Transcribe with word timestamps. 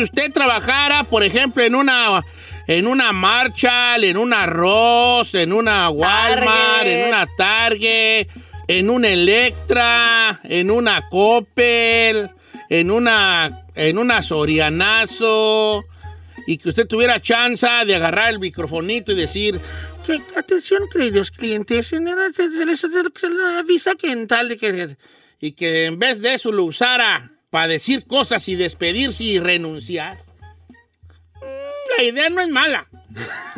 si 0.00 0.04
usted 0.04 0.32
trabajara, 0.32 1.04
por 1.04 1.22
ejemplo, 1.22 1.62
en 1.62 1.74
una 1.74 2.22
en 2.66 2.86
una 2.86 3.12
Marshall, 3.12 4.04
en 4.04 4.16
una 4.16 4.46
Ross, 4.46 5.34
en 5.34 5.52
una 5.52 5.90
Walmart, 5.90 6.46
Target. 6.46 6.96
en 6.96 7.08
una 7.08 7.26
Target, 7.36 8.28
en 8.66 8.90
una 8.90 9.08
Electra, 9.08 10.40
en 10.44 10.70
una 10.70 11.06
Coppel, 11.10 12.30
en 12.70 12.90
una 12.90 13.66
en 13.74 13.98
una 13.98 14.22
Sorianazo 14.22 15.82
y 16.46 16.56
que 16.56 16.70
usted 16.70 16.86
tuviera 16.86 17.20
chance 17.20 17.66
de 17.84 17.94
agarrar 17.94 18.30
el 18.30 18.38
microfonito 18.38 19.12
y 19.12 19.16
decir 19.16 19.60
que, 20.06 20.18
atención, 20.34 20.80
queridos 20.90 21.30
clientes, 21.30 21.88
se 21.88 22.00
les 22.00 22.84
avisa 23.58 23.94
que 23.96 24.12
en 24.12 24.26
tal 24.26 24.48
de 24.48 24.56
que 24.56 24.96
y 25.40 25.52
que 25.52 25.84
en 25.84 25.98
vez 25.98 26.22
de 26.22 26.34
eso 26.34 26.50
lo 26.50 26.64
usara 26.64 27.32
para 27.50 27.68
decir 27.68 28.06
cosas 28.06 28.48
y 28.48 28.54
despedirse 28.54 29.24
y 29.24 29.38
renunciar. 29.38 30.18
La 31.98 32.04
idea 32.04 32.30
no 32.30 32.40
es 32.40 32.48
mala. 32.48 32.86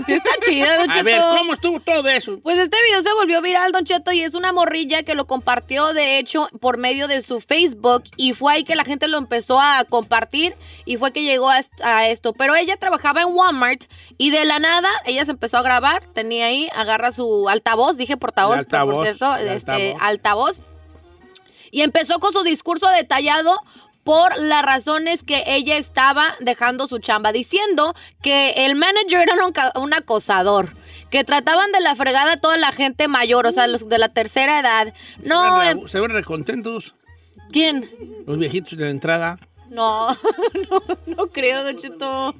Sí 0.07 0.15
está 0.15 0.31
chido, 0.43 0.67
Don 0.79 0.91
A 0.91 0.95
Cheto. 0.95 1.05
ver, 1.05 1.21
¿cómo 1.37 1.53
estuvo 1.53 1.79
todo 1.79 2.09
eso? 2.09 2.41
Pues 2.43 2.59
este 2.59 2.79
video 2.87 3.03
se 3.03 3.13
volvió 3.13 3.43
viral, 3.43 3.71
Don 3.71 3.85
Cheto, 3.85 4.11
y 4.11 4.23
es 4.23 4.33
una 4.35 4.51
morrilla 4.51 5.03
que 5.03 5.15
lo 5.15 5.27
compartió, 5.27 5.93
de 5.93 6.19
hecho, 6.19 6.49
por 6.59 6.79
medio 6.79 7.07
de 7.07 7.21
su 7.21 7.39
Facebook, 7.41 8.05
y 8.17 8.33
fue 8.33 8.55
ahí 8.55 8.65
que 8.65 8.75
la 8.75 8.85
gente 8.85 9.09
lo 9.09 9.19
empezó 9.19 9.61
a 9.61 9.85
compartir, 9.85 10.55
y 10.87 10.97
fue 10.97 11.13
que 11.13 11.23
llegó 11.23 11.51
a, 11.51 11.59
est- 11.59 11.81
a 11.85 12.09
esto. 12.09 12.33
Pero 12.33 12.55
ella 12.57 12.79
trabajaba 12.79 13.21
en 13.21 13.29
Walmart, 13.29 13.85
y 14.17 14.31
de 14.31 14.47
la 14.47 14.59
nada, 14.59 14.89
ella 15.05 15.27
se 15.27 15.33
empezó 15.33 15.59
a 15.59 15.63
grabar, 15.63 16.03
tenía 16.15 16.47
ahí, 16.47 16.71
agarra 16.75 17.13
su 17.13 17.47
altavoz, 17.51 17.99
dije 17.99 18.17
portavoz, 18.17 18.65
pero 18.71 18.87
por 18.87 19.07
altavoz, 19.07 19.07
cierto, 19.07 19.37
este, 19.37 19.71
altavoz. 20.01 20.03
altavoz, 20.03 20.61
y 21.73 21.81
empezó 21.81 22.21
con 22.21 22.33
su 22.33 22.45
discurso 22.45 22.87
detallado 22.91 23.59
por 24.05 24.39
las 24.39 24.63
razones 24.65 25.23
que 25.23 25.43
ella 25.47 25.77
estaba 25.77 26.35
dejando 26.41 26.87
su 26.87 26.99
chamba, 26.99 27.33
diciendo 27.33 27.95
que 28.23 28.51
el 28.67 28.77
manager 28.77 29.23
era 29.23 29.35
un, 29.77 29.95
acosador. 29.95 30.75
Que 31.11 31.25
trataban 31.25 31.71
de 31.73 31.81
la 31.81 31.95
fregada 31.95 32.33
a 32.33 32.37
toda 32.37 32.57
la 32.57 32.73
gente 32.73 33.07
mayor, 33.07 33.47
o 33.47 33.53
sea, 33.53 33.67
los 33.67 33.89
de 33.89 33.99
la 33.99 34.09
tercera 34.09 34.61
edad. 34.61 34.95
No, 35.23 35.43
se, 35.43 35.49
em, 35.49 35.77
ven, 35.77 35.85
re- 35.85 35.91
se 35.91 36.01
ven 36.01 36.11
recontentos 36.11 36.95
¿quién? 37.53 37.91
los 38.27 38.39
viejitos 38.39 38.79
de 38.79 38.85
la 38.85 38.91
entrada. 38.91 39.39
No, 39.69 40.09
no, 40.71 40.83
no 41.07 41.27
creo, 41.29 41.65
Don 41.65 41.77
Cheto. 41.77 42.35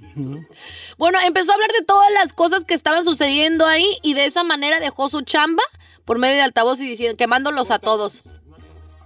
Bueno, 0.99 1.19
empezó 1.25 1.53
a 1.53 1.55
hablar 1.55 1.71
de 1.71 1.85
todas 1.87 2.11
las 2.13 2.33
cosas 2.33 2.65
que 2.65 2.75
estaban 2.75 3.05
sucediendo 3.05 3.67
ahí 3.67 3.99
y 4.03 4.15
de 4.15 4.27
esa 4.27 4.43
manera 4.43 4.81
dejó 4.81 5.09
su 5.09 5.23
chamba 5.23 5.63
por 6.05 6.19
medio 6.19 6.37
de 6.37 6.43
altavoz 6.43 6.81
y 6.81 6.87
diciendo, 6.89 7.17
quemándolos 7.17 7.71
a 7.71 7.79
todos. 7.79 8.23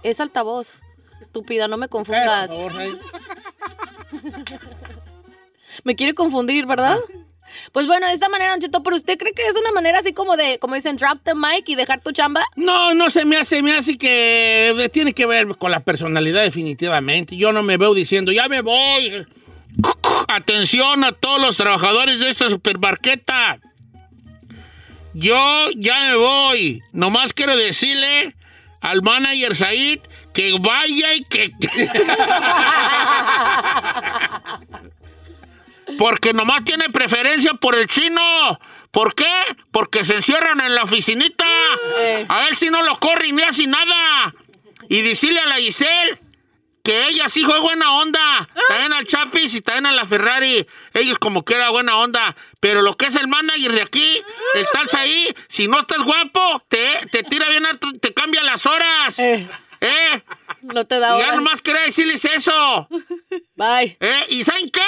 Es 0.07 0.21
altavoz. 0.21 0.75
Estúpida, 1.21 1.67
no 1.67 1.75
me 1.75 1.89
confundas. 1.89 2.47
Por 2.47 2.71
favor, 2.71 2.81
ahí. 2.81 2.97
Me 5.83 5.97
quiere 5.97 6.13
confundir, 6.13 6.65
¿verdad? 6.65 6.97
Pues 7.73 7.87
bueno, 7.87 8.07
de 8.07 8.13
esta 8.13 8.29
manera, 8.29 8.51
Don 8.51 8.61
Cheto, 8.61 8.83
pero 8.83 8.95
¿usted 8.95 9.17
cree 9.17 9.33
que 9.33 9.45
es 9.45 9.55
una 9.57 9.73
manera 9.73 9.99
así 9.99 10.13
como 10.13 10.37
de, 10.37 10.59
como 10.59 10.75
dicen, 10.75 10.95
drop 10.95 11.19
the 11.23 11.35
mic 11.35 11.67
y 11.67 11.75
dejar 11.75 11.99
tu 11.99 12.13
chamba? 12.13 12.45
No, 12.55 12.93
no 12.93 13.09
se 13.09 13.25
me 13.25 13.35
hace, 13.35 13.61
me 13.61 13.73
hace 13.73 13.97
que 13.97 14.89
tiene 14.93 15.11
que 15.11 15.25
ver 15.25 15.57
con 15.57 15.71
la 15.71 15.81
personalidad 15.81 16.43
definitivamente. 16.43 17.35
Yo 17.35 17.51
no 17.51 17.61
me 17.61 17.75
veo 17.75 17.93
diciendo, 17.93 18.31
ya 18.31 18.47
me 18.47 18.61
voy. 18.61 19.27
Atención 20.29 21.03
a 21.03 21.11
todos 21.11 21.41
los 21.41 21.57
trabajadores 21.57 22.19
de 22.21 22.29
esta 22.29 22.49
supermarqueta. 22.49 23.59
Yo 25.13 25.67
ya 25.75 25.99
me 25.99 26.15
voy. 26.15 26.81
Nomás 26.93 27.33
quiero 27.33 27.57
decirle 27.57 28.36
al 28.89 29.01
manager 29.01 29.55
Said 29.55 29.99
que 30.33 30.55
vaya 30.59 31.13
y 31.13 31.23
que... 31.23 31.51
Porque 35.97 36.33
nomás 36.33 36.63
tiene 36.63 36.89
preferencia 36.89 37.53
por 37.55 37.75
el 37.75 37.87
chino. 37.87 38.59
¿Por 38.91 39.15
qué? 39.15 39.25
Porque 39.71 40.03
se 40.03 40.15
encierran 40.15 40.59
en 40.59 40.75
la 40.75 40.83
oficinita. 40.83 41.45
Eh. 41.99 42.25
A 42.27 42.47
él 42.47 42.55
si 42.55 42.69
no 42.69 42.83
lo 42.83 42.99
corren 42.99 43.35
ni 43.35 43.41
hace 43.41 43.67
nada. 43.67 44.33
Y 44.89 45.01
decirle 45.01 45.39
a 45.39 45.47
la 45.47 45.55
Giselle 45.55 46.19
que 46.87 47.07
ella 47.09 47.27
sí 47.27 47.43
fue 47.43 47.59
buena 47.59 47.97
onda. 47.97 48.47
También 48.69 48.93
al 48.93 49.05
Chapis 49.05 49.55
y 49.55 49.61
también 49.61 49.87
a 49.87 49.91
la 49.91 50.05
Ferrari. 50.05 50.65
Ellos 50.93 51.19
como 51.19 51.43
que 51.43 51.55
era 51.55 51.69
buena 51.69 51.97
onda. 51.97 52.33
Pero 52.61 52.81
lo 52.81 52.95
que 52.95 53.07
es 53.07 53.17
el 53.17 53.27
manager 53.27 53.73
de 53.73 53.81
aquí, 53.81 54.23
estás 54.55 54.93
ahí. 54.93 55.35
Si 55.49 55.67
no 55.67 55.81
estás 55.81 56.01
guapo, 56.03 56.63
te, 56.69 57.05
te 57.11 57.23
tira 57.23 57.49
bien, 57.49 57.65
harto, 57.65 57.91
te 57.99 58.13
cambia 58.13 58.41
las 58.41 58.65
horas. 58.65 59.19
Eh. 59.19 59.45
¿Eh? 59.81 60.21
No 60.61 60.85
te 60.85 60.99
da 60.99 61.17
Y 61.17 61.19
ya 61.19 61.35
nomás 61.35 61.61
quería 61.61 61.81
decirles 61.81 62.23
eso. 62.23 62.87
Bye. 63.57 63.97
¿Eh? 63.99 64.19
¿Y 64.29 64.43
saben 64.43 64.69
qué? 64.69 64.81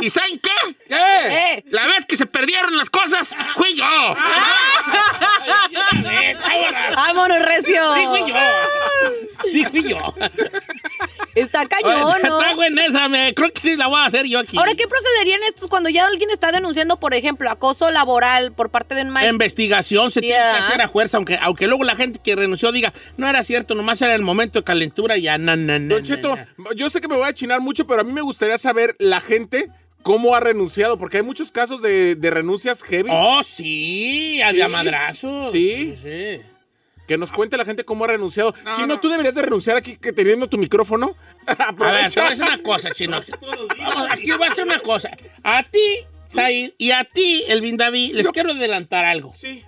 ¿Y 0.00 0.08
saben 0.10 0.40
qué? 0.40 0.50
Eh. 0.88 1.62
La 1.68 1.86
vez 1.86 2.06
que 2.06 2.16
se 2.16 2.24
perdieron 2.24 2.74
las 2.76 2.88
cosas, 2.88 3.34
fui 3.54 3.74
yo. 3.74 3.84
Vámonos, 6.96 7.38
Recio. 7.44 7.94
Sí, 7.94 8.06
fui 8.06 8.20
yo. 8.32 8.36
Sí, 9.52 9.64
fui 9.66 9.82
yo. 9.90 9.98
Está 11.34 11.66
cañón, 11.66 12.00
¿no? 12.00 12.16
Está 12.16 12.54
buena 12.54 12.86
esa, 12.86 13.10
me, 13.10 13.34
creo 13.34 13.52
que 13.52 13.60
sí 13.60 13.76
la 13.76 13.88
voy 13.88 14.00
a 14.00 14.06
hacer 14.06 14.24
yo 14.24 14.38
aquí. 14.38 14.56
Ahora, 14.56 14.74
¿qué 14.74 14.88
procederían 14.88 15.42
estos 15.42 15.68
cuando 15.68 15.90
ya 15.90 16.06
alguien 16.06 16.30
está 16.30 16.50
denunciando, 16.50 16.98
por 16.98 17.12
ejemplo, 17.12 17.50
acoso 17.50 17.90
laboral 17.90 18.52
por 18.52 18.70
parte 18.70 18.94
de 18.94 19.02
un 19.02 19.10
maestro? 19.10 19.34
Investigación 19.34 20.10
se 20.10 20.20
tiene 20.20 20.36
Yeah. 20.36 20.52
que 20.52 20.64
hacer 20.64 20.82
a 20.82 20.88
fuerza, 20.88 21.18
aunque, 21.18 21.38
aunque 21.40 21.66
luego 21.66 21.84
la 21.84 21.94
gente 21.94 22.18
que 22.24 22.34
renunció 22.34 22.72
diga, 22.72 22.92
no 23.18 23.28
era 23.28 23.42
cierto, 23.42 23.74
nomás 23.74 24.00
era 24.02 24.14
el 24.14 24.22
momento 24.22 24.58
de 24.60 24.64
calentura 24.64 25.16
y 25.18 25.22
ya, 25.22 25.36
na, 25.38 25.56
na, 25.56 25.78
na, 25.78 25.94
Don 25.94 26.02
na, 26.02 26.06
Cheto, 26.08 26.36
na. 26.36 26.46
yo 26.74 26.88
sé 26.90 27.00
que 27.02 27.08
me 27.08 27.16
voy 27.16 27.28
a 27.28 27.34
chinar 27.34 27.60
mucho, 27.66 27.86
pero 27.86 28.00
a 28.00 28.04
mí 28.04 28.12
me 28.12 28.22
gustaría 28.22 28.56
saber 28.58 28.94
la 28.98 29.20
gente 29.20 29.68
cómo 30.02 30.34
ha 30.34 30.40
renunciado, 30.40 30.96
porque 30.98 31.18
hay 31.18 31.22
muchos 31.24 31.50
casos 31.50 31.82
de, 31.82 32.14
de 32.14 32.30
renuncias 32.30 32.82
heavy. 32.82 33.10
Oh, 33.12 33.42
sí, 33.42 34.40
había 34.40 34.66
Sí. 34.66 34.72
madrazos. 34.72 35.50
Sí. 35.50 35.94
sí. 36.02 36.40
Que 37.06 37.16
nos 37.18 37.30
cuente 37.30 37.56
la 37.56 37.64
gente 37.64 37.84
cómo 37.84 38.04
ha 38.04 38.08
renunciado. 38.08 38.52
Chino, 38.76 38.98
tú 39.00 39.08
deberías 39.08 39.34
de 39.34 39.42
renunciar 39.42 39.76
aquí 39.76 39.96
que 39.96 40.12
teniendo 40.12 40.48
tu 40.48 40.58
micrófono. 40.58 41.14
A 41.46 41.54
ver, 41.54 41.56
te 41.56 41.62
Aprovecha. 41.64 42.20
voy 42.20 42.26
a 42.26 42.30
decir 42.30 42.44
una 42.46 42.62
cosa, 42.62 42.90
chino. 42.92 43.20
Vamos, 43.78 44.08
Aquí 44.10 44.30
voy 44.32 44.46
a 44.48 44.50
hacer 44.50 44.64
una 44.64 44.78
cosa. 44.80 45.10
A 45.44 45.62
ti, 45.62 45.98
Said, 46.32 46.72
y 46.78 46.90
a 46.90 47.04
ti, 47.04 47.44
Elvin 47.46 47.76
David, 47.76 48.14
les 48.14 48.28
quiero 48.28 48.50
adelantar 48.50 49.04
algo. 49.04 49.32
Sí. 49.32 49.62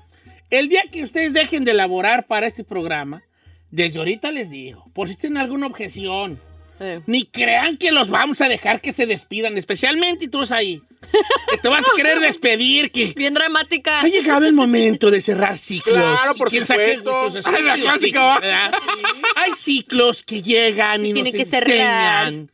El 0.51 0.69
día 0.69 0.83
que 0.91 1.03
ustedes 1.05 1.33
dejen 1.33 1.65
de 1.65 1.71
elaborar 1.73 2.27
para 2.27 2.47
este 2.49 2.65
programa, 2.65 3.23
desde 3.71 3.99
ahorita 4.01 4.33
les 4.33 4.51
digo, 4.51 4.91
por 4.93 5.09
si 5.09 5.15
tienen 5.15 5.39
alguna 5.39 5.67
objeción, 5.69 6.41
Eh. 6.81 7.00
ni 7.06 7.25
crean 7.25 7.77
que 7.77 7.91
los 7.93 8.09
vamos 8.11 8.41
a 8.41 8.49
dejar 8.49 8.81
que 8.81 8.93
se 8.93 9.06
despidan, 9.06 9.59
especialmente 9.59 10.28
tú 10.28 10.43
ahí. 10.50 10.81
Que 11.50 11.59
te 11.59 11.69
vas 11.69 11.84
a 11.84 11.97
querer 11.97 12.21
despedir, 12.21 12.91
que 12.91 13.06
Bien 13.16 13.33
dramática. 13.34 14.00
ha 14.00 14.09
llegado 14.09 14.47
el 14.47 14.53
momento 14.53 15.11
de 15.11 15.21
cerrar 15.21 15.56
ciclos. 15.59 15.97
Claro, 15.97 16.34
por 16.34 16.50
quién 16.50 16.67
supuesto. 16.67 17.28
pues, 17.33 17.47
Ay, 17.47 17.62
la 17.62 17.75
clásica. 17.75 18.37
Hay 19.37 19.53
ciclos 19.56 20.22
que 20.22 20.43
llegan 20.43 21.06
y 21.06 21.12
Tiene 21.12 21.31
nos 21.31 21.38
que 21.38 21.44
cerrar. 21.44 22.25
enseñan. 22.28 22.50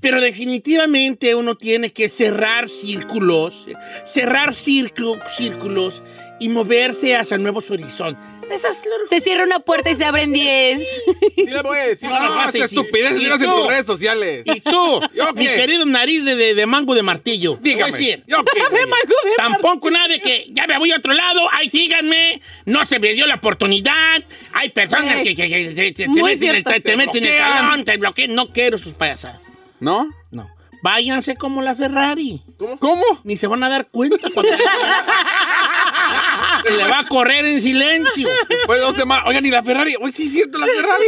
Pero 0.00 0.20
definitivamente 0.20 1.34
uno 1.34 1.56
tiene 1.56 1.92
que 1.92 2.08
cerrar 2.08 2.68
círculos, 2.68 3.66
cerrar 4.06 4.54
círculo- 4.54 5.20
círculos 5.36 6.02
y 6.40 6.48
moverse 6.48 7.16
hacia 7.16 7.38
nuevos 7.38 7.70
horizontes. 7.70 8.22
Es 8.50 8.62
lo- 8.64 9.06
Se 9.08 9.20
cierra 9.20 9.44
una 9.44 9.60
puerta 9.60 9.90
y 9.90 9.94
se 9.94 10.04
abren 10.04 10.32
10. 10.32 10.82
Sí 11.36 11.46
le 11.46 11.62
voy 11.62 11.78
a 11.78 11.86
decir. 11.86 12.08
No, 12.10 12.18
No, 12.18 12.42
no, 12.46 12.50
sí, 12.50 12.60
estupidez 12.60 13.20
¿Y 13.20 13.26
en 13.26 13.38
tus 13.38 13.66
redes 13.68 13.86
sociales. 13.86 14.42
Y 14.44 14.60
tú, 14.60 15.00
¿Yo 15.14 15.32
mi 15.34 15.46
qué? 15.46 15.54
querido 15.54 15.86
nariz 15.86 16.24
de, 16.24 16.34
de- 16.34 16.54
de 16.54 16.66
mango 16.66 16.96
de 16.96 17.02
martillo, 17.04 17.54
te 17.54 17.60
voy 17.60 17.70
a 17.70 17.74
Dígame. 17.74 17.92
decir, 17.92 18.24
¿Yo 18.26 18.38
qué, 18.44 18.60
güey? 18.70 18.82
Tampoco 19.36 19.88
nada 19.92 20.08
de 20.08 20.20
que 20.20 20.46
ya 20.50 20.66
me 20.66 20.78
voy 20.78 20.90
a 20.90 20.96
otro 20.96 21.12
lado, 21.12 21.42
ay, 21.52 21.70
síganme, 21.70 22.42
no 22.64 22.84
se 22.86 22.98
me 22.98 23.12
dio 23.12 23.26
la 23.28 23.36
oportunidad. 23.36 24.24
Hay 24.54 24.70
personas 24.70 25.18
Ey. 25.18 25.24
que, 25.24 25.36
que- 25.36 25.48
que- 25.48 25.74
que- 25.74 25.92
te, 25.92 26.08
meten, 26.08 26.54
el- 26.56 26.64
te, 26.64 26.80
te 26.80 26.96
meten 26.96 27.24
el 27.24 27.38
talón, 27.38 27.84
te 27.84 27.96
bloquean. 27.98 28.34
No 28.34 28.52
quiero 28.52 28.78
sus 28.78 28.94
payasadas. 28.94 29.42
¿No? 29.78 30.08
No. 30.32 30.50
Váyanse 30.82 31.36
como 31.36 31.60
la 31.62 31.74
Ferrari. 31.76 32.42
¿Cómo? 32.58 32.78
¿Cómo? 32.78 33.04
Ni 33.22 33.36
se 33.36 33.46
van 33.46 33.62
a 33.62 33.68
dar 33.68 33.86
cuenta 33.88 34.16
cuando 34.34 34.50
se 36.62 36.70
le 36.72 36.84
va 36.84 37.00
a 37.00 37.06
correr 37.06 37.44
en 37.46 37.60
silencio. 37.60 38.28
Pues 38.66 38.80
dos 38.80 38.94
semanas. 38.96 39.24
Oigan, 39.26 39.44
¿y 39.46 39.50
la 39.50 39.62
Ferrari? 39.62 39.94
Hoy 40.00 40.12
sí 40.12 40.24
es 40.24 40.32
cierto 40.32 40.58
la 40.58 40.66
Ferrari. 40.66 41.06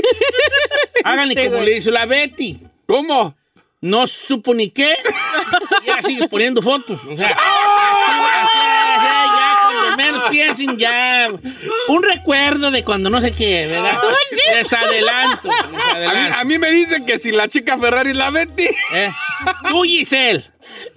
Háganle 1.05 1.35
Sí, 1.35 1.41
como 1.47 1.57
güey. 1.59 1.67
le 1.71 1.77
hizo 1.79 1.91
la 1.91 2.07
Betty. 2.07 2.59
¿Cómo? 2.87 3.35
No 3.81 4.07
supo 4.07 4.55
ni 4.55 4.71
qué. 4.71 4.95
Y 5.83 5.87
ya 5.87 6.01
sigue 6.03 6.29
poniendo 6.29 6.63
fotos. 6.63 7.01
O 7.11 7.17
sea, 7.17 7.29
así, 7.29 8.13
así, 8.41 8.59
así, 8.99 9.37
ya 9.37 9.59
cuando 9.75 9.97
menos 9.97 10.23
piensen, 10.31 10.79
ya. 10.79 11.29
Un 11.89 12.03
recuerdo 12.05 12.71
de 12.71 12.85
cuando 12.85 13.11
no 13.11 13.21
sé 13.21 13.33
qué, 13.33 13.67
¿verdad? 13.67 13.99
Les 14.55 14.73
adelanto. 14.73 15.49
les 15.49 15.65
A 15.65 15.69
mí, 15.69 15.77
adelanto. 15.95 16.39
a 16.39 16.45
mí 16.45 16.59
me 16.59 16.71
dicen 16.71 17.05
que 17.05 17.19
si 17.19 17.33
la 17.33 17.49
chica 17.49 17.77
Ferrari 17.77 18.11
es 18.11 18.17
la 18.17 18.31
Betty. 18.31 18.69
¿Eh? 18.95 19.11
Tú, 19.69 19.83
Giselle. 19.83 20.45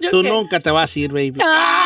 ¿Yo 0.00 0.10
Tú 0.10 0.22
qué? 0.22 0.28
nunca 0.28 0.60
te 0.60 0.70
vas 0.70 0.94
a 0.94 0.98
ir, 0.98 1.10
baby. 1.10 1.34
Ahí, 1.42 1.85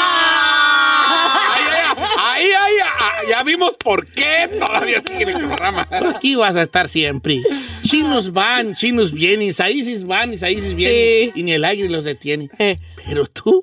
ya 3.41 3.45
vimos 3.45 3.77
por 3.83 4.07
qué 4.07 4.51
todavía 4.59 5.01
sigue 5.07 5.23
en 5.23 5.29
el 5.31 5.39
programa. 5.39 5.87
Aquí 5.91 6.35
vas 6.35 6.57
a 6.57 6.63
estar 6.63 6.89
siempre. 6.89 7.43
chinos 7.83 8.33
van, 8.33 8.75
chinos 8.75 9.13
vienen, 9.13 9.49
Isaías 9.49 10.05
van, 10.05 10.35
Isaías 10.35 10.75
vienen, 10.75 11.33
y 11.35 11.43
ni 11.43 11.53
el 11.53 11.65
aire 11.65 11.89
los 11.89 12.05
detiene. 12.05 12.51
Eh. 12.59 12.77
Pero 13.07 13.27
tú, 13.27 13.63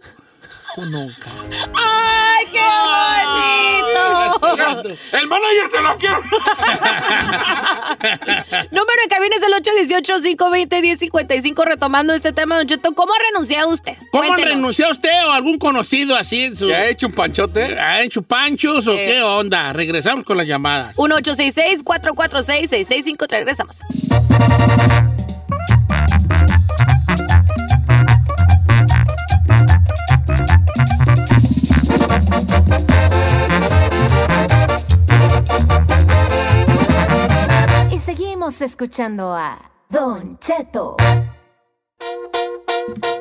tú 0.75 0.85
nunca. 0.85 1.31
¡Ay, 2.37 2.45
qué 2.51 2.59
bonito! 3.89 4.89
El 5.13 5.27
manager 5.27 5.71
se 5.71 5.81
lo 5.81 5.97
quiere. 5.97 6.15
Número 8.71 9.01
de 9.03 9.09
cabina 9.09 9.35
es 9.35 9.43
el 9.43 9.53
818-520-1055. 10.03 11.65
Retomando 11.65 12.13
este 12.13 12.31
tema, 12.33 12.57
Don 12.57 12.67
Cheto, 12.67 12.93
¿cómo 12.93 13.13
ha 13.13 13.17
renunciado 13.31 13.69
usted? 13.69 13.93
¿Cómo 14.11 14.25
Cuéntenos. 14.27 14.55
renunciado 14.55 14.91
usted 14.91 15.25
o 15.27 15.31
algún 15.31 15.57
conocido 15.57 16.15
así 16.15 16.43
en 16.45 16.55
su... 16.55 16.67
¿Ya 16.67 16.77
ha 16.77 16.85
hecho 16.87 17.07
un 17.07 17.13
panchote? 17.13 17.79
¿Ha 17.79 18.01
hecho 18.01 18.21
panchos 18.21 18.87
o 18.87 18.93
Eh. 18.93 19.07
qué 19.13 19.21
onda? 19.23 19.73
Regresamos 19.73 20.23
con 20.25 20.37
las 20.37 20.45
llamadas. 20.47 20.95
1866-446-6653. 20.95 23.27
Regresamos. 23.29 23.79
Escuchando 38.61 39.33
a 39.33 39.59
Don 39.89 40.37
Cheto. 40.39 40.95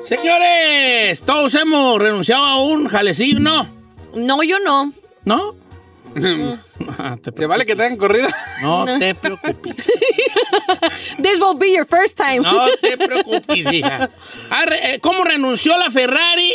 Señores, 0.04 1.20
todos 1.22 1.54
hemos 1.54 1.98
renunciado 1.98 2.44
a 2.44 2.60
un 2.60 2.88
jalecillo, 2.88 3.40
¿no? 3.40 3.68
No, 4.14 4.42
yo 4.42 4.58
no. 4.60 4.92
¿No? 5.24 5.54
Ah, 6.98 7.16
te 7.20 7.32
¿Se 7.32 7.46
vale 7.46 7.66
que 7.66 7.74
te 7.74 7.84
hagan 7.84 7.96
corrida? 7.96 8.28
No 8.62 8.84
te 8.98 9.14
preocupes. 9.14 9.86
This 11.22 11.40
will 11.40 11.56
be 11.58 11.72
your 11.72 11.86
first 11.86 12.16
time. 12.16 12.40
No 12.40 12.68
te 12.80 12.96
preocupes, 12.96 13.72
hija. 13.72 14.10
Ah, 14.50 14.64
eh, 14.70 14.98
¿Cómo 15.00 15.24
renunció 15.24 15.76
la 15.76 15.90
Ferrari 15.90 16.54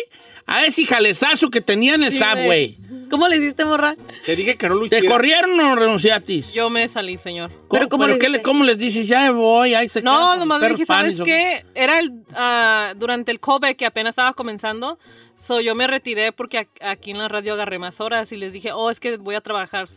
a 0.51 0.65
ese 0.65 0.85
jalezazo 0.85 1.49
que 1.49 1.61
tenía 1.61 1.95
en 1.95 2.03
el 2.03 2.13
subway? 2.13 2.77
¿Cómo 3.09 3.27
le 3.27 3.37
hiciste, 3.37 3.65
morra? 3.65 3.95
Te 4.25 4.35
dije 4.37 4.55
que 4.55 4.69
no 4.69 4.75
lo 4.75 4.87
¿Te 4.87 4.97
hiciera. 4.97 5.13
corrieron 5.13 5.59
o 5.59 5.75
renunciaste? 5.75 6.41
Yo 6.53 6.69
me 6.69 6.87
salí, 6.87 7.17
señor. 7.17 7.51
¿Pero 7.69 7.89
cómo 7.89 8.07
le 8.07 8.17
qué? 8.17 8.41
¿Cómo 8.41 8.63
les 8.63 8.77
dices? 8.77 9.05
Ya 9.05 9.31
voy, 9.31 9.73
ahí 9.73 9.89
se 9.89 10.01
No, 10.01 10.37
nomás 10.37 10.61
le 10.61 10.69
dije, 10.69 10.85
¿sabes 10.85 11.19
¿o 11.19 11.25
qué? 11.25 11.65
Era 11.75 11.99
el, 11.99 12.23
ah, 12.35 12.93
durante 12.95 13.31
el 13.31 13.41
COVID 13.41 13.75
que 13.75 13.85
apenas 13.85 14.11
estaba 14.11 14.33
comenzando. 14.33 14.97
So, 15.33 15.59
yo 15.59 15.75
me 15.75 15.87
retiré 15.87 16.31
porque 16.31 16.69
aquí 16.79 17.11
en 17.11 17.17
la 17.17 17.27
radio 17.27 17.53
agarré 17.53 17.79
más 17.79 17.99
horas 17.99 18.31
y 18.31 18.37
les 18.37 18.53
dije, 18.53 18.71
oh, 18.71 18.89
es 18.89 19.01
que 19.01 19.17
voy 19.17 19.35
a 19.35 19.41
trabajar 19.41 19.89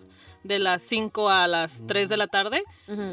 de 0.43 0.59
las 0.59 0.83
5 0.83 1.31
a 1.31 1.47
las 1.47 1.85
3 1.87 2.09
de 2.09 2.17
la 2.17 2.27
tarde. 2.27 2.65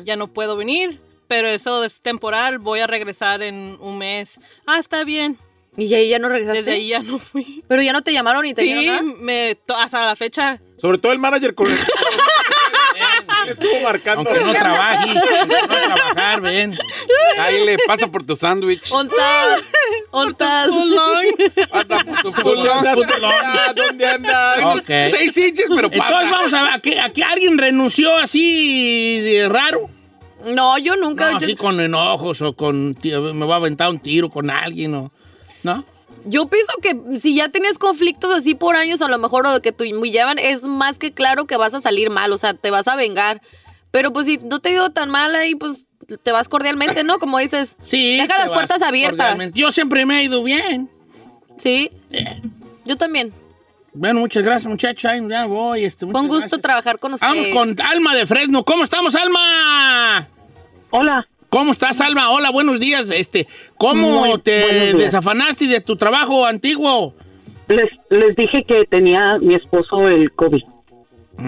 Ya 0.04 0.16
no 0.16 0.34
puedo 0.34 0.58
venir, 0.58 1.00
pero 1.28 1.48
eso 1.48 1.84
es 1.84 2.02
temporal. 2.02 2.58
Voy 2.58 2.80
a 2.80 2.88
regresar 2.88 3.44
en 3.44 3.78
un 3.80 4.00
mes. 4.00 4.40
Ah, 4.66 4.80
está 4.80 5.04
bien. 5.04 5.38
Y 5.78 5.88
ya, 5.88 6.00
ya 6.02 6.20
no 6.20 6.28
regresaste. 6.28 6.60
Desde 6.64 6.72
ahí 6.74 6.90
ya 6.90 7.00
no 7.02 7.18
fui. 7.18 7.64
Pero 7.68 7.82
ya 7.82 7.94
no 7.94 8.02
te 8.02 8.12
llamaron 8.12 8.44
ni 8.44 8.54
te 8.54 8.62
Sí, 8.64 8.86
nada. 8.86 9.02
me, 9.04 9.56
to- 9.66 9.76
hasta 9.78 10.06
la 10.06 10.16
fecha. 10.16 10.60
Sobre 10.78 10.98
todo 10.98 11.12
el 11.14 11.20
manager 11.20 11.56
con 11.56 11.68
el... 11.72 11.78
Estuvo 13.50 13.80
marcando. 13.82 14.30
Aunque 14.30 14.46
no 14.46 14.54
trabajes, 14.54 15.16
no 15.16 15.68
trabajar, 15.68 16.42
ven. 16.42 16.78
Ahí 17.40 17.66
le 17.66 17.78
pasa 17.88 18.08
por 18.08 18.24
tu 18.24 18.36
sándwich. 18.36 18.92
¿Ontas? 18.92 19.62
¿Ontas? 20.12 20.68
Pasa 21.70 22.04
por 22.04 22.22
tu 22.22 22.32
¿Dónde 22.44 22.70
andas? 22.72 22.98
¿Dónde 23.76 24.06
andas? 24.08 24.64
Ok. 24.76 24.86
Seis 24.88 25.38
inches, 25.38 25.66
pero 25.70 25.88
Entonces 25.88 26.00
pasa. 26.00 26.30
vamos 26.30 26.54
a 26.54 26.64
ver, 26.64 26.74
¿aquí, 26.74 26.94
aquí 26.98 27.22
alguien 27.24 27.58
renunció 27.58 28.16
así 28.18 29.20
de 29.22 29.50
raro? 29.50 29.90
No, 30.46 30.78
yo 30.78 30.96
nunca. 30.96 31.32
No, 31.32 31.40
yo, 31.40 31.46
así 31.46 31.56
con 31.56 31.80
enojos 31.80 32.42
o 32.42 32.54
con 32.54 32.94
tío, 32.96 33.34
me 33.34 33.46
va 33.46 33.56
a 33.56 33.58
aventar 33.58 33.90
un 33.90 34.00
tiro 34.00 34.30
con 34.30 34.50
alguien 34.50 34.94
o 34.96 35.12
¿no? 35.64 35.86
yo 36.26 36.48
pienso 36.48 36.74
que 36.82 37.20
si 37.20 37.36
ya 37.36 37.50
tienes 37.50 37.78
conflictos 37.78 38.32
así 38.32 38.56
por 38.56 38.76
años, 38.76 39.02
a 39.02 39.08
lo 39.08 39.18
mejor 39.18 39.46
o 39.48 39.62
que 39.62 39.72
te 39.72 39.86
llevan, 39.86 40.38
es 40.40 40.64
más 40.64 40.98
que 40.98 41.12
claro 41.12 41.46
que 41.46 41.58
vas 41.58 41.74
a 41.74 41.82
salir 41.82 42.10
mal, 42.10 42.32
o 42.32 42.38
sea, 42.38 42.54
te 42.54 42.70
vas 42.70 42.88
a 42.88 42.96
vengar. 42.96 43.42
Pero 43.92 44.14
pues 44.14 44.26
si 44.26 44.38
no 44.38 44.60
te 44.60 44.70
ha 44.70 44.74
ido 44.74 44.90
tan 44.92 45.10
mal 45.10 45.36
ahí, 45.36 45.56
pues 45.56 45.88
te 46.24 46.32
vas 46.32 46.48
cordialmente, 46.48 47.04
¿no? 47.04 47.20
Como 47.20 47.40
dices. 47.40 47.78
Sí. 47.86 48.18
Deja 48.18 48.38
las 48.38 48.52
puertas 48.52 48.82
abiertas. 48.82 49.38
Yo 49.54 49.72
siempre 49.72 50.06
me 50.06 50.20
he 50.20 50.24
ido 50.24 50.44
bien. 50.44 50.90
Sí. 51.58 51.92
Yo 52.86 52.96
también. 52.98 53.34
Bueno, 53.94 54.22
muchas 54.22 54.44
gracias, 54.44 54.70
muchachos. 54.70 55.06
Ay, 55.06 55.22
Ya 55.30 55.46
voy. 55.46 55.84
Este, 55.84 56.06
un 56.06 56.12
gusto 56.12 56.36
gracias. 56.36 56.62
trabajar 56.62 57.00
con 57.00 57.14
usted. 57.14 57.28
Vamos 57.28 57.48
con 57.54 57.76
Alma 57.82 58.16
de 58.16 58.26
Fresno. 58.26 58.64
¿Cómo 58.64 58.84
estamos, 58.86 59.16
Alma? 59.16 60.28
Hola. 60.92 61.28
¿Cómo 61.52 61.74
estás, 61.74 62.00
Alma? 62.00 62.30
Hola, 62.32 62.50
buenos 62.50 62.80
días. 62.80 63.12
Este, 63.12 63.46
¿cómo 63.78 64.22
Muy 64.26 64.40
te 64.40 64.94
desafanaste 64.94 65.68
de 65.68 65.82
tu 65.82 65.98
trabajo 65.98 66.46
antiguo? 66.46 67.14
Les, 67.68 67.88
les 68.10 68.34
dije 68.38 68.64
que 68.64 68.86
tenía 68.86 69.38
mi 69.38 69.56
esposo 69.56 70.08
el 70.08 70.32
COVID. 70.32 70.62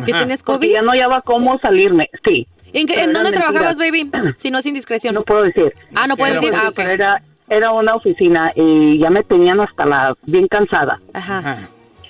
¿Que 0.06 0.12
Ajá. 0.12 0.18
tienes 0.18 0.44
Porque 0.44 0.68
COVID? 0.68 0.74
ya 0.74 0.82
no 0.82 0.92
hallaba 0.92 1.22
cómo 1.22 1.58
salirme. 1.60 2.10
Sí. 2.28 2.46
¿En, 2.74 2.86
qué- 2.86 3.08
dónde 3.08 3.32
trabajabas, 3.32 3.78
baby? 3.78 4.12
Si 4.36 4.52
no 4.52 4.58
es 4.58 4.66
indiscreción. 4.66 5.16
No 5.16 5.24
puedo 5.24 5.44
decir. 5.44 5.74
ah, 5.96 6.06
no 6.06 6.18
puedes 6.18 6.38
Pero 6.38 6.52
decir. 6.52 6.62
Ah, 6.66 6.68
ok. 6.68 6.80
Era, 6.80 7.24
era 7.48 7.72
una 7.72 7.94
oficina 7.96 8.52
y 8.58 9.00
ya 9.00 9.10
me 9.10 9.24
tenían 9.24 9.62
hasta 9.62 9.86
la 9.86 10.18
bien 10.26 10.50
cansada. 10.50 11.00
Ajá. 11.14 11.38
Ajá. 11.38 11.70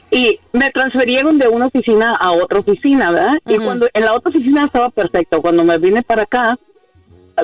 Y 0.10 0.40
me 0.52 0.72
transferieron 0.72 1.38
de 1.38 1.48
una 1.48 1.68
oficina 1.68 2.16
a 2.20 2.32
otra 2.32 2.58
oficina, 2.58 3.12
¿verdad? 3.12 3.34
Y 3.48 3.58
cuando 3.58 3.88
en 3.94 4.04
la 4.06 4.16
otra 4.16 4.32
oficina 4.32 4.66
estaba 4.66 4.90
perfecto. 4.90 5.44
Cuando 5.44 5.64
me 5.64 5.78
vine 5.78 6.02
para 6.02 6.24
acá, 6.24 6.58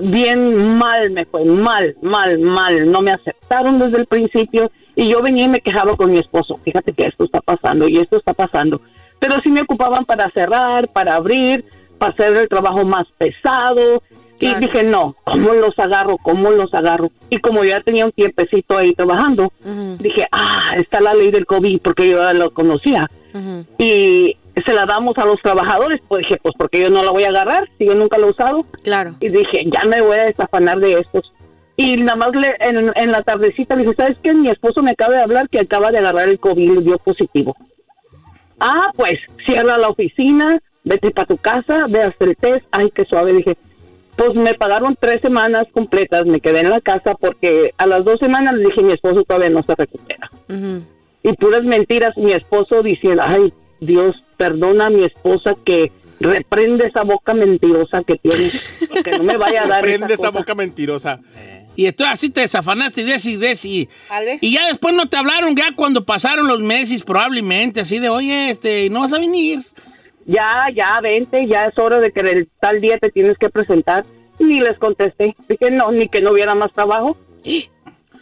bien 0.01 0.77
mal 0.77 1.09
me 1.11 1.25
fue, 1.25 1.45
mal, 1.45 1.95
mal, 2.01 2.39
mal. 2.39 2.91
No 2.91 3.01
me 3.01 3.11
aceptaron 3.11 3.79
desde 3.79 3.99
el 3.99 4.05
principio 4.05 4.71
y 4.95 5.09
yo 5.09 5.21
venía 5.21 5.45
y 5.45 5.49
me 5.49 5.61
quejaba 5.61 5.95
con 5.95 6.11
mi 6.11 6.19
esposo. 6.19 6.57
Fíjate 6.57 6.93
que 6.93 7.07
esto 7.07 7.25
está 7.25 7.41
pasando 7.41 7.87
y 7.87 7.97
esto 7.97 8.17
está 8.17 8.33
pasando. 8.33 8.81
Pero 9.19 9.35
sí 9.43 9.49
me 9.49 9.61
ocupaban 9.61 10.05
para 10.05 10.29
cerrar, 10.31 10.87
para 10.89 11.15
abrir, 11.15 11.65
para 11.97 12.13
hacer 12.13 12.35
el 12.35 12.49
trabajo 12.49 12.85
más 12.85 13.03
pesado. 13.17 14.01
Claro. 14.39 14.57
Y 14.57 14.67
dije, 14.67 14.83
no, 14.83 15.15
¿cómo 15.25 15.53
los 15.53 15.77
agarro? 15.77 16.17
¿Cómo 16.17 16.49
los 16.51 16.73
agarro? 16.73 17.11
Y 17.29 17.39
como 17.39 17.65
ya 17.65 17.81
tenía 17.81 18.05
un 18.05 18.13
tiempecito 18.13 18.77
ahí 18.77 18.93
trabajando, 18.93 19.51
dije, 19.99 20.25
ah, 20.31 20.75
está 20.77 21.01
la 21.01 21.13
ley 21.13 21.29
del 21.29 21.45
COVID 21.45 21.81
porque 21.81 22.09
yo 22.09 22.19
ya 22.19 22.33
lo 22.33 22.51
conocía 22.51 23.09
y 23.77 24.37
se 24.65 24.73
la 24.73 24.85
damos 24.85 25.17
a 25.17 25.25
los 25.25 25.41
trabajadores. 25.41 26.01
Pues 26.07 26.23
dije, 26.27 26.39
pues 26.41 26.55
porque 26.57 26.81
yo 26.81 26.89
no 26.89 27.03
la 27.03 27.11
voy 27.11 27.23
a 27.23 27.29
agarrar 27.29 27.69
si 27.77 27.85
yo 27.85 27.95
nunca 27.95 28.17
la 28.17 28.27
he 28.27 28.29
usado. 28.29 28.65
Claro. 28.83 29.15
Y 29.19 29.29
dije, 29.29 29.65
ya 29.65 29.87
me 29.87 30.01
voy 30.01 30.17
a 30.17 30.25
desafanar 30.25 30.79
de 30.79 30.99
estos. 30.99 31.33
Y 31.75 31.97
nada 31.97 32.17
más 32.17 32.31
le, 32.31 32.55
en, 32.59 32.91
en 32.93 33.11
la 33.11 33.21
tardecita 33.21 33.75
le 33.75 33.83
dije, 33.83 33.95
¿sabes 33.95 34.17
qué? 34.21 34.33
Mi 34.33 34.49
esposo 34.49 34.83
me 34.83 34.91
acaba 34.91 35.15
de 35.15 35.21
hablar 35.21 35.47
que 35.49 35.59
acaba 35.59 35.91
de 35.91 35.99
agarrar 35.99 36.27
el 36.27 36.39
COVID 36.39 36.79
y 36.79 36.83
dio 36.83 36.97
positivo. 36.97 37.55
Ah, 38.59 38.91
pues 38.95 39.15
cierra 39.45 39.77
la 39.77 39.87
oficina, 39.87 40.59
vete 40.83 41.11
para 41.11 41.27
tu 41.27 41.37
casa, 41.37 41.85
ve 41.87 42.01
hasta 42.01 42.25
el 42.25 42.35
test. 42.35 42.65
Ay, 42.71 42.91
qué 42.93 43.05
suave. 43.05 43.31
Dije, 43.31 43.55
pues 44.17 44.35
me 44.35 44.53
pagaron 44.55 44.97
tres 44.99 45.21
semanas 45.21 45.67
completas, 45.71 46.25
me 46.25 46.41
quedé 46.41 46.59
en 46.59 46.71
la 46.71 46.81
casa 46.81 47.15
porque 47.15 47.73
a 47.77 47.85
las 47.85 48.03
dos 48.03 48.19
semanas 48.19 48.55
le 48.55 48.65
dije, 48.65 48.83
mi 48.83 48.91
esposo 48.91 49.23
todavía 49.23 49.49
no 49.49 49.63
se 49.63 49.75
recupera 49.75 50.29
y 51.23 51.33
puras 51.33 51.63
mentiras. 51.63 52.15
Mi 52.17 52.31
esposo 52.31 52.83
diciendo, 52.83 53.23
ay, 53.25 53.53
Dios, 53.79 54.23
perdona 54.37 54.87
a 54.87 54.89
mi 54.89 55.03
esposa 55.03 55.53
que 55.65 55.91
reprende 56.19 56.87
esa 56.87 57.03
boca 57.03 57.33
mentirosa 57.33 58.03
que 58.03 58.15
tiene, 58.17 58.49
que 59.03 59.11
no 59.17 59.23
me 59.23 59.37
vaya 59.37 59.63
a 59.63 59.67
dar 59.67 59.81
Prende 59.81 60.13
esa 60.13 60.27
cosa". 60.27 60.39
boca 60.39 60.55
mentirosa. 60.55 61.19
Y 61.75 61.85
entonces 61.85 62.13
así 62.13 62.29
te 62.29 62.41
desafanaste 62.41 63.01
y 63.01 63.37
de 63.37 63.51
ese. 63.51 63.87
¿Vale? 64.09 64.37
Y 64.41 64.53
ya 64.53 64.67
después 64.67 64.93
no 64.93 65.05
te 65.05 65.15
hablaron, 65.15 65.55
ya 65.55 65.73
cuando 65.75 66.03
pasaron 66.03 66.47
los 66.47 66.59
meses, 66.59 67.03
probablemente, 67.03 67.79
así 67.79 67.99
de, 67.99 68.09
oye, 68.09 68.49
este, 68.49 68.89
no 68.89 69.01
vas 69.01 69.13
a 69.13 69.19
venir. 69.19 69.59
Ya, 70.25 70.65
ya, 70.75 70.99
vente, 71.01 71.47
ya 71.47 71.65
es 71.65 71.77
hora 71.77 71.99
de 71.99 72.11
que 72.11 72.19
el 72.19 72.49
tal 72.59 72.81
día 72.81 72.97
te 72.97 73.09
tienes 73.09 73.37
que 73.37 73.49
presentar. 73.49 74.03
Ni 74.39 74.59
les 74.59 74.77
contesté, 74.77 75.35
dije 75.47 75.71
no, 75.71 75.91
ni 75.91 76.07
que 76.07 76.21
no 76.21 76.31
hubiera 76.31 76.53
más 76.53 76.71
trabajo. 76.73 77.17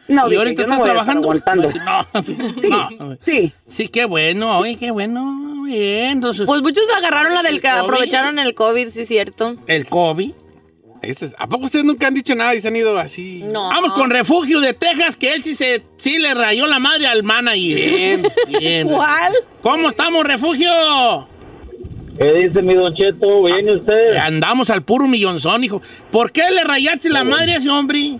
No, 0.08 0.28
y 0.28 0.30
dije, 0.30 0.38
ahorita 0.40 0.62
yo 0.62 0.68
no 0.68 0.74
estás 0.76 0.86
trabajando. 0.86 1.22
aguantando. 1.24 1.70
No, 2.14 2.24
sí, 2.24 2.38
no. 2.70 3.18
Sí, 3.26 3.52
Sí, 3.68 3.88
qué 3.90 4.06
bueno, 4.06 4.58
oye, 4.60 4.76
qué 4.78 4.92
bueno. 4.92 5.64
Bien, 5.64 6.12
entonces, 6.12 6.46
Pues 6.46 6.62
muchos 6.62 6.86
agarraron 6.96 7.34
la 7.34 7.44
del 7.44 7.60
que 7.60 7.68
aprovecharon 7.68 8.40
el 8.40 8.54
COVID, 8.56 8.88
sí, 8.90 9.06
cierto. 9.06 9.56
el 9.68 9.88
COVID. 9.88 10.32
¿A 11.38 11.48
poco 11.48 11.66
ustedes 11.66 11.86
nunca 11.86 12.08
han 12.08 12.14
dicho 12.14 12.34
nada 12.36 12.56
y 12.56 12.62
se 12.62 12.68
han 12.70 12.76
ido 12.76 12.98
así? 12.98 13.44
No. 13.46 13.70
Vamos 13.70 13.94
con 13.94 14.10
Refugio 14.10 14.60
de 14.60 14.74
Texas, 14.74 15.16
que 15.16 15.34
él 15.34 15.44
sí 15.44 15.54
se 15.54 15.84
sí 15.96 16.18
le 16.18 16.34
rayó 16.34 16.66
la 16.68 16.80
madre 16.80 17.08
al 17.08 17.24
manager. 17.24 17.76
Bien, 17.78 18.24
bien. 18.48 18.88
¿Cuál? 18.90 19.34
¿Cómo 19.62 19.90
estamos, 19.90 20.26
Refugio? 20.26 20.70
¿Qué 22.18 22.34
dice 22.34 22.62
mi 22.64 22.74
Don 22.74 22.94
Cheto? 22.96 23.44
¿Viene 23.44 23.76
usted? 23.76 24.16
Andamos 24.16 24.70
al 24.72 24.84
puro 24.84 25.06
millonzón, 25.08 25.64
hijo. 25.64 25.82
¿Por 26.12 26.32
qué 26.32 26.50
le 26.50 26.64
rayaste 26.64 27.10
la 27.10 27.24
madre 27.24 27.54
a 27.54 27.58
ese 27.58 27.70
hombre? 27.70 28.18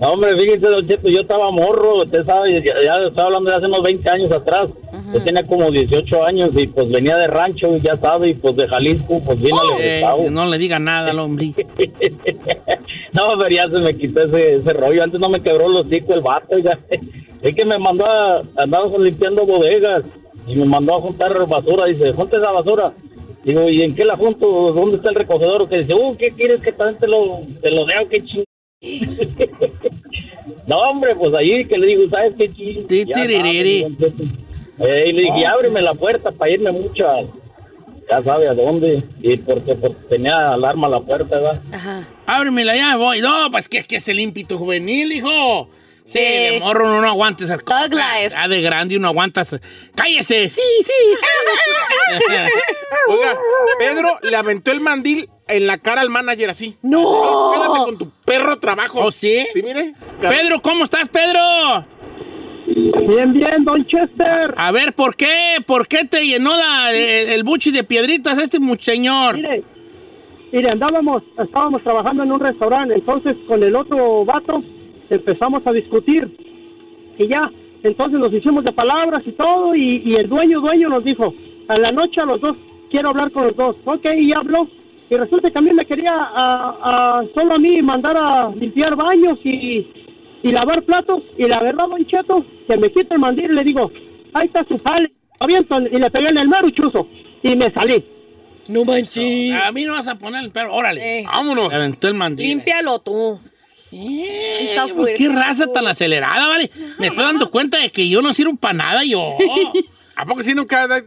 No, 0.00 0.08
hombre, 0.12 0.36
fíjese, 0.38 0.66
Don 0.66 0.86
Cheto, 0.86 1.08
yo 1.08 1.20
estaba 1.20 1.50
morro, 1.50 2.02
usted 2.02 2.24
sabe, 2.24 2.62
ya, 2.62 2.74
ya 2.82 3.02
estaba 3.02 3.28
hablando 3.28 3.50
de 3.50 3.56
hace 3.56 3.66
unos 3.66 3.82
20 3.82 4.10
años 4.10 4.32
atrás. 4.32 4.66
Yo 5.12 5.22
tenía 5.22 5.46
como 5.46 5.70
18 5.70 6.24
años 6.24 6.50
y 6.56 6.66
pues 6.66 6.88
venía 6.88 7.16
de 7.16 7.26
rancho, 7.26 7.76
ya 7.78 7.98
sabe, 7.98 8.30
y 8.30 8.34
pues 8.34 8.56
de 8.56 8.68
Jalisco, 8.68 9.20
pues 9.24 9.40
vino 9.40 9.60
al 9.60 9.80
Eh, 9.80 10.02
no 10.30 10.46
le 10.46 10.58
diga 10.58 10.78
nada 10.78 11.10
al 11.10 11.18
hombre. 11.18 11.52
No, 13.14 13.28
pero 13.38 13.48
ya 13.48 13.68
se 13.68 13.80
me 13.80 13.96
quitó 13.96 14.24
ese, 14.24 14.56
ese 14.56 14.72
rollo. 14.72 15.04
Antes 15.04 15.20
no 15.20 15.28
me 15.28 15.40
quebró 15.40 15.68
los 15.68 15.82
hocico 15.82 16.14
el 16.14 16.20
vato, 16.20 16.58
ya. 16.58 16.78
Es 17.42 17.54
que 17.54 17.64
me 17.64 17.78
mandó 17.78 18.06
a, 18.06 18.42
andaba 18.56 18.90
limpiando 18.98 19.46
bodegas 19.46 20.02
y 20.46 20.56
me 20.56 20.64
mandó 20.64 20.96
a 20.96 21.00
juntar 21.00 21.46
basura. 21.46 21.84
Dice, 21.84 22.12
junta 22.12 22.38
esa 22.38 22.50
basura. 22.50 22.92
Digo, 23.44 23.68
¿y 23.68 23.82
en 23.82 23.94
qué 23.94 24.04
la 24.04 24.16
junto? 24.16 24.72
¿Dónde 24.72 24.96
está 24.96 25.10
el 25.10 25.16
recogedor? 25.16 25.68
Que 25.68 25.80
dice, 25.80 25.94
uh, 25.94 26.16
¿qué 26.16 26.30
quieres 26.30 26.62
que 26.62 26.72
te 26.72 27.06
lo, 27.06 27.42
te 27.60 27.70
lo 27.70 27.84
deo? 27.84 28.08
¿Qué 28.10 28.24
ching... 28.24 28.44
no, 30.66 30.76
hombre, 30.76 31.14
pues 31.16 31.34
ahí 31.34 31.66
que 31.66 31.78
le 31.78 31.86
digo, 31.86 32.02
¿sabes 32.10 32.34
qué 32.38 32.52
ching? 32.54 32.86
Ti, 32.86 33.04
Ya 33.14 33.24
eh, 33.24 35.04
y 35.06 35.12
le 35.12 35.22
dije, 35.22 35.46
ábreme 35.46 35.80
la 35.82 35.94
puerta 35.94 36.32
para 36.32 36.50
irme 36.52 36.72
mucho 36.72 37.08
a- 37.08 37.22
ya 38.10 38.22
sabe 38.22 38.48
a 38.48 38.54
dónde. 38.54 39.02
Y 39.22 39.36
porque, 39.38 39.74
porque 39.76 39.96
tenía 40.08 40.50
alarma 40.50 40.88
la 40.88 41.00
puerta, 41.00 41.36
¿verdad? 41.38 41.62
Ajá. 41.72 42.02
Ábremela 42.26 42.76
ya, 42.76 42.96
voy. 42.96 43.20
No, 43.20 43.50
pues 43.50 43.68
que 43.68 43.78
es 43.78 43.86
que 43.86 43.96
es 43.96 44.08
el 44.08 44.18
ímpetu 44.20 44.58
juvenil, 44.58 45.12
hijo. 45.12 45.68
Sí, 46.04 46.18
Sí. 46.18 46.18
de 46.18 46.60
morro 46.60 46.84
uno 46.84 47.00
no 47.00 47.08
aguanta 47.08 47.44
esas 47.44 47.62
cosas. 47.62 47.90
life. 47.90 48.30
Ya 48.30 48.46
de 48.48 48.60
grande 48.60 48.96
uno 48.98 49.08
aguanta. 49.08 49.40
esas- 49.40 49.60
¡Cállese! 49.94 50.50
¡Sí, 50.50 50.60
sí! 50.84 50.92
Oiga, 53.08 53.38
Pedro 53.78 54.18
le 54.22 54.36
aventó 54.36 54.70
el 54.72 54.80
mandil 54.80 55.28
en 55.48 55.66
la 55.66 55.78
cara 55.78 56.00
al 56.00 56.10
manager 56.10 56.50
así. 56.50 56.76
¡No! 56.82 57.52
Quédate 57.54 57.78
con 57.84 57.98
tu 57.98 58.10
perro 58.24 58.58
trabajo. 58.58 59.00
¿Oh, 59.02 59.12
sí? 59.12 59.44
Sí, 59.52 59.62
mire. 59.62 59.92
Pedro, 60.20 60.60
¿cómo 60.62 60.84
estás, 60.84 61.08
Pedro? 61.08 61.40
Bien, 63.06 63.32
bien, 63.32 63.64
Don 63.64 63.84
Chester. 63.86 64.54
A 64.56 64.72
ver, 64.72 64.94
¿por 64.94 65.14
qué? 65.16 65.56
¿Por 65.66 65.86
qué 65.86 66.04
te 66.04 66.24
llenó 66.26 66.56
la- 66.56 66.92
el, 66.92 67.28
el 67.30 67.44
buchi 67.44 67.70
de 67.70 67.84
piedritas 67.84 68.38
este 68.38 68.58
señor? 68.80 69.36
Mire, 69.36 69.62
mire, 70.50 70.70
andábamos, 70.70 71.22
estábamos 71.38 71.82
trabajando 71.82 72.22
en 72.22 72.32
un 72.32 72.40
restaurante, 72.40 72.94
entonces 72.94 73.34
con 73.46 73.62
el 73.62 73.76
otro 73.76 74.24
vato 74.24 74.62
empezamos 75.10 75.60
a 75.66 75.72
discutir 75.72 76.36
y 77.18 77.28
ya, 77.28 77.50
entonces 77.82 78.18
nos 78.18 78.32
hicimos 78.32 78.64
de 78.64 78.72
palabras 78.72 79.22
y 79.26 79.32
todo 79.32 79.74
y, 79.74 80.02
y 80.04 80.14
el 80.16 80.28
dueño, 80.28 80.60
dueño 80.60 80.88
nos 80.88 81.04
dijo, 81.04 81.34
a 81.68 81.76
la 81.76 81.92
noche 81.92 82.22
a 82.22 82.24
los 82.24 82.40
dos, 82.40 82.56
quiero 82.90 83.10
hablar 83.10 83.30
con 83.30 83.44
los 83.48 83.56
dos, 83.56 83.76
ok, 83.84 84.06
y 84.18 84.32
habló. 84.32 84.66
Y 85.10 85.14
resulta 85.16 85.50
que 85.50 85.58
a 85.58 85.62
mí 85.62 85.70
me 85.72 85.84
quería 85.84 86.12
a, 86.14 86.78
a- 87.18 87.22
solo 87.34 87.54
a 87.54 87.58
mí 87.58 87.80
mandar 87.82 88.16
a 88.16 88.48
limpiar 88.54 88.96
baños 88.96 89.38
y, 89.44 89.86
y 90.42 90.50
lavar 90.52 90.82
platos 90.82 91.22
y 91.38 91.44
la 91.46 91.60
verdad, 91.60 91.86
Don 91.88 92.04
Cheto, 92.06 92.44
que 92.66 92.76
me 92.78 92.90
quita 92.90 93.14
el 93.14 93.20
mandil 93.20 93.50
y 93.50 93.54
le 93.54 93.62
digo, 93.64 93.90
ahí 94.32 94.46
está 94.46 94.64
su 94.66 94.78
jale, 94.84 95.12
aviento 95.40 95.78
y 95.80 95.98
le 95.98 96.10
pegué 96.10 96.28
en 96.28 96.38
el 96.38 96.48
mero 96.48 96.68
chuzo 96.70 97.06
y 97.42 97.54
me 97.56 97.70
salí. 97.72 98.04
No 98.68 98.84
manches. 98.86 99.52
A 99.62 99.70
mí 99.72 99.84
no 99.84 99.92
vas 99.92 100.08
a 100.08 100.14
poner 100.14 100.42
el 100.42 100.50
perro. 100.50 100.72
Órale. 100.74 101.20
Eh. 101.20 101.24
Vámonos. 101.26 101.70
Aventó 101.72 102.08
el 102.08 102.14
mandil. 102.14 102.46
Límpialo 102.48 102.98
tú. 103.00 103.38
Eh, 103.92 104.58
Está 104.70 104.84
pues, 104.84 104.94
fuerte. 104.94 105.14
qué 105.18 105.28
raza 105.28 105.66
tan 105.66 105.86
acelerada, 105.86 106.48
¿vale? 106.48 106.70
Me 106.98 107.08
estoy 107.08 107.22
dando 107.24 107.50
cuenta 107.50 107.78
de 107.78 107.90
que 107.92 108.08
yo 108.08 108.22
no 108.22 108.32
sirvo 108.32 108.56
para 108.56 108.72
nada, 108.74 109.04
yo. 109.04 109.22
¿A 110.16 110.24
poco 110.26 110.42
sí 110.42 110.54
nunca 110.54 110.84
ha 110.84 111.00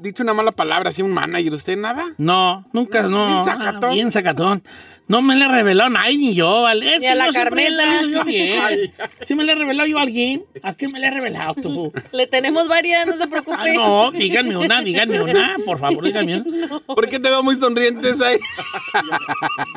dicho 0.00 0.22
una, 0.22 0.34
mala 0.34 0.52
palabra 0.52 0.90
así 0.90 1.02
un 1.02 1.12
manager? 1.12 1.54
¿Usted 1.54 1.76
nada? 1.78 2.04
No, 2.18 2.64
nunca, 2.72 3.02
no. 3.02 3.26
Bien 3.26 3.44
sacatón. 3.44 3.90
Ah, 3.90 3.94
bien 3.94 4.12
sacatón. 4.12 4.62
No 5.06 5.20
me 5.20 5.36
le 5.36 5.46
revelado 5.48 5.88
a 5.88 5.90
nadie 5.90 6.16
ni 6.16 6.34
yo, 6.34 6.62
¿vale? 6.62 6.94
Es 6.94 7.00
Ni 7.00 7.06
a 7.08 7.14
la 7.14 7.28
Carmela. 7.28 8.02
yo 8.10 8.24
bien. 8.24 8.90
¿Sí 9.22 9.34
me 9.34 9.44
le 9.44 9.52
he 9.52 9.54
revelado 9.54 9.86
yo 9.86 9.98
a 9.98 10.02
alguien? 10.02 10.42
¿A 10.62 10.72
quién 10.72 10.90
me 10.92 10.98
le 10.98 11.08
he 11.08 11.10
revelado 11.10 11.54
tú? 11.54 11.92
Le 12.12 12.26
tenemos 12.26 12.68
varias, 12.68 13.06
no 13.06 13.14
se 13.16 13.24
Ah, 13.24 13.26
preocupe. 13.28 13.74
no, 13.74 14.10
díganme 14.12 14.56
una, 14.56 14.80
díganme 14.80 15.20
una, 15.20 15.56
por 15.66 15.78
favor, 15.78 16.04
díganme 16.04 16.36
una. 16.46 16.78
¿Por 16.86 17.06
qué 17.08 17.18
te 17.18 17.28
veo 17.28 17.42
muy 17.42 17.54
sonrientes 17.56 18.20
ahí? 18.22 18.38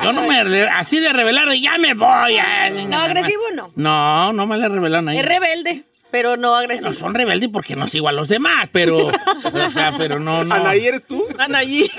Yo 0.02 0.12
no 0.14 0.22
me, 0.26 0.38
así 0.70 0.98
de 0.98 1.12
revelar, 1.12 1.48
de, 1.48 1.60
ya 1.60 1.76
me 1.76 1.92
voy. 1.92 2.34
ya, 2.34 2.70
No, 2.88 2.96
agresivo 2.98 3.42
no. 3.54 3.70
No, 3.76 4.32
no 4.32 4.46
me 4.46 4.56
le 4.56 4.64
he 4.64 4.68
revelado 4.70 5.00
a 5.00 5.02
nadie. 5.02 5.20
Es 5.20 5.26
rebelde, 5.26 5.84
pero 6.10 6.36
no 6.36 6.54
agresivo. 6.54 6.90
No, 6.90 6.96
son 6.96 7.14
rebeldes 7.14 7.48
porque 7.48 7.76
no 7.76 7.86
sigo 7.86 8.08
a 8.08 8.12
los 8.12 8.28
demás, 8.28 8.68
pero, 8.72 9.06
o 9.06 9.70
sea, 9.72 9.94
pero 9.96 10.18
no, 10.18 10.44
no. 10.44 10.54
Anaí, 10.54 10.86
¿eres 10.86 11.06
tú? 11.06 11.24
Anaí. 11.38 11.90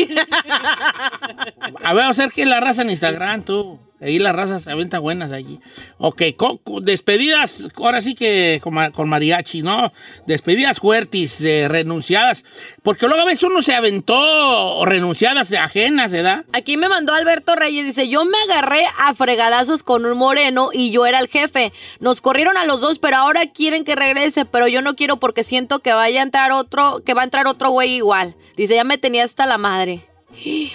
A 1.83 1.93
ver, 1.93 2.03
a 2.05 2.11
ver 2.13 2.31
qué 2.31 2.43
es 2.43 2.47
la 2.47 2.59
raza 2.59 2.81
en 2.81 2.89
Instagram, 2.89 3.43
tú. 3.43 3.79
Ahí 4.01 4.17
las 4.17 4.35
razas 4.35 4.63
se 4.63 4.71
aventan 4.71 5.01
buenas 5.01 5.31
allí. 5.31 5.59
Ok, 5.97 6.21
despedidas, 6.81 7.67
ahora 7.75 7.99
sí 7.99 8.15
que 8.15 8.61
con 8.61 9.09
mariachi, 9.09 9.61
¿no? 9.61 9.91
Despedidas 10.25 10.79
fuertes, 10.79 11.41
eh, 11.41 11.67
renunciadas. 11.67 12.45
Porque 12.81 13.07
luego 13.07 13.21
a 13.21 13.25
veces 13.25 13.43
uno 13.43 13.61
se 13.61 13.73
aventó 13.73 14.85
renunciadas 14.85 15.49
de 15.49 15.57
ajenas, 15.57 16.11
¿verdad? 16.11 16.45
Aquí 16.53 16.77
me 16.77 16.87
mandó 16.87 17.13
Alberto 17.13 17.55
Reyes, 17.55 17.85
dice, 17.85 18.07
yo 18.07 18.23
me 18.25 18.37
agarré 18.49 18.85
a 18.99 19.13
fregadazos 19.13 19.83
con 19.83 20.05
un 20.05 20.17
moreno 20.17 20.69
y 20.71 20.91
yo 20.91 21.05
era 21.05 21.19
el 21.19 21.27
jefe. 21.27 21.73
Nos 21.99 22.21
corrieron 22.21 22.57
a 22.57 22.65
los 22.65 22.79
dos, 22.79 22.99
pero 22.99 23.17
ahora 23.17 23.47
quieren 23.47 23.83
que 23.83 23.95
regrese, 23.95 24.45
pero 24.45 24.67
yo 24.67 24.81
no 24.81 24.95
quiero 24.95 25.17
porque 25.17 25.43
siento 25.43 25.79
que 25.79 25.93
vaya 25.93 26.21
a 26.21 26.23
entrar 26.23 26.51
otro, 26.51 27.01
que 27.05 27.13
va 27.13 27.21
a 27.21 27.25
entrar 27.25 27.47
otro 27.47 27.69
güey 27.69 27.95
igual. 27.95 28.35
Dice, 28.55 28.75
ya 28.75 28.83
me 28.83 28.97
tenía 28.97 29.23
hasta 29.23 29.45
la 29.45 29.57
madre. 29.57 30.08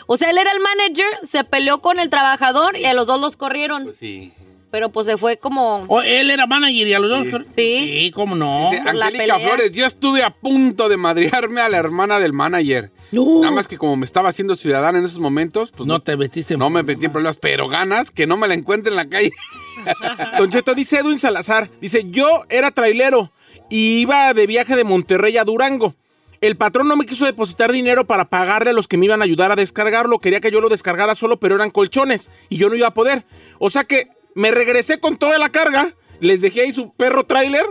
O 0.07 0.17
sea, 0.17 0.31
él 0.31 0.39
era 0.39 0.51
el 0.53 0.61
manager, 0.61 1.07
se 1.27 1.45
peleó 1.45 1.81
con 1.81 1.99
el 1.99 2.11
trabajador 2.11 2.77
y 2.77 2.85
a 2.85 2.95
los 2.95 3.07
dos 3.07 3.21
los 3.21 3.37
corrieron. 3.37 3.93
Sí. 3.99 4.33
Pero 4.71 4.91
pues 4.91 5.07
se 5.07 5.17
fue 5.17 5.37
como... 5.37 5.85
O 5.87 6.03
él 6.03 6.31
era 6.31 6.47
manager 6.49 6.89
y 6.89 6.95
a 6.95 6.99
los 6.99 7.09
dos. 7.09 7.45
Sí. 7.55 7.79
Sí, 7.87 8.11
cómo 8.13 8.35
no. 8.35 8.71
Dice, 8.73 8.83
Angélica. 8.89 9.39
Flores, 9.39 9.71
yo 9.71 9.87
estuve 9.87 10.25
a 10.25 10.31
punto 10.31 10.89
de 10.89 10.97
madrearme 10.97 11.61
a 11.61 11.69
la 11.69 11.77
hermana 11.77 12.19
del 12.19 12.33
manager. 12.33 12.91
Nada 13.13 13.53
más 13.53 13.69
que 13.69 13.79
como 13.79 13.95
me 13.97 14.05
estaba 14.05 14.31
haciendo 14.31 14.57
ciudadana 14.57 14.99
en 14.99 15.05
esos 15.05 15.21
momentos, 15.21 15.71
pues 15.71 15.87
No 15.87 15.95
no, 15.95 16.01
te 16.03 16.17
metiste 16.17 16.55
en- 16.55 16.59
no 16.61 16.71
me 16.71 16.83
metí 16.83 17.05
en 17.05 17.13
problemas, 17.13 17.37
pero 17.37 17.69
ganas 17.69 18.11
que 18.11 18.27
no 18.27 18.37
me 18.37 18.49
la 18.49 18.55
encuentre 18.55 18.91
en 18.91 18.97
la 18.97 19.09
calle. 19.09 19.31
Don 20.39 20.51
Cheto, 20.51 20.75
dice 20.75 20.99
Edwin 20.99 21.21
Salazar, 21.21 21.71
dice, 21.81 22.05
yo 22.09 22.27
era 22.49 22.73
trailero 22.73 23.31
y 23.71 23.99
iba 24.01 24.35
de 24.35 24.47
viaje 24.49 24.75
de 24.75 24.83
Monterrey 24.83 25.37
a 25.37 25.45
Durango. 25.45 25.95
El 26.41 26.57
patrón 26.57 26.89
no 26.89 26.97
me 26.97 27.07
quiso 27.07 27.25
depositar 27.25 27.73
dinero 27.73 28.07
para 28.07 28.29
pagarle 28.29 28.71
a 28.71 28.75
los 28.75 28.89
que 28.89 28.97
me 28.97 29.07
iban 29.07 29.21
a 29.21 29.25
ayudar 29.25 29.53
a 29.53 29.57
descargarlo. 29.57 30.19
Quería 30.19 30.41
que 30.41 30.51
yo 30.51 30.61
lo 30.61 30.69
descargara 30.69 31.15
solo, 31.15 31.39
pero 31.39 31.55
eran 31.55 31.71
colchones 31.71 32.31
y 32.49 32.57
yo 32.57 32.69
no 32.69 32.75
iba 32.75 32.89
a 32.89 32.95
poder. 32.95 33.25
O 33.59 33.71
sea 33.71 33.85
que 33.85 34.09
me 34.35 34.51
regresé 34.51 35.01
con 35.01 35.17
toda 35.17 35.39
la 35.39 35.51
carga, 35.51 35.95
les 36.21 36.41
dejé 36.41 36.63
ahí 36.63 36.73
su 36.73 36.93
perro 36.93 37.25
trailer 37.25 37.65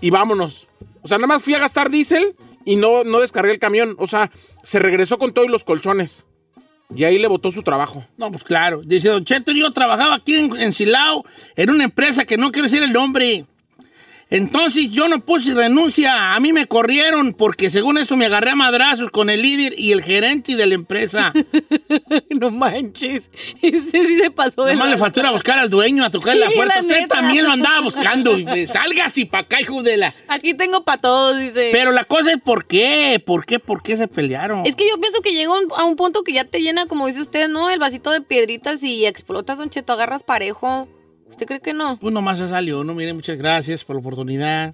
y 0.00 0.10
vámonos. 0.10 0.66
O 1.02 1.08
sea, 1.08 1.18
nada 1.18 1.28
más 1.28 1.42
fui 1.42 1.54
a 1.54 1.58
gastar 1.58 1.90
diésel 1.90 2.34
y 2.64 2.76
no, 2.76 3.04
no 3.04 3.20
descargué 3.20 3.52
el 3.52 3.58
camión. 3.58 3.96
O 3.98 4.06
sea, 4.06 4.30
se 4.62 4.78
regresó 4.78 5.18
con 5.18 5.32
todo 5.32 5.44
y 5.44 5.48
los 5.48 5.64
colchones. 5.64 6.26
Y 6.94 7.04
ahí 7.04 7.18
le 7.18 7.28
botó 7.28 7.50
su 7.50 7.62
trabajo. 7.62 8.04
No, 8.16 8.30
pues 8.30 8.44
claro. 8.44 8.82
Dice, 8.84 9.08
Don 9.08 9.24
Cheto, 9.24 9.52
yo 9.52 9.70
trabajaba 9.72 10.14
aquí 10.14 10.36
en, 10.36 10.54
en 10.56 10.72
Silao, 10.72 11.24
en 11.56 11.70
una 11.70 11.84
empresa 11.84 12.24
que 12.24 12.36
no 12.36 12.52
quiero 12.52 12.68
decir 12.68 12.82
el 12.82 12.92
nombre. 12.92 13.46
Entonces 14.30 14.90
yo 14.90 15.08
no 15.08 15.20
puse 15.20 15.54
renuncia. 15.54 16.34
A 16.34 16.40
mí 16.40 16.52
me 16.52 16.66
corrieron 16.66 17.34
porque 17.34 17.70
según 17.70 17.98
eso 17.98 18.16
me 18.16 18.26
agarré 18.26 18.50
a 18.50 18.56
madrazos 18.56 19.10
con 19.10 19.30
el 19.30 19.42
líder 19.42 19.74
y 19.78 19.92
el 19.92 20.02
gerente 20.02 20.56
de 20.56 20.66
la 20.66 20.74
empresa. 20.74 21.32
no 22.30 22.50
manches. 22.50 23.30
Ese 23.62 24.06
sí 24.06 24.18
se 24.18 24.30
pasó 24.30 24.64
de 24.64 24.72
Nomás 24.74 24.90
le 24.90 24.98
faltó 24.98 25.20
ir 25.20 25.26
a 25.26 25.30
buscar 25.30 25.58
al 25.58 25.70
dueño 25.70 26.04
a 26.04 26.10
tocar 26.10 26.36
la 26.36 26.50
puerta. 26.50 26.76
la 26.76 26.80
Usted 26.82 27.00
neta. 27.02 27.16
también 27.16 27.44
lo 27.44 27.52
andaba 27.52 27.80
buscando. 27.80 28.36
Así 29.04 29.24
para 29.26 29.42
acá, 29.42 29.60
hijo 29.60 29.82
de 29.82 29.96
la... 29.98 30.14
Aquí 30.28 30.54
tengo 30.54 30.84
para 30.84 31.00
todos, 31.00 31.38
dice. 31.38 31.70
Pero 31.72 31.92
la 31.92 32.04
cosa 32.04 32.32
es 32.32 32.38
¿por 32.42 32.66
qué? 32.66 33.22
¿Por 33.24 33.44
qué? 33.46 33.58
¿Por 33.58 33.82
qué 33.82 33.96
se 33.96 34.08
pelearon? 34.08 34.64
Es 34.66 34.74
que 34.76 34.88
yo 34.88 34.98
pienso 35.00 35.20
que 35.20 35.32
llega 35.32 35.52
un- 35.52 35.68
a 35.76 35.84
un 35.84 35.96
punto 35.96 36.22
que 36.22 36.32
ya 36.32 36.44
te 36.44 36.60
llena, 36.60 36.86
como 36.86 37.06
dice 37.06 37.20
usted, 37.20 37.48
¿no? 37.48 37.70
El 37.70 37.78
vasito 37.78 38.10
de 38.10 38.20
piedritas 38.20 38.82
y 38.82 39.06
explotas, 39.06 39.58
Don 39.58 39.70
Cheto, 39.70 39.92
agarras 39.92 40.22
parejo. 40.22 40.88
¿Usted 41.34 41.46
cree 41.46 41.60
que 41.60 41.72
no? 41.72 41.98
Pues 42.00 42.14
nomás 42.14 42.38
se 42.38 42.46
salió, 42.46 42.84
¿no? 42.84 42.94
Miren, 42.94 43.16
muchas 43.16 43.36
gracias 43.36 43.82
por 43.82 43.96
la 43.96 44.00
oportunidad. 44.00 44.72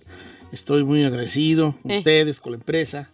Estoy 0.53 0.85
muy 0.85 1.03
agradecido 1.05 1.75
con 1.81 1.91
Eh. 1.91 1.99
ustedes, 1.99 2.39
con 2.39 2.53
la 2.53 2.59
empresa. 2.59 3.11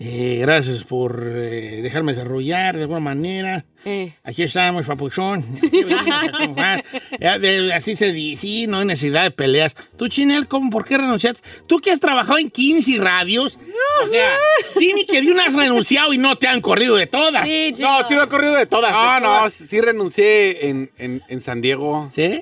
Eh, 0.00 0.38
gracias 0.40 0.82
por 0.82 1.22
eh, 1.32 1.80
dejarme 1.80 2.12
desarrollar 2.12 2.74
de 2.76 2.82
alguna 2.82 2.98
manera. 2.98 3.64
Eh. 3.84 4.12
Aquí 4.24 4.42
estamos, 4.42 4.86
papuchón. 4.86 5.44
Así 7.74 7.96
se 7.96 8.12
dice, 8.12 8.40
sí, 8.40 8.66
no 8.66 8.78
hay 8.78 8.84
necesidad 8.86 9.22
de 9.24 9.30
peleas. 9.30 9.74
Tú, 9.96 10.08
Chinel, 10.08 10.48
¿cómo, 10.48 10.70
¿por 10.70 10.84
qué 10.84 10.98
renunciaste? 10.98 11.40
Tú 11.68 11.78
que 11.78 11.90
has 11.92 12.00
trabajado 12.00 12.38
en 12.38 12.50
15 12.50 12.98
radios. 13.00 13.58
O 14.04 14.08
sea, 14.08 14.36
dime 14.78 15.04
que 15.06 15.20
de 15.22 15.30
una 15.30 15.44
has 15.44 15.54
renunciado 15.54 16.12
y 16.12 16.18
no 16.18 16.36
te 16.36 16.48
han 16.48 16.60
corrido 16.60 16.96
de 16.96 17.06
todas. 17.06 17.46
Sí. 17.46 17.74
No, 17.80 18.02
sí 18.02 18.14
lo 18.14 18.24
he 18.24 18.28
corrido 18.28 18.54
de 18.54 18.66
todas. 18.66 18.92
No, 18.92 19.14
de 19.14 19.20
no, 19.20 19.26
todas. 19.38 19.52
sí 19.52 19.80
renuncié 19.80 20.68
en, 20.68 20.90
en, 20.98 21.22
en 21.28 21.40
San 21.40 21.60
Diego. 21.60 22.10
¿Sí? 22.12 22.40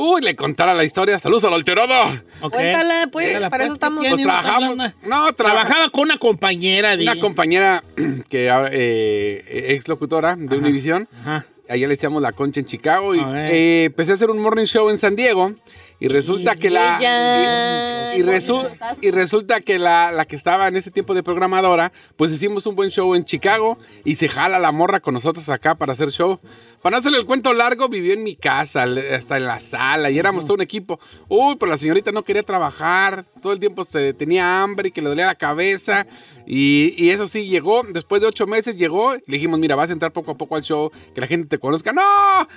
Uy, 0.00 0.20
le 0.22 0.36
contara 0.36 0.74
la 0.74 0.84
historia. 0.84 1.18
Saludos 1.18 1.44
al 1.44 1.54
alterado. 1.54 2.12
Ok. 2.40 2.52
Cuéntala, 2.54 3.08
pues, 3.10 3.26
Cuéntala, 3.30 3.50
para 3.50 3.64
eso 3.64 3.72
¿qué 3.72 3.74
estamos. 3.74 4.06
Pues 4.08 4.22
trabajamos. 4.22 4.76
No, 4.76 4.92
trabajaba. 5.02 5.32
Trabajaba 5.34 5.90
con 5.90 6.02
una 6.04 6.18
compañera 6.18 6.96
de... 6.96 7.02
Una 7.02 7.18
compañera 7.18 7.82
que 8.28 8.48
ahora, 8.50 8.68
eh, 8.72 9.66
ex 9.70 9.88
locutora 9.88 10.36
de 10.36 10.56
Univision. 10.56 11.08
Ajá. 11.20 11.44
allá 11.68 11.86
le 11.86 11.94
decíamos 11.94 12.22
La 12.22 12.32
Concha 12.32 12.60
en 12.60 12.66
Chicago. 12.66 13.14
Y 13.14 13.20
eh, 13.20 13.84
empecé 13.86 14.12
a 14.12 14.14
hacer 14.14 14.30
un 14.30 14.38
morning 14.40 14.66
show 14.66 14.88
en 14.90 14.98
San 14.98 15.16
Diego. 15.16 15.52
Y 16.00 16.06
resulta 16.06 16.54
que 16.54 16.70
la. 16.70 18.12
Y, 18.14 18.20
y 18.20 18.22
resu- 18.22 18.70
y 19.00 19.10
resulta 19.10 19.60
que 19.60 19.80
la, 19.80 20.12
la 20.12 20.26
que 20.26 20.36
estaba 20.36 20.68
en 20.68 20.76
ese 20.76 20.92
tiempo 20.92 21.12
de 21.12 21.24
programadora, 21.24 21.90
pues 22.16 22.30
hicimos 22.30 22.66
un 22.66 22.76
buen 22.76 22.90
show 22.90 23.16
en 23.16 23.24
Chicago 23.24 23.76
y 24.04 24.14
se 24.14 24.28
jala 24.28 24.60
la 24.60 24.70
morra 24.70 25.00
con 25.00 25.12
nosotros 25.14 25.48
acá 25.48 25.74
para 25.74 25.94
hacer 25.94 26.10
show. 26.10 26.38
Para 26.82 26.94
no 26.94 26.98
hacerle 26.98 27.18
el 27.18 27.26
cuento 27.26 27.52
largo, 27.52 27.88
vivió 27.88 28.12
en 28.14 28.22
mi 28.22 28.36
casa, 28.36 28.84
hasta 29.14 29.36
en 29.36 29.44
la 29.46 29.58
sala, 29.58 30.10
y 30.10 30.18
éramos 30.18 30.44
todo 30.44 30.54
un 30.54 30.60
equipo. 30.62 31.00
Uy, 31.28 31.56
pero 31.58 31.70
la 31.70 31.76
señorita 31.76 32.12
no 32.12 32.22
quería 32.22 32.42
trabajar, 32.44 33.24
todo 33.42 33.52
el 33.52 33.58
tiempo 33.58 33.84
se 33.84 34.12
tenía 34.14 34.62
hambre 34.62 34.88
y 34.88 34.92
que 34.92 35.02
le 35.02 35.08
dolía 35.08 35.26
la 35.26 35.34
cabeza. 35.34 36.06
Y, 36.46 36.94
y 36.96 37.10
eso 37.10 37.26
sí, 37.26 37.46
llegó, 37.48 37.82
después 37.82 38.20
de 38.22 38.28
ocho 38.28 38.46
meses 38.46 38.76
llegó, 38.76 39.14
y 39.16 39.18
le 39.26 39.34
dijimos, 39.34 39.58
mira, 39.58 39.74
vas 39.74 39.90
a 39.90 39.92
entrar 39.92 40.12
poco 40.12 40.30
a 40.30 40.36
poco 40.38 40.54
al 40.56 40.62
show, 40.62 40.90
que 41.14 41.20
la 41.20 41.26
gente 41.26 41.48
te 41.48 41.58
conozca. 41.58 41.92
No, 41.92 42.02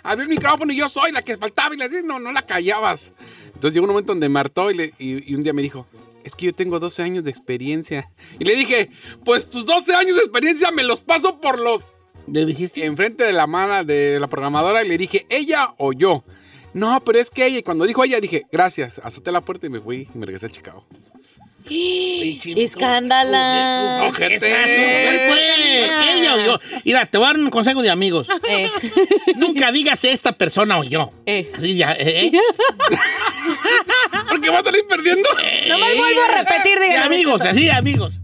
abrió 0.04 0.24
el 0.24 0.30
micrófono 0.30 0.72
y 0.72 0.78
yo 0.78 0.88
soy 0.88 1.12
la 1.12 1.22
que 1.24 1.36
faltaba 1.38 1.74
y 1.74 1.78
le 1.78 1.90
dije, 1.90 2.04
no, 2.04 2.20
no 2.20 2.32
la 2.32 2.44
callabas. 2.46 3.14
Entonces 3.48 3.74
llegó 3.74 3.86
un 3.86 3.92
momento 3.92 4.14
donde 4.14 4.28
y, 4.72 4.74
le- 4.76 4.94
y- 5.00 5.32
y 5.32 5.36
un 5.36 5.44
día 5.44 5.54
me 5.54 5.62
dijo, 5.62 5.88
es 6.24 6.36
que 6.36 6.46
yo 6.46 6.52
tengo 6.54 6.80
12 6.80 7.02
años 7.02 7.24
de 7.24 7.32
experiencia. 7.32 8.10
Y 8.40 8.46
le 8.46 8.56
dije, 8.56 8.92
pues 9.26 9.50
tus 9.50 9.66
12 9.66 9.94
años 9.96 10.16
de 10.16 10.22
experiencia 10.22 10.72
me 10.72 10.84
los 10.84 11.02
paso 11.02 11.42
por 11.42 11.60
los... 11.60 11.92
¿Le 12.28 12.46
dijiste? 12.46 12.86
Enfrente 12.86 13.24
de 13.24 13.34
la 13.34 13.48
mana 13.48 13.84
de 13.84 14.20
la 14.20 14.28
programadora 14.28 14.84
y 14.84 14.88
le 14.90 14.98
dije, 14.98 15.26
¿ella 15.30 15.74
o 15.78 15.94
yo? 15.94 16.24
No, 16.74 17.02
pero 17.06 17.20
es 17.20 17.30
que 17.30 17.46
ella. 17.46 17.60
Y 17.60 17.64
cuando 17.64 17.86
dijo 17.86 18.04
ella, 18.04 18.20
dije, 18.20 18.44
gracias. 18.52 19.00
Azoté 19.04 19.32
la 19.32 19.42
puerta 19.42 19.68
y 19.68 19.70
me 19.70 19.82
fui 19.82 20.08
y 20.14 20.18
me 20.18 20.26
regresé 20.26 20.46
a 20.46 20.50
Chicago. 20.50 20.86
Escándala. 22.64 24.08
¿Ella 26.14 26.36
o 26.36 26.40
yo? 26.46 26.60
Mira, 26.86 27.06
te 27.06 27.18
voy 27.18 27.26
a 27.26 27.30
dar 27.34 27.38
un 27.40 27.50
consejo 27.50 27.82
de 27.82 27.90
amigos. 27.90 28.28
Eh, 28.50 28.70
Nunca 29.38 29.72
digas 29.72 30.04
esta 30.06 30.32
persona 30.32 30.80
o 30.80 30.84
yo. 30.84 31.12
eh. 31.26 31.52
Así 31.56 31.76
ya, 31.78 31.96
¿eh? 32.00 32.32
Porque 34.30 34.50
va 34.50 34.60
a 34.60 34.64
salir 34.64 34.86
perdiendo. 34.88 35.30
Nomás 35.68 35.96
vuelvo 35.98 36.22
a 36.22 36.38
repetir, 36.40 36.80
De 36.80 36.98
amigos, 36.98 37.42
así, 37.46 37.70
amigos. 37.70 38.21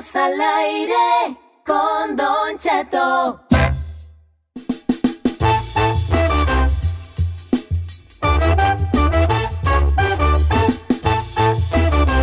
Al 0.00 0.40
aire 0.40 1.36
con 1.62 2.16
Don 2.16 2.56
Cheto. 2.56 3.38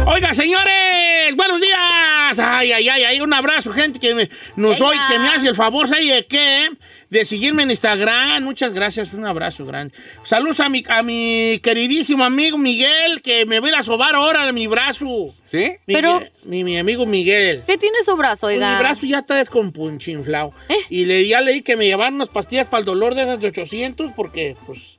Oiga, 0.07 0.33
señores, 0.33 1.35
buenos 1.35 1.61
días. 1.61 2.39
Ay, 2.39 2.71
ay, 2.71 2.89
ay, 2.89 2.96
un 3.27 3.33
abrazo, 3.33 3.71
gente 3.73 3.99
que 3.99 4.15
me, 4.15 4.29
nos 4.55 4.79
hoy, 4.81 4.97
que 5.09 5.19
me 5.19 5.27
hace 5.29 5.47
el 5.49 5.55
favor, 5.55 5.87
¿sabe 5.87 6.05
de 6.05 6.25
qué? 6.25 6.69
De 7.09 7.23
seguirme 7.25 7.63
en 7.63 7.71
Instagram. 7.71 8.43
Muchas 8.43 8.73
gracias, 8.73 9.13
un 9.13 9.25
abrazo 9.25 9.65
grande. 9.65 9.93
Saludos 10.23 10.59
a 10.59 10.69
mi, 10.69 10.83
a 10.87 11.03
mi 11.03 11.59
queridísimo 11.63 12.23
amigo 12.23 12.57
Miguel, 12.57 13.21
que 13.21 13.45
me 13.45 13.59
va 13.59 13.67
a 13.67 13.69
ir 13.69 13.75
a 13.75 13.83
sobar 13.83 14.15
ahora 14.15 14.51
mi 14.51 14.67
brazo. 14.67 15.33
¿Sí? 15.49 15.57
Miguel, 15.85 16.01
Pero- 16.03 16.21
Mi, 16.43 16.63
mi 16.65 16.77
amigo 16.77 17.05
Miguel. 17.05 17.63
¿Qué 17.65 17.77
tiene 17.77 17.97
su 18.03 18.15
brazo, 18.17 18.47
Pues 18.47 18.55
oiga? 18.57 18.73
mi 18.73 18.79
brazo 18.79 19.05
ya 19.05 19.19
está 19.19 19.35
descompunchinflado. 19.35 20.53
¿Eh? 20.69 20.75
Y 20.89 21.05
le, 21.05 21.25
ya 21.27 21.39
leí 21.41 21.61
que 21.61 21.77
me 21.77 21.85
llevaron 21.85 22.15
unas 22.15 22.29
pastillas 22.29 22.67
para 22.67 22.79
el 22.79 22.85
dolor 22.85 23.15
de 23.15 23.23
esas 23.23 23.39
de 23.39 23.47
800 23.47 24.11
porque, 24.15 24.55
pues, 24.65 24.95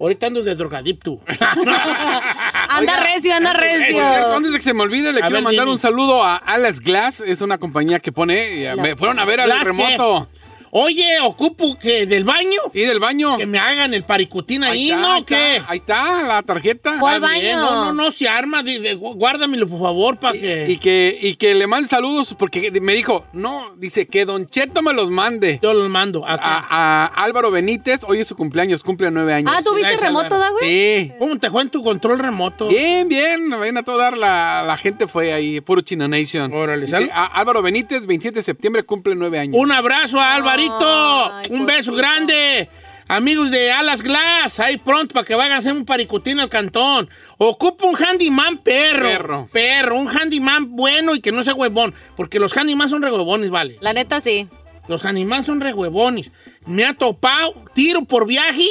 ahorita 0.00 0.26
ando 0.26 0.42
de 0.42 0.54
drogadicto. 0.54 1.20
Anda 2.72 3.00
recio, 3.00 3.34
anda 3.34 3.52
recio. 3.52 4.04
Antes 4.36 4.52
de 4.52 4.58
que 4.58 4.62
se 4.62 4.72
me 4.74 4.82
olvide, 4.82 5.12
le 5.12 5.18
A 5.18 5.22
quiero 5.22 5.34
ver, 5.36 5.42
mandar 5.42 5.64
dime. 5.64 5.72
un 5.72 5.78
saludo 5.78 6.22
a 6.24 6.36
Alex 6.36 6.80
Glass. 6.80 7.20
Es 7.20 7.40
una 7.40 7.58
compañía 7.58 7.98
que 8.00 8.12
pone. 8.12 8.64
eh, 8.64 8.76
Me 8.76 8.96
fueron 8.96 9.18
a 9.18 9.24
ver 9.24 9.40
al 9.40 9.60
remoto. 9.60 10.28
Oye, 10.72 11.18
ocupo 11.22 11.76
que 11.78 12.06
del 12.06 12.24
baño 12.24 12.60
Sí, 12.72 12.80
del 12.80 13.00
baño. 13.00 13.36
que 13.38 13.46
me 13.46 13.58
hagan 13.58 13.92
el 13.92 14.04
paricutín 14.04 14.62
ahí, 14.62 14.90
está, 14.90 15.02
¿no? 15.02 15.12
ahí 15.14 15.24
¿Qué? 15.24 15.56
está, 15.56 15.70
Ahí 15.70 15.78
está 15.78 16.22
la 16.22 16.42
tarjeta. 16.42 16.96
¿Cuál 17.00 17.16
Está 17.22 17.38
bien, 17.38 17.56
baño? 17.58 17.70
No, 17.70 17.84
no, 17.86 17.92
no, 18.04 18.12
se 18.12 18.28
arma. 18.28 18.62
di- 18.62 18.80
guárdamelo, 18.94 19.66
por 19.68 19.80
favor, 19.80 20.18
para 20.18 20.38
que... 20.38 20.66
Y 20.68 20.76
que, 20.78 21.18
y 21.20 21.34
que 21.34 21.54
le 21.54 21.66
mande 21.66 21.88
saludos 21.88 22.34
porque 22.38 22.70
me 22.80 22.92
dijo, 22.94 23.26
no, 23.32 23.74
dice 23.76 24.06
que 24.06 24.24
Don 24.24 24.46
Cheto 24.46 24.82
me 24.82 24.92
los 24.92 25.10
mande. 25.10 25.58
Yo 25.62 25.74
los 25.74 25.88
mando. 25.90 26.24
A, 26.26 26.34
a 26.40 27.06
Álvaro 27.24 27.50
Benítez, 27.50 28.02
hoy 28.06 28.20
es 28.20 28.28
su 28.28 28.36
cumpleaños, 28.36 28.82
cumple 28.82 29.10
nueve 29.10 29.34
años. 29.34 29.52
Ah, 29.54 29.62
¿tuviste 29.62 29.96
remoto, 29.96 30.34
Álvaro. 30.36 30.40
da, 30.40 30.50
güey? 30.50 30.68
Sí. 30.68 31.12
¿Cómo 31.18 31.38
te 31.38 31.50
fue 31.50 31.62
en 31.62 31.70
tu 31.70 31.82
control 31.82 32.18
remoto? 32.18 32.68
Bien, 32.68 33.08
bien, 33.08 33.50
ven 33.60 33.76
a 33.76 33.82
todo 33.82 33.98
dar 33.98 34.16
la, 34.16 34.62
la 34.66 34.76
gente 34.76 35.06
fue 35.08 35.32
ahí, 35.32 35.60
puro 35.60 35.80
Chino 35.80 36.06
Nation. 36.06 36.52
Órale, 36.52 36.86
Dice, 36.86 37.10
a- 37.12 37.26
Álvaro 37.26 37.60
Benítez, 37.62 38.06
27 38.06 38.38
de 38.38 38.42
septiembre, 38.42 38.82
cumple 38.84 39.14
nueve 39.16 39.38
años. 39.38 39.56
Un 39.58 39.72
abrazo 39.72 40.20
a 40.20 40.34
Alvarito. 40.68 41.32
Ay, 41.34 41.46
un 41.50 41.66
beso 41.66 41.92
grande. 41.92 42.68
Amigos 43.08 43.50
de 43.50 43.72
Alas 43.72 44.02
Glass, 44.02 44.60
ahí 44.60 44.76
pronto 44.76 45.14
para 45.14 45.26
que 45.26 45.34
vayan 45.34 45.54
a 45.54 45.56
hacer 45.58 45.72
un 45.72 45.84
paricutín 45.84 46.38
al 46.38 46.48
cantón. 46.48 47.10
Ocupa 47.38 47.86
un 47.86 47.96
handyman 47.96 48.58
perro. 48.58 49.02
Perro. 49.08 49.48
Perro, 49.52 49.96
un 49.96 50.08
handyman 50.08 50.76
bueno 50.76 51.16
y 51.16 51.20
que 51.20 51.32
no 51.32 51.42
sea 51.42 51.54
huevón. 51.54 51.92
Porque 52.16 52.38
los 52.38 52.56
handyman 52.56 52.88
son 52.88 53.02
re 53.02 53.10
huevones, 53.10 53.50
vale. 53.50 53.78
La 53.80 53.92
neta, 53.92 54.20
sí. 54.20 54.46
Los 54.86 55.04
handyman 55.04 55.44
son 55.44 55.60
re 55.60 55.72
huevones. 55.72 56.30
Me 56.66 56.84
ha 56.84 56.94
topado, 56.94 57.54
tiro 57.74 58.04
por 58.04 58.28
viaje, 58.28 58.64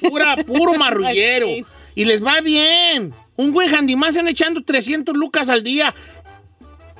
pura, 0.00 0.36
puro 0.44 0.74
marrullero. 0.78 1.46
Ay, 1.46 1.58
sí. 1.58 1.66
Y 1.94 2.04
les 2.06 2.24
va 2.24 2.40
bien. 2.40 3.14
Un 3.36 3.52
buen 3.52 3.72
handyman 3.72 4.12
se 4.12 4.18
han 4.18 4.26
echando 4.28 4.64
300 4.64 5.16
lucas 5.16 5.48
al 5.48 5.62
día. 5.62 5.94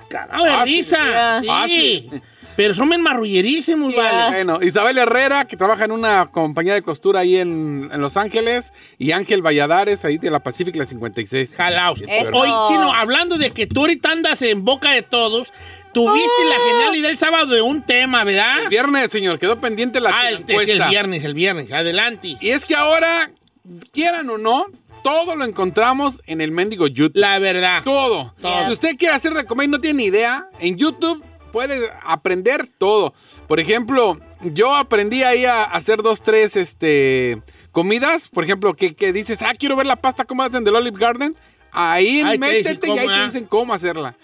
Cagado 0.09 0.45
de 0.45 0.51
Fácil. 0.53 0.75
risa. 0.77 1.41
Sí. 1.67 2.09
Pero 2.57 2.75
son 2.75 2.89
bien 2.89 3.03
marrullerísimos, 3.03 3.93
Ya. 3.93 4.03
vale. 4.03 4.37
Bueno, 4.45 4.59
Isabel 4.63 4.99
Herrera, 4.99 5.45
que 5.47 5.57
trabaja 5.57 5.85
en 5.85 5.93
una 5.93 6.27
compañía 6.27 6.75
de 6.75 6.83
costura 6.83 7.21
ahí 7.21 7.37
en, 7.37 7.91
en 7.93 8.01
Los 8.01 8.17
Ángeles, 8.17 8.73
y 8.99 9.13
Ángel 9.13 9.43
Valladares, 9.43 10.05
ahí 10.05 10.19
de 10.19 10.31
la 10.31 10.41
Pacific, 10.41 10.77
la 10.77 10.87
56. 10.87 11.57
Jalaos. 11.57 12.01
Oye, 12.01 12.53
Chino, 12.69 12.93
hablando 12.93 13.39
de 13.39 13.51
que 13.51 13.67
tú 13.67 13.81
ahorita 13.81 14.11
andas 14.11 14.43
en 14.43 14.65
boca 14.65 14.93
de 14.93 15.03
todos, 15.03 15.53
tuviste 15.93 16.45
la 16.49 16.57
genialidad 16.71 17.11
el 17.11 17.17
sábado 17.17 17.55
de 17.55 17.63
un 17.63 17.83
tema, 17.83 18.25
¿verdad? 18.25 18.63
El 18.63 18.69
viernes, 18.69 19.11
señor, 19.11 19.39
quedó 19.39 19.61
pendiente 19.61 20.01
la 20.01 20.11
ah, 20.13 20.29
el, 20.29 20.35
es 20.35 20.41
encuesta. 20.41 20.73
el 20.73 20.91
viernes, 20.91 21.25
el 21.25 21.35
viernes. 21.35 21.73
Adelante. 21.73 22.37
Y 22.41 22.51
es 22.51 22.65
que 22.67 22.75
ahora, 22.77 23.31
quieran 23.93 24.29
o 24.31 24.39
no, 24.39 24.67
todo 25.03 25.37
lo 25.37 25.45
encontramos 25.45 26.23
en 26.27 26.41
el 26.41 26.51
mendigo 26.51 26.87
YouTube. 26.87 27.17
La 27.17 27.39
verdad. 27.39 27.83
Todo. 27.85 28.35
Todo. 28.41 28.67
Si 28.67 28.73
usted 28.73 28.97
quiere 28.97 29.15
hacer 29.15 29.35
de 29.35 29.45
comer 29.45 29.69
y 29.69 29.71
no 29.73 29.81
tiene 29.81 29.99
ni 29.99 30.05
idea, 30.05 30.47
en 30.61 30.77
YouTube 30.77 31.23
puede 31.55 31.89
aprender 32.03 32.67
todo. 32.79 33.15
Por 33.47 33.61
ejemplo, 33.61 34.19
yo 34.43 34.75
aprendí 34.75 35.23
ahí 35.23 35.45
a 35.45 35.63
hacer 35.63 36.03
dos, 36.03 36.21
tres 36.21 36.57
este, 36.57 37.41
comidas. 37.71 38.27
Por 38.27 38.43
ejemplo, 38.43 38.75
que, 38.75 38.97
que 38.97 39.13
dices, 39.13 39.41
ah, 39.43 39.53
quiero 39.57 39.77
ver 39.77 39.87
la 39.87 39.95
pasta 39.95 40.25
cómo 40.25 40.43
hacen 40.43 40.65
del 40.65 40.75
Olive 40.75 40.99
Garden. 40.99 41.37
Ahí 41.71 42.25
métete 42.39 42.89
y 42.89 42.99
ahí 42.99 43.07
te 43.07 43.13
ah. 43.13 43.25
dicen 43.27 43.45
cómo 43.47 43.73
hacerla. 43.73 44.17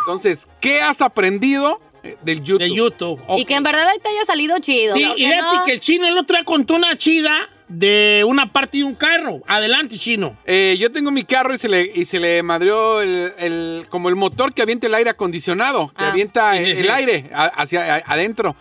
Entonces, 0.00 0.48
¿qué 0.60 0.80
has 0.80 1.00
aprendido 1.02 1.80
eh, 2.02 2.16
del 2.22 2.42
YouTube? 2.42 2.58
De 2.58 2.74
YouTube. 2.74 3.20
Y 3.36 3.44
que 3.44 3.54
en 3.54 3.62
verdad 3.62 3.86
ahí 3.86 3.98
te 4.00 4.08
haya 4.08 4.24
salido 4.24 4.58
chido. 4.58 4.94
Sí, 4.94 5.04
y 5.04 5.22
Que 5.22 5.28
fíjate 5.28 5.56
no- 5.58 5.64
que 5.64 5.72
el 5.74 5.80
chino 5.80 6.08
el 6.08 6.18
otro 6.18 6.36
día 6.36 6.44
contó 6.44 6.74
una 6.74 6.98
chida 6.98 7.48
de 7.72 8.24
una 8.26 8.52
parte 8.52 8.78
de 8.78 8.84
un 8.84 8.94
carro. 8.94 9.40
Adelante, 9.46 9.98
chino. 9.98 10.36
Eh, 10.44 10.76
yo 10.78 10.92
tengo 10.92 11.10
mi 11.10 11.24
carro 11.24 11.54
y 11.54 11.58
se 11.58 11.68
le, 11.68 11.90
y 11.94 12.04
se 12.04 12.20
le 12.20 12.42
madrió 12.42 13.00
el, 13.00 13.32
el- 13.38 13.86
como 13.88 14.08
el 14.08 14.16
motor 14.16 14.52
que 14.52 14.62
avienta 14.62 14.86
el 14.86 14.94
aire 14.94 15.10
acondicionado, 15.10 15.88
que 15.88 16.04
Ah. 16.04 16.10
avienta 16.10 16.56
el 16.58 16.90
aire 16.90 17.30
a- 17.34 17.46
hacia 17.46 17.96
a- 17.96 18.02
adentro. 18.06 18.54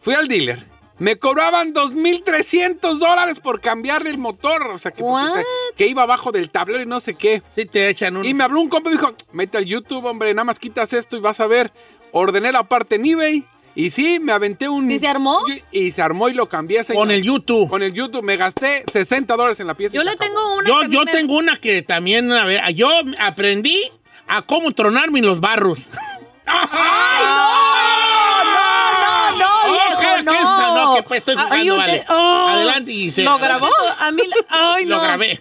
Fui 0.00 0.14
al 0.14 0.28
dealer. 0.28 0.64
Me 0.98 1.16
cobraban 1.18 1.72
2.300 1.72 2.98
dólares 2.98 3.40
por 3.40 3.62
cambiarle 3.62 4.10
el 4.10 4.18
motor. 4.18 4.70
O 4.70 4.78
sea, 4.78 4.90
que, 4.90 5.02
porque, 5.02 5.42
que 5.76 5.86
iba 5.86 6.02
abajo 6.02 6.30
del 6.30 6.50
tablero 6.50 6.82
y 6.82 6.86
no 6.86 7.00
sé 7.00 7.14
qué. 7.14 7.42
Sí, 7.54 7.64
te 7.64 7.88
echan 7.88 8.18
un. 8.18 8.24
Y 8.26 8.34
me 8.34 8.44
habló 8.44 8.60
un 8.60 8.68
compa 8.68 8.90
y 8.90 8.94
me 8.94 9.00
dijo, 9.00 9.14
mete 9.32 9.56
al 9.56 9.64
YouTube, 9.64 10.04
hombre, 10.04 10.34
nada 10.34 10.44
más 10.44 10.58
quitas 10.58 10.92
esto 10.92 11.16
y 11.16 11.20
vas 11.20 11.40
a 11.40 11.46
ver. 11.46 11.72
Ordené 12.12 12.52
la 12.52 12.64
parte 12.64 12.96
en 12.96 13.06
eBay. 13.06 13.46
Y 13.74 13.90
sí, 13.90 14.18
me 14.18 14.32
aventé 14.32 14.68
un... 14.68 14.88
¿Sí 14.88 14.98
se 14.98 15.06
armó? 15.08 15.40
Y, 15.72 15.78
y 15.86 15.90
se 15.92 16.02
armó 16.02 16.28
y 16.28 16.34
lo 16.34 16.48
cambié, 16.48 16.82
señor. 16.84 17.02
Con 17.02 17.10
el 17.10 17.22
YouTube. 17.22 17.68
Con 17.70 17.82
el 17.82 17.92
YouTube. 17.94 18.22
Me 18.22 18.36
gasté 18.36 18.84
60 18.90 19.36
dólares 19.36 19.60
en 19.60 19.66
la 19.68 19.74
pieza. 19.74 19.94
y 19.96 19.98
Yo 19.98 20.02
le 20.04 20.10
acabó. 20.10 20.26
tengo 20.28 20.56
una 20.56 20.68
Yo, 20.68 20.80
que 20.80 20.88
yo 20.94 21.04
me- 21.04 21.12
tengo 21.12 21.36
una 21.38 21.56
que 21.56 21.82
también, 21.82 22.32
a 22.32 22.44
ver, 22.44 22.60
yo 22.74 22.90
aprendí 23.20 23.80
a 24.26 24.42
cómo 24.42 24.72
tronarme 24.72 25.20
en 25.20 25.26
los 25.26 25.40
barros. 25.40 25.86
¡No, 26.46 28.44
no, 28.44 29.38
no, 29.38 29.46
Oh, 29.66 29.72
viejo, 29.72 30.00
cada 30.02 30.22
no! 30.22 30.32
quien 30.32 30.44
sa- 30.44 30.74
no, 30.74 30.89
Ándale, 31.00 31.08
pues 31.08 31.18
estoy 31.18 31.34
Ah, 31.38 31.42
jugando, 31.48 31.76
vale. 31.76 32.04
oh. 32.08 32.46
Adelante, 32.50 32.92
Giselle. 32.92 33.24
¿Lo 33.28 33.38
grabó? 33.38 33.68
A 34.00 34.12
mí, 34.12 34.22
ay, 34.48 34.86
Lo 34.86 34.96
no. 34.96 35.02
grabé. 35.02 35.38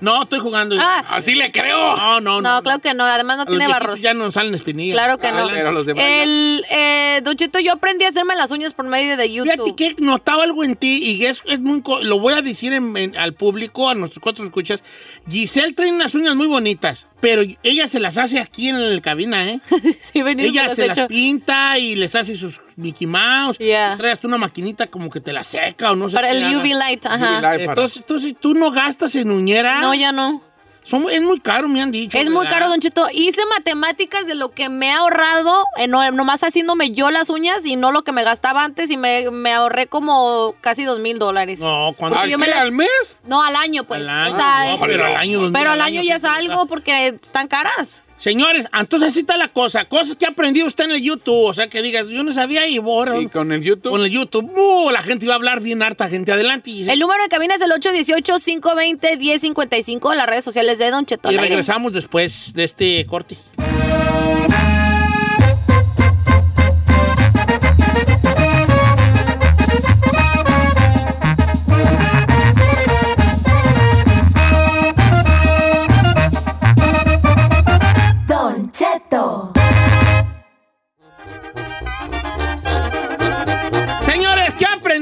No, 0.00 0.22
estoy 0.24 0.38
jugando. 0.40 0.76
Ah. 0.78 1.04
Así 1.08 1.34
le 1.34 1.50
creo. 1.52 1.96
No, 1.96 2.20
no, 2.20 2.40
No, 2.40 2.62
claro 2.62 2.80
que 2.80 2.92
no. 2.94 3.04
Además 3.04 3.36
no 3.38 3.42
A 3.44 3.46
tiene 3.46 3.66
barros. 3.68 4.00
Ya 4.00 4.12
no 4.14 4.30
salen 4.30 4.54
espinillas. 4.54 4.94
Claro 4.94 5.18
que 5.18 5.32
no. 5.32 5.48
pero 5.48 5.72
los 5.72 5.86
de 5.86 5.92
Brian. 5.94 6.08
El, 6.08 6.64
eh, 6.70 7.20
Don 7.24 7.34
Cheto, 7.36 7.58
yo 7.60 7.72
aprendí 7.72 8.04
a 8.04 8.08
hacerme 8.08 8.36
las 8.36 8.50
uñas 8.50 8.74
por 8.74 8.84
medio 8.86 9.16
de 9.16 9.32
YouTube. 9.32 9.52
Fíjate 9.52 9.74
que 9.76 9.86
he 9.86 9.94
notado 10.04 10.42
algo 10.42 10.64
en 10.64 10.76
ti 10.76 10.98
y 11.02 11.24
es, 11.24 11.42
es 11.46 11.60
muy, 11.60 11.82
lo 12.02 12.18
voy 12.18 12.34
a 12.34 12.42
decir 12.42 12.72
en- 12.72 12.96
en- 12.96 13.16
al 13.16 13.34
público, 13.34 13.88
a 13.88 13.94
nuestros 13.94 14.22
cuatro 14.22 14.44
escuchas. 14.44 14.82
Giselle 15.28 15.72
trae 15.72 15.90
unas 15.92 16.14
uñas 16.14 16.34
muy 16.36 16.46
bonitas, 16.46 17.08
pero 17.20 17.42
ella 17.62 17.88
se 17.88 17.98
las 18.00 18.18
hace 18.18 18.38
aquí 18.38 18.68
en 18.68 18.94
la 18.96 19.00
cabina, 19.00 19.48
¿eh? 19.48 19.60
sí, 20.00 20.22
venido 20.22 20.48
ella 20.48 20.74
se 20.74 20.86
las 20.88 21.00
pinta 21.08 21.78
y 21.78 21.94
les 21.96 22.14
hace 22.14 22.36
sus 22.36 22.60
Mickey 22.76 23.06
Mouse. 23.06 23.58
Yeah. 23.58 23.96
Traes 23.96 24.20
tú 24.20 24.28
una 24.28 24.36
maquinita 24.38 24.86
como 24.86 25.10
que 25.10 25.20
te 25.20 25.32
la 25.32 25.42
seca 25.42 25.92
o 25.92 25.96
no 25.96 26.08
sé. 26.08 26.14
Para 26.16 26.30
el. 26.30 26.56
UV 26.56 26.64
light, 26.74 27.06
ajá. 27.06 27.16
UV 27.38 27.42
light. 27.42 27.42
para- 27.42 27.62
Entonces, 27.72 27.96
entonces, 27.98 28.34
tú 28.38 28.54
no 28.54 28.70
gastas 28.70 29.14
en 29.16 29.30
uñera. 29.30 29.80
No, 29.80 29.94
ya 29.94 30.12
no. 30.12 30.42
Son- 30.84 31.06
es 31.10 31.20
muy 31.20 31.40
caro, 31.40 31.66
me 31.66 31.82
han 31.82 31.90
dicho. 31.90 32.16
Es 32.16 32.30
muy 32.30 32.46
caro, 32.46 32.68
Don 32.68 32.78
Cheto. 32.78 33.06
Hice 33.12 33.40
matemáticas 33.46 34.24
de 34.28 34.36
lo 34.36 34.52
que 34.52 34.68
me 34.68 34.86
he 34.86 34.92
ahorrado, 34.92 35.64
eh, 35.78 35.88
no, 35.88 36.08
nomás 36.12 36.42
haciéndome 36.44 36.92
yo 36.92 37.10
las 37.10 37.28
uñas 37.28 37.66
y 37.66 37.74
no 37.74 37.90
lo 37.90 38.02
que 38.04 38.12
me 38.12 38.22
gastaba 38.22 38.62
antes 38.62 38.88
y 38.90 38.96
me, 38.96 39.28
me 39.32 39.52
ahorré 39.52 39.88
como 39.88 40.54
casi 40.60 40.84
dos 40.84 41.00
mil 41.00 41.18
dólares. 41.18 41.58
No, 41.58 41.92
cuando 41.96 42.18
¿Al 42.20 42.30
yo 42.30 42.38
me 42.38 42.46
la- 42.46 42.60
¿Al 42.60 42.70
mes? 42.70 43.20
No, 43.24 43.42
al 43.42 43.56
año, 43.56 43.82
pues. 43.82 44.02
Al 44.02 44.08
año, 44.10 44.34
O 44.34 44.36
sea, 44.38 44.70
no, 44.70 44.78
pero 44.78 45.06
al 45.06 45.16
año, 45.16 45.40
pero 45.52 45.70
al 45.72 45.80
al 45.80 45.86
año 45.86 46.02
ya 46.02 46.16
es 46.16 46.22
¿qué 46.22 46.28
te 46.28 46.34
algo 46.34 46.66
porque 46.66 47.08
están 47.08 47.48
caras. 47.48 48.04
Señores, 48.18 48.66
entonces 48.72 49.10
así 49.10 49.20
está 49.20 49.36
la 49.36 49.48
cosa. 49.48 49.84
Cosas 49.84 50.16
que 50.16 50.24
ha 50.26 50.30
aprendido 50.30 50.66
usted 50.66 50.84
en 50.84 50.92
el 50.92 51.02
YouTube. 51.02 51.48
O 51.48 51.54
sea, 51.54 51.68
que 51.68 51.82
digas, 51.82 52.06
yo 52.08 52.22
no 52.22 52.32
sabía 52.32 52.66
y 52.66 52.78
borra. 52.78 53.20
Y 53.20 53.28
con 53.28 53.52
el 53.52 53.60
YouTube. 53.62 53.90
Con 53.90 54.00
el 54.00 54.10
YouTube, 54.10 54.50
uh, 54.56 54.88
la 54.90 55.02
gente 55.02 55.26
iba 55.26 55.34
a 55.34 55.36
hablar 55.36 55.60
bien 55.60 55.82
harta 55.82 56.08
gente. 56.08 56.32
Adelante. 56.32 56.70
El 56.70 56.98
número 56.98 57.22
de 57.22 57.28
cabina 57.28 57.54
es 57.54 57.60
el 57.60 57.70
818-520-1055, 57.72 60.14
las 60.14 60.26
redes 60.26 60.44
sociales 60.44 60.78
de 60.78 60.90
Don 60.90 61.04
Cheto. 61.04 61.30
Y 61.30 61.36
regresamos 61.36 61.92
después 61.92 62.54
de 62.54 62.64
este 62.64 63.04
corte. 63.06 63.36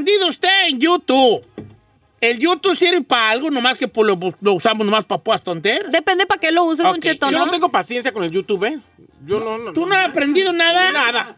Aprendido 0.04 0.28
usted 0.28 0.68
en 0.68 0.78
YouTube? 0.78 1.44
El 2.20 2.38
YouTube 2.38 2.74
sirve 2.74 3.02
para 3.02 3.30
algo, 3.30 3.50
nomás 3.50 3.76
que 3.76 3.88
pues, 3.88 4.06
lo, 4.06 4.18
lo 4.40 4.52
usamos 4.54 4.84
nomás 4.86 5.04
para 5.04 5.22
puas 5.22 5.42
tonteras. 5.42 5.92
Depende 5.92 6.26
para 6.26 6.40
qué 6.40 6.52
lo 6.52 6.64
uses, 6.64 6.84
Ok, 6.86 6.98
Cheto, 7.00 7.30
Yo 7.30 7.44
¿no? 7.44 7.50
tengo 7.50 7.68
paciencia 7.70 8.12
con 8.12 8.24
el 8.24 8.30
YouTube, 8.30 8.64
¿eh? 8.64 8.80
Yo 9.26 9.40
no. 9.40 9.58
no 9.58 9.72
¿Tú 9.72 9.86
no 9.86 9.94
has 9.94 10.10
aprendido 10.10 10.52
nada? 10.52 10.90
Nada. 10.92 11.36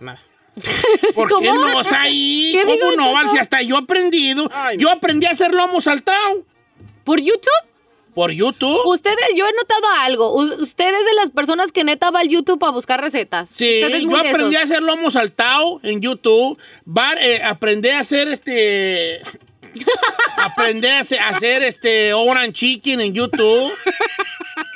Nada. 0.00 0.22
¿Por 1.14 1.28
qué 1.28 1.34
¿Cómo? 1.34 1.54
no? 1.54 1.82
ahí? 1.96 2.50
¿Qué 2.54 2.64
digo, 2.64 2.90
¿Cómo 2.96 3.22
no? 3.22 3.28
Si 3.28 3.38
hasta 3.38 3.62
yo 3.62 3.76
he 3.76 3.78
aprendido. 3.78 4.48
Ay, 4.52 4.76
yo 4.78 4.90
aprendí 4.90 5.26
a 5.26 5.30
hacer 5.30 5.54
lomo 5.54 5.80
saltado 5.80 6.44
¿Por 7.04 7.20
YouTube? 7.20 7.67
Por 8.18 8.32
YouTube. 8.32 8.84
Ustedes, 8.84 9.16
yo 9.36 9.46
he 9.46 9.52
notado 9.52 9.86
algo. 10.00 10.34
U- 10.34 10.60
usted 10.60 10.88
es 10.92 11.04
de 11.06 11.14
las 11.14 11.30
personas 11.30 11.70
que 11.70 11.84
neta 11.84 12.10
va 12.10 12.18
al 12.18 12.28
YouTube 12.28 12.64
a 12.64 12.70
buscar 12.70 13.00
recetas. 13.00 13.48
Sí, 13.48 13.80
yo 14.02 14.16
aprendí 14.16 14.56
a 14.56 14.62
hacer 14.62 14.82
lomo 14.82 15.08
saltado 15.12 15.78
en 15.84 16.00
YouTube. 16.00 16.58
Bar- 16.84 17.18
eh, 17.22 17.40
aprendí 17.44 17.90
a 17.90 18.00
hacer 18.00 18.26
este. 18.26 19.22
aprendí 20.36 20.88
a 20.88 20.98
hacer, 20.98 21.20
hacer 21.20 21.62
este 21.62 22.12
orange 22.12 22.52
chicken 22.54 23.00
en 23.02 23.14
YouTube. 23.14 23.72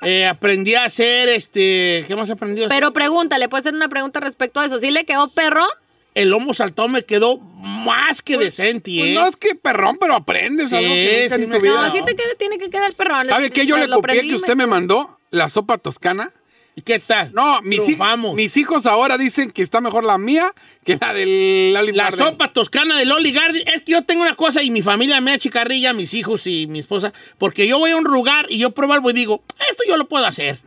Eh, 0.03 0.25
aprendí 0.25 0.77
a 0.77 0.85
hacer 0.85 1.29
este. 1.29 2.05
¿Qué 2.07 2.15
más 2.15 2.31
aprendí 2.31 2.61
hacer? 2.61 2.69
Pero 2.69 2.93
pregúntale, 2.93 3.49
puede 3.49 3.65
ser 3.65 3.75
una 3.75 3.89
pregunta 3.89 4.21
respecto 4.21 4.61
a 4.61 4.67
eso. 4.67 4.79
¿Sí 4.79 4.93
le 4.93 5.05
quedó 5.05 5.27
perro? 5.31 5.67
El 6.15 6.29
lomo 6.31 6.53
saltado 6.53 6.89
me 6.89 7.05
quedó 7.05 7.39
más 7.39 8.21
que 8.23 8.37
decente, 8.37 8.91
Pues 8.99 9.11
¿eh? 9.11 9.15
no 9.15 9.27
es 9.27 9.37
que 9.37 9.55
perrón, 9.55 9.97
pero 9.99 10.15
aprendes 10.15 10.69
Sí, 10.69 10.77
algo 10.77 10.89
que 10.89 11.21
nunca 11.23 11.37
sí 11.37 11.43
en 11.43 11.49
me 11.49 11.57
tu 11.57 11.63
vida. 11.63 11.73
quedó. 11.75 11.87
No, 11.87 11.93
sí 11.93 12.01
te 12.05 12.15
queda- 12.17 12.35
tiene 12.39 12.59
que 12.59 12.69
quedar 12.71 12.93
perro. 12.95 13.15
¿Sabe 13.29 13.51
qué? 13.51 13.67
Yo 13.67 13.77
le 13.79 13.89
copié 13.89 14.21
que 14.29 14.35
usted 14.35 14.55
me 14.57 14.67
mandó 14.67 15.19
la 15.31 15.49
sopa 15.49 15.79
toscana. 15.79 16.31
¿Y 16.75 16.81
qué 16.81 16.99
tal? 16.99 17.33
No, 17.35 17.61
mis, 17.63 17.83
hij- 17.87 18.35
mis 18.35 18.57
hijos 18.57 18.87
ahora 18.87 19.19
dicen 19.19 19.51
que 19.51 19.61
está 19.61 19.83
mejor 19.83 20.05
la 20.05 20.17
mía 20.17 20.55
que 20.85 20.97
la 20.99 21.13
del 21.13 21.77
Olive 21.77 21.95
La 21.97 22.05
Garden. 22.05 22.19
sopa 22.27 22.51
toscana 22.53 22.99
de 22.99 23.05
Loli 23.05 23.31
Garden. 23.31 23.63
Es 23.69 23.83
que 23.83 23.93
yo 23.93 24.05
tengo 24.05 24.23
una 24.23 24.35
cosa 24.37 24.63
y 24.63 24.71
mi 24.71 24.81
familia 24.81 25.21
me 25.21 25.33
achicarrilla, 25.33 25.93
mis 25.93 26.15
hijos 26.15 26.47
y 26.47 26.67
mi 26.69 26.79
esposa, 26.79 27.13
porque 27.37 27.67
yo 27.69 27.79
voy 27.79 27.91
a 27.91 27.97
un 27.99 28.05
lugar 28.05 28.47
y 28.49 28.57
yo 28.57 28.71
pruebo 28.71 28.95
algo 28.95 29.11
y 29.11 29.13
digo, 29.13 29.43
esto 29.71 29.83
yo 29.87 29.99
lo 29.99 30.09
puedo 30.09 30.25
hacer. 30.25 30.59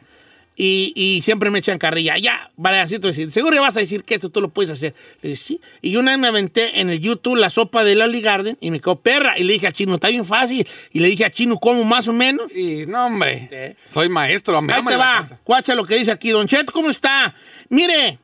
Y, 0.56 0.94
y 0.96 1.22
siempre 1.22 1.50
me 1.50 1.60
echan 1.60 1.78
carrilla. 1.78 2.18
Ya, 2.18 2.50
vale, 2.56 2.80
así 2.80 3.00
tú 3.00 3.08
decir, 3.08 3.30
seguro 3.32 3.62
vas 3.62 3.76
a 3.78 3.82
decir 3.82 4.04
que 4.04 4.15
esto 4.15 4.30
tú 4.30 4.41
lo 4.41 4.50
puedes 4.50 4.72
hacer. 4.72 4.94
Le 5.22 5.30
dije, 5.30 5.41
sí. 5.41 5.62
Y 5.82 5.91
yo 5.91 6.00
una 6.00 6.12
vez 6.12 6.20
me 6.20 6.28
aventé 6.28 6.80
en 6.80 6.89
el 6.89 7.00
YouTube 7.00 7.36
la 7.36 7.50
sopa 7.50 7.84
de 7.84 7.96
Loli 7.96 8.22
Garden 8.22 8.58
y 8.62 8.72
me 8.72 8.80
quedó 8.80 8.96
perra. 8.96 9.38
Y 9.38 9.44
le 9.44 9.54
dije 9.54 9.68
a 9.68 9.72
Chino, 9.72 9.96
está 9.96 10.08
bien 10.08 10.26
fácil. 10.26 10.65
Y 10.91 11.00
le 11.00 11.08
dije 11.08 11.26
a 11.26 11.30
Chino, 11.30 11.58
¿cómo 11.58 11.84
más 11.84 12.08
o 12.08 12.13
menos? 12.13 12.52
Y 12.56 12.86
no, 12.88 13.08
hombre, 13.08 13.76
soy 13.89 14.10
maestro. 14.10 14.62
me 14.62 14.74
Ahí 14.74 14.84
te 14.86 14.96
va. 14.96 15.28
Cuacha 15.44 15.76
lo 15.76 15.86
que 15.86 15.98
dice 15.98 16.12
aquí. 16.12 16.30
Don 16.30 16.48
Cheto, 16.48 16.72
¿cómo 16.72 16.89
está? 16.89 17.34
Mire, 17.70 18.20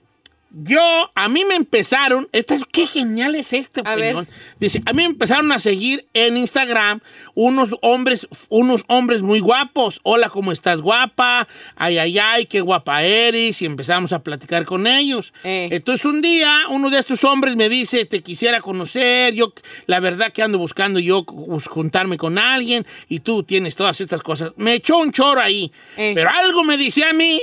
yo, 0.53 1.11
a 1.15 1.29
mí 1.29 1.45
me 1.45 1.55
empezaron, 1.55 2.27
esta 2.33 2.55
es- 2.55 2.63
qué 2.71 2.85
genial 2.85 3.35
es 3.35 3.53
este, 3.53 3.81
A 3.85 3.95
ver. 3.95 4.27
Dice, 4.59 4.81
a 4.85 4.91
mí 4.91 4.97
me 4.97 5.05
empezaron 5.05 5.51
a 5.51 5.59
seguir 5.59 6.05
en 6.13 6.35
Instagram 6.35 6.99
unos 7.35 7.75
hombres, 7.81 8.27
unos 8.49 8.83
hombres 8.87 9.21
muy 9.21 9.39
guapos. 9.39 9.99
Hola, 10.03 10.29
¿cómo 10.29 10.51
estás, 10.51 10.81
guapa? 10.81 11.47
Ay, 11.75 11.97
ay, 11.97 12.19
ay, 12.19 12.45
qué 12.47 12.59
guapa 12.59 13.01
eres. 13.03 13.61
Y 13.61 13.65
empezamos 13.65 14.11
a 14.11 14.19
platicar 14.23 14.65
con 14.65 14.87
ellos. 14.87 15.33
Eh. 15.43 15.69
Entonces 15.71 16.05
un 16.05 16.21
día, 16.21 16.63
uno 16.69 16.89
de 16.89 16.99
estos 16.99 17.23
hombres 17.23 17.55
me 17.55 17.69
dice, 17.69 18.05
te 18.05 18.21
quisiera 18.21 18.59
conocer, 18.59 19.33
yo, 19.33 19.53
la 19.87 19.99
verdad 20.01 20.33
que 20.33 20.41
ando 20.43 20.57
buscando 20.57 20.99
yo 20.99 21.23
juntarme 21.69 22.17
con 22.17 22.37
alguien 22.37 22.85
y 23.07 23.19
tú 23.19 23.43
tienes 23.43 23.75
todas 23.75 24.01
estas 24.01 24.21
cosas. 24.21 24.51
Me 24.57 24.73
echó 24.73 24.97
un 24.97 25.11
choro 25.11 25.39
ahí. 25.39 25.71
Eh. 25.97 26.11
Pero 26.13 26.29
algo 26.29 26.63
me 26.63 26.75
dice 26.77 27.05
a 27.05 27.13
mí 27.13 27.39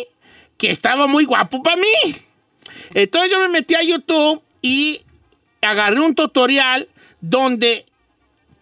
que 0.59 0.71
estaba 0.71 1.07
muy 1.07 1.25
guapo 1.25 1.63
para 1.63 1.77
mí. 1.77 2.15
Entonces 2.95 3.31
yo 3.31 3.41
me 3.41 3.49
metí 3.49 3.75
a 3.75 3.83
YouTube 3.83 4.43
y 4.63 5.03
agarré 5.63 6.01
un 6.01 6.15
tutorial 6.15 6.89
donde 7.21 7.85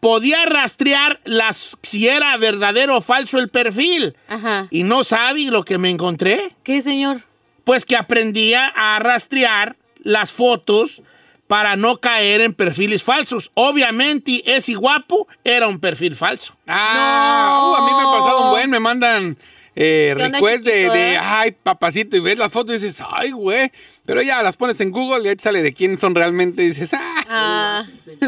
podía 0.00 0.44
rastrear 0.46 1.20
las, 1.24 1.76
si 1.82 2.06
era 2.08 2.36
verdadero 2.36 2.96
o 2.96 3.00
falso 3.00 3.38
el 3.38 3.48
perfil. 3.48 4.16
Ajá. 4.28 4.68
Y 4.70 4.82
no 4.84 5.04
sabe 5.04 5.44
lo 5.50 5.64
que 5.64 5.78
me 5.78 5.90
encontré. 5.90 6.50
¿Qué, 6.62 6.82
señor? 6.82 7.22
Pues 7.64 7.84
que 7.84 7.96
aprendía 7.96 8.68
a 8.68 8.98
rastrear 8.98 9.76
las 10.02 10.30
fotos 10.32 11.02
para 11.48 11.76
no 11.76 11.98
caer 11.98 12.40
en 12.40 12.52
perfiles 12.54 13.02
falsos. 13.02 13.50
Obviamente, 13.54 14.42
ese 14.46 14.74
guapo 14.74 15.26
era 15.44 15.66
un 15.68 15.78
perfil 15.80 16.14
falso. 16.16 16.54
Ah, 16.66 17.58
No. 17.60 17.70
uh, 17.70 17.74
a 17.76 17.86
mí 17.86 17.92
me 17.96 18.02
ha 18.02 18.12
pasado 18.20 18.44
un 18.44 18.50
buen, 18.50 18.70
me 18.70 18.80
mandan 18.80 19.36
eh, 19.76 20.14
¿Qué 20.16 20.24
onda, 20.24 20.38
request 20.38 20.64
de, 20.64 21.12
eh? 21.12 21.18
ay, 21.20 21.52
papacito, 21.52 22.16
y 22.16 22.20
ves 22.20 22.38
las 22.38 22.50
fotos 22.50 22.70
y 22.76 22.86
dices, 22.86 23.02
ay, 23.08 23.30
güey. 23.30 23.70
Pero 24.06 24.22
ya 24.22 24.42
las 24.42 24.56
pones 24.56 24.80
en 24.80 24.90
Google 24.90 25.24
y 25.24 25.28
ahí 25.28 25.36
te 25.36 25.42
sale 25.42 25.62
de 25.62 25.72
quién 25.74 25.98
son 25.98 26.14
realmente 26.14 26.64
y 26.64 26.68
dices, 26.68 26.94
ah. 26.94 27.24
Ah. 27.28 27.86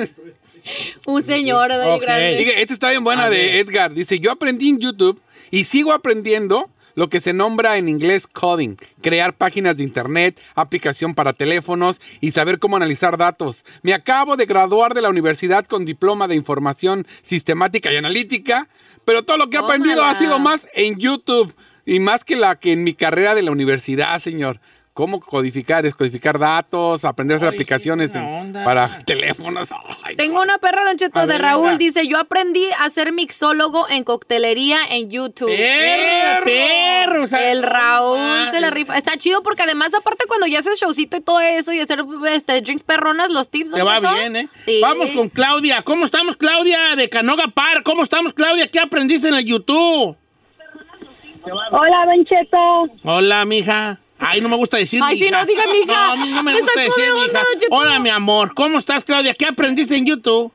un 1.07 1.23
señor 1.23 1.71
de 1.73 1.87
Ok. 1.87 2.03
grande. 2.03 2.61
Esta 2.61 2.75
está 2.75 2.91
bien 2.91 3.03
buena 3.03 3.31
de. 3.31 3.61
Edgar. 3.61 3.95
Dice, 3.95 4.21
yo 4.21 4.31
aprendí 4.31 4.69
en 4.69 4.79
YouTube 4.79 5.21
y 5.51 5.65
sigo 5.65 5.93
aprendiendo 5.93 6.71
lo 6.99 7.09
que 7.09 7.21
se 7.21 7.33
nombra 7.33 7.77
en 7.77 7.89
inglés 7.89 8.27
coding, 8.27 8.75
crear 9.01 9.33
páginas 9.33 9.77
de 9.77 9.85
internet, 9.85 10.41
aplicación 10.57 11.15
para 11.15 11.33
teléfonos 11.33 12.01
y 12.21 12.33
saber 12.33 12.59
cómo 12.59 12.77
analizar 12.77 13.17
datos. 13.17 13.65
Me 13.83 13.95
acabo 13.95 14.37
de 14.37 14.47
graduar 14.47 14.95
de 14.95 15.03
la 15.03 15.09
universidad 15.09 15.65
con 15.67 15.85
diploma 15.85 16.27
de 16.27 16.35
información 16.35 17.07
sistemática 17.23 17.93
y 17.93 17.97
analítica, 17.97 18.69
pero 19.09 19.23
todo 19.23 19.38
lo 19.38 19.49
que 19.49 19.57
he 19.57 19.61
aprendido 19.61 20.05
ha 20.05 20.18
sido 20.18 20.38
más 20.38 20.68
en 20.75 20.99
YouTube 20.99 21.57
y 21.87 21.99
más 21.99 22.27
que 22.27 22.37
la 22.37 22.57
que 22.57 22.73
en 22.73 22.85
mi 22.85 22.92
carrera 22.92 23.35
de 23.35 23.42
la 23.42 23.51
universidad, 23.51 24.18
señor. 24.18 24.61
Cómo 24.99 25.21
codificar, 25.21 25.85
descodificar 25.85 26.41
datos, 26.41 27.05
aprender 27.05 27.35
a 27.35 27.37
hacer 27.37 27.49
Ay, 27.51 27.55
aplicaciones 27.55 28.17
en- 28.17 28.53
para 28.53 28.89
teléfonos. 29.07 29.71
Ay, 30.03 30.17
Tengo 30.17 30.43
una 30.43 30.59
perra, 30.59 30.85
Don 30.85 30.97
Cheto, 30.97 31.21
de 31.21 31.27
ver, 31.27 31.41
Raúl. 31.43 31.79
Dice, 31.79 32.09
yo 32.09 32.19
aprendí 32.19 32.65
a 32.81 32.91
ser 32.91 33.13
mixólogo 33.13 33.89
en 33.91 34.03
coctelería 34.03 34.81
en 34.91 35.09
YouTube. 35.09 35.57
¡Perro! 35.57 36.45
¡Perro! 36.47 37.23
O 37.23 37.27
sea, 37.29 37.53
El 37.53 37.63
Raúl 37.63 38.19
ah, 38.19 38.49
se 38.51 38.61
la 38.61 38.71
rifa. 38.71 38.99
Está 38.99 39.17
chido 39.17 39.45
porque 39.45 39.63
además, 39.63 39.95
aparte, 39.95 40.25
cuando 40.27 40.49
ya 40.49 40.59
haces 40.59 40.81
showcito 40.81 41.19
y 41.19 41.21
todo 41.21 41.39
eso 41.39 41.73
y 41.73 41.79
hacer 41.79 42.05
este, 42.31 42.61
drinks 42.61 42.83
perronas, 42.83 43.31
los 43.31 43.51
tips, 43.51 43.71
Te 43.75 43.85
va 43.85 44.01
Cheto. 44.01 44.13
bien, 44.15 44.35
¿eh? 44.35 44.49
Sí. 44.65 44.81
Vamos 44.83 45.11
con 45.11 45.29
Claudia. 45.29 45.83
¿Cómo 45.83 46.07
estamos, 46.07 46.37
Claudia, 46.37 46.97
de 46.97 47.09
Canoga 47.09 47.47
Par? 47.47 47.85
¿Cómo 47.85 48.03
estamos, 48.03 48.33
Claudia? 48.33 48.67
¿Qué 48.67 48.81
aprendiste 48.81 49.29
en 49.29 49.35
el 49.35 49.45
YouTube? 49.45 50.17
Hola, 51.71 52.05
Don 52.05 52.25
Cheto. 52.25 52.87
Hola, 53.05 53.45
mija. 53.45 54.01
Ay, 54.18 54.40
no 54.40 54.48
me 54.48 54.57
gusta 54.57 54.76
decir 54.76 55.00
Ay, 55.02 55.16
sí, 55.16 55.24
mija. 55.24 55.40
no, 55.40 55.46
diga 55.46 55.64
mija. 55.66 55.92
No, 55.92 56.12
a 56.12 56.16
mí 56.16 56.31
no 56.31 56.42
me, 56.42 56.52
Me 56.52 56.61
gusta 56.61 56.81
decir 56.81 57.04
Cheto. 57.59 57.74
Hola, 57.74 57.98
mi 58.00 58.09
amor. 58.09 58.52
¿Cómo 58.54 58.78
estás, 58.78 59.04
Claudia? 59.04 59.35
¿Qué 59.35 59.46
aprendiste 59.46 59.96
en 59.96 60.07
YouTube? 60.07 60.52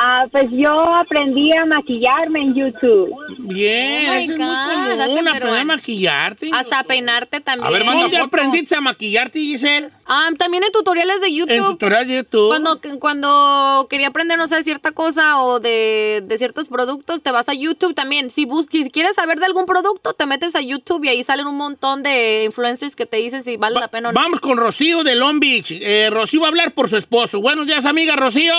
Ah, 0.00 0.26
pues 0.30 0.44
yo 0.52 0.94
aprendí 0.94 1.52
a 1.52 1.66
maquillarme 1.66 2.40
en 2.40 2.54
YouTube. 2.54 3.10
Bien, 3.38 4.08
Oh 4.08 4.12
my 4.12 4.22
eso 4.22 4.32
es 4.32 4.38
God, 4.38 4.46
muy 4.46 5.00
a 5.00 5.06
común, 5.06 5.28
aprender 5.28 5.60
a 5.60 5.64
maquillarte. 5.64 6.50
Hasta 6.52 6.84
peinarte 6.84 7.40
también. 7.40 7.66
A 7.66 7.70
ver, 7.76 7.84
¿Dónde 7.84 8.16
aprendiste 8.16 8.76
a 8.76 8.80
maquillarte, 8.80 9.40
Giselle? 9.40 9.90
Ah, 10.06 10.28
también 10.38 10.62
en 10.62 10.70
tutoriales 10.70 11.20
de 11.20 11.34
YouTube. 11.34 11.52
En 11.52 11.64
tutorial 11.64 12.06
de 12.06 12.14
YouTube. 12.18 12.46
Cuando, 12.46 12.80
cuando 13.00 13.88
quería 13.90 14.06
aprender, 14.06 14.38
no 14.38 14.46
sé, 14.46 14.62
cierta 14.62 14.92
cosa 14.92 15.42
o 15.42 15.58
de, 15.58 16.22
de 16.24 16.38
ciertos 16.38 16.68
productos, 16.68 17.20
te 17.20 17.32
vas 17.32 17.48
a 17.48 17.54
YouTube 17.54 17.94
también. 17.96 18.30
Si, 18.30 18.44
bus 18.44 18.66
si 18.70 18.88
quieres 18.90 19.16
saber 19.16 19.40
de 19.40 19.46
algún 19.46 19.66
producto, 19.66 20.12
te 20.12 20.26
metes 20.26 20.54
a 20.54 20.60
YouTube 20.60 21.02
y 21.06 21.08
ahí 21.08 21.24
salen 21.24 21.48
un 21.48 21.56
montón 21.56 22.04
de 22.04 22.44
influencers 22.44 22.94
que 22.94 23.06
te 23.06 23.16
dicen 23.16 23.42
si 23.42 23.56
vale 23.56 23.80
la 23.80 23.88
pena 23.88 24.10
o 24.10 24.12
no. 24.12 24.20
Vamos 24.20 24.38
con 24.38 24.58
Rocío 24.58 25.02
de 25.02 25.16
Long 25.16 25.40
Beach. 25.40 25.72
Eh, 25.72 26.08
Rocío 26.12 26.42
va 26.42 26.46
a 26.46 26.50
hablar 26.50 26.72
por 26.72 26.88
su 26.88 26.96
esposo. 26.96 27.40
Buenos 27.40 27.66
días, 27.66 27.84
amiga 27.84 28.14
Rocío. 28.14 28.54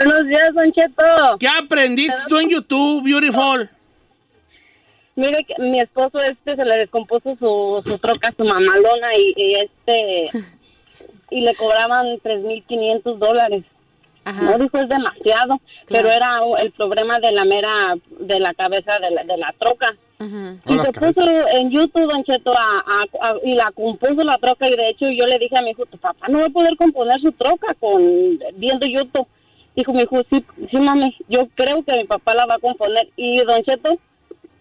Buenos 0.00 0.26
días, 0.26 0.52
Don 0.54 0.72
Cheto. 0.72 1.38
¿Qué 1.38 1.46
aprendiste 1.46 2.18
tú 2.28 2.38
en 2.38 2.48
YouTube, 2.48 3.04
Beautiful? 3.04 3.70
Mire 5.14 5.44
que 5.44 5.54
mi 5.62 5.78
esposo 5.78 6.18
este 6.20 6.56
se 6.56 6.64
le 6.64 6.76
descompuso 6.78 7.36
su, 7.38 7.82
su 7.88 7.98
troca, 7.98 8.34
su 8.36 8.44
mamalona 8.44 9.08
y, 9.16 9.32
y 9.36 9.54
este 9.54 10.30
y 11.30 11.40
le 11.42 11.54
cobraban 11.54 12.06
3.500 12.18 13.18
dólares. 13.18 13.62
Ajá. 14.24 14.42
No 14.42 14.58
dijo 14.58 14.78
es 14.78 14.88
demasiado, 14.88 15.60
pero 15.88 16.08
era 16.10 16.40
el 16.60 16.72
problema 16.72 17.20
de 17.20 17.30
la 17.30 17.44
mera 17.44 17.94
de 18.18 18.40
la 18.40 18.52
cabeza 18.54 18.98
de 18.98 19.10
la, 19.12 19.22
de 19.22 19.36
la 19.36 19.54
troca. 19.58 19.94
Y 20.66 20.78
se 20.78 20.92
puso 20.92 21.22
en 21.54 21.70
YouTube, 21.70 22.10
Don 22.10 22.24
Cheto, 22.24 22.52
a, 22.52 22.62
a- 22.80 23.28
a- 23.28 23.36
y 23.44 23.52
la 23.54 23.70
compuso 23.72 24.24
la 24.24 24.38
troca. 24.38 24.66
Y 24.68 24.74
de 24.74 24.88
hecho, 24.88 25.08
yo 25.10 25.26
le 25.26 25.38
dije 25.38 25.56
a 25.56 25.62
mi 25.62 25.70
hijo, 25.70 25.84
tu 25.86 25.98
papá 25.98 26.26
no 26.28 26.40
va 26.40 26.46
a 26.46 26.50
poder 26.50 26.74
componer 26.76 27.20
su 27.20 27.30
troca 27.32 27.74
con 27.78 28.02
viendo 28.56 28.86
YouTube. 28.86 29.28
Dijo 29.76 29.92
mi 29.92 30.02
hijo, 30.02 30.22
sí, 30.30 30.44
sí, 30.70 30.76
mami, 30.78 31.16
yo 31.28 31.48
creo 31.54 31.82
que 31.84 31.96
mi 31.96 32.04
papá 32.04 32.34
la 32.34 32.46
va 32.46 32.54
a 32.54 32.58
componer. 32.58 33.08
Y 33.16 33.40
Don 33.44 33.62
Cheto 33.62 33.98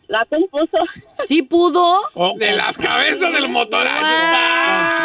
la 0.07 0.25
compuso. 0.25 0.77
Sí 1.25 1.41
pudo. 1.41 2.01
Oh, 2.15 2.35
De 2.37 2.51
las 2.51 2.77
cabezas 2.77 3.31
del 3.31 3.47
motor. 3.47 3.87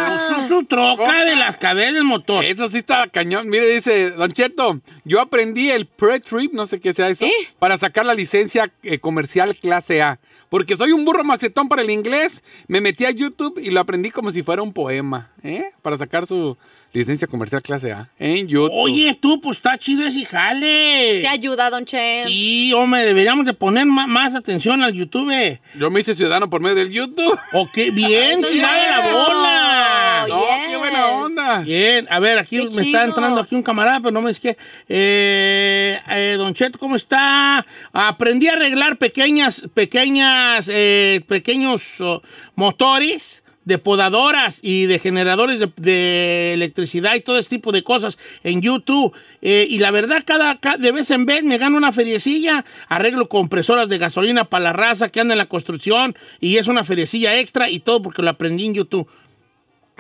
Puso 0.09 0.49
su 0.49 0.65
troca 0.65 1.25
de 1.25 1.37
las 1.37 1.57
cadenas 1.57 1.95
del 1.95 2.03
motor. 2.03 2.45
Eso 2.45 2.69
sí 2.69 2.79
está 2.79 3.07
cañón. 3.07 3.49
Mire, 3.49 3.67
dice 3.67 4.11
Don 4.11 4.33
Cheto, 4.33 4.81
yo 5.05 5.21
aprendí 5.21 5.71
el 5.71 5.87
pre-trip, 5.87 6.53
no 6.55 6.67
sé 6.67 6.81
qué 6.81 6.93
sea 6.93 7.09
eso, 7.09 7.25
¿Eh? 7.25 7.31
para 7.61 7.77
sacar 7.79 8.05
la 8.05 8.15
licencia 8.15 8.73
eh, 8.83 8.99
comercial 8.99 9.55
clase 9.55 10.03
A. 10.03 10.19
Porque 10.49 10.77
soy 10.77 10.91
un 10.91 11.05
burro 11.05 11.23
macetón 11.23 11.69
para 11.69 11.83
el 11.83 11.91
inglés, 11.91 12.43
me 12.67 12.81
metí 12.81 13.05
a 13.05 13.13
YouTube 13.13 13.61
y 13.63 13.71
lo 13.71 13.79
aprendí 13.79 14.11
como 14.11 14.33
si 14.33 14.43
fuera 14.43 14.63
un 14.63 14.73
poema, 14.73 15.31
¿eh? 15.45 15.71
Para 15.83 15.97
sacar 15.97 16.27
su 16.27 16.57
licencia 16.93 17.29
comercial 17.29 17.63
clase 17.63 17.93
A 17.93 18.09
en 18.19 18.49
YouTube. 18.49 18.73
Oye, 18.73 19.17
tú, 19.21 19.41
pues 19.41 19.59
está 19.59 19.77
chido 19.79 20.07
ese 20.07 20.25
jale. 20.25 21.21
Te 21.21 21.29
ayuda, 21.29 21.71
Don 21.71 21.85
Che. 21.85 22.25
Sí, 22.27 22.73
hombre, 22.73 23.05
deberíamos 23.05 23.45
de 23.45 23.53
poner 23.53 23.87
más 23.87 24.35
atención 24.35 24.83
al 24.83 24.93
YouTube. 24.93 25.59
Yo 25.79 25.91
me 25.91 26.01
hice 26.01 26.15
ciudadano 26.15 26.49
por 26.49 26.61
medio 26.61 26.77
del 26.77 26.91
YouTube. 26.91 27.39
Ok, 27.53 27.77
bien, 27.93 28.43
tirada 28.43 28.99
la 28.99 29.13
bola. 29.13 30.27
No, 30.29 30.41
qué 30.41 30.69
yes. 30.69 30.79
buena 30.79 31.07
onda. 31.07 31.61
Bien, 31.61 32.07
a 32.11 32.19
ver, 32.19 32.39
aquí 32.39 32.57
Qué 32.57 32.75
me 32.75 32.83
está 32.83 33.05
entrando 33.05 33.41
aquí 33.41 33.55
un 33.55 33.63
camarada, 33.63 34.01
pero 34.01 34.13
no 34.13 34.23
me 34.23 34.31
es 34.31 34.41
que. 34.41 34.57
Eh, 34.89 35.99
eh, 36.11 36.35
don 36.39 36.55
Cheto, 36.55 36.79
¿cómo 36.79 36.97
está? 36.97 37.65
Aprendí 37.93 38.49
a 38.49 38.53
arreglar 38.53 38.99
pequeñas, 38.99 39.69
pequeñas, 39.75 40.69
eh, 40.73 41.23
pequeños 41.27 42.01
oh, 42.01 42.23
motores 42.55 43.43
de 43.69 43.79
podadoras 43.79 44.59
y 44.63 44.87
de 44.87 44.99
generadores 44.99 45.61
de, 45.77 46.55
electricidad 46.55 47.15
y 47.15 47.21
todo 47.21 47.39
ese 47.39 47.51
tipo 47.51 47.71
de 47.71 47.85
cosas 47.85 48.19
en 48.43 48.61
YouTube. 48.63 49.13
Eh, 49.43 49.67
y 49.69 49.79
la 49.79 49.91
verdad, 49.93 50.25
cada, 50.27 50.59
ca- 50.59 50.77
de 50.79 50.91
vez 50.91 51.11
en 51.13 51.27
vez 51.27 51.45
me 51.45 51.59
gano 51.59 51.77
una 51.77 51.93
feriecilla, 51.93 52.65
arreglo 52.89 53.29
compresoras 53.29 53.89
de 53.89 53.99
gasolina 53.99 54.45
para 54.45 54.65
la 54.65 54.73
raza 54.73 55.11
que 55.11 55.21
anda 55.21 55.35
en 55.35 55.39
la 55.39 55.47
construcción 55.47 56.17
y 56.41 56.57
es 56.57 56.67
una 56.67 56.83
feriecilla 56.83 57.39
extra 57.39 57.71
y 57.71 57.79
todo 57.81 58.03
porque 58.03 58.23
lo 58.23 58.31
aprendí 58.31 58.65
en 58.67 58.75
YouTube 58.75 59.09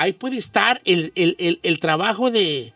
ahí 0.00 0.12
puede 0.12 0.38
estar 0.38 0.80
el- 0.84 1.12
el- 1.16 1.58
el 1.62 1.80
trabajo 1.80 2.30
de, 2.30 2.72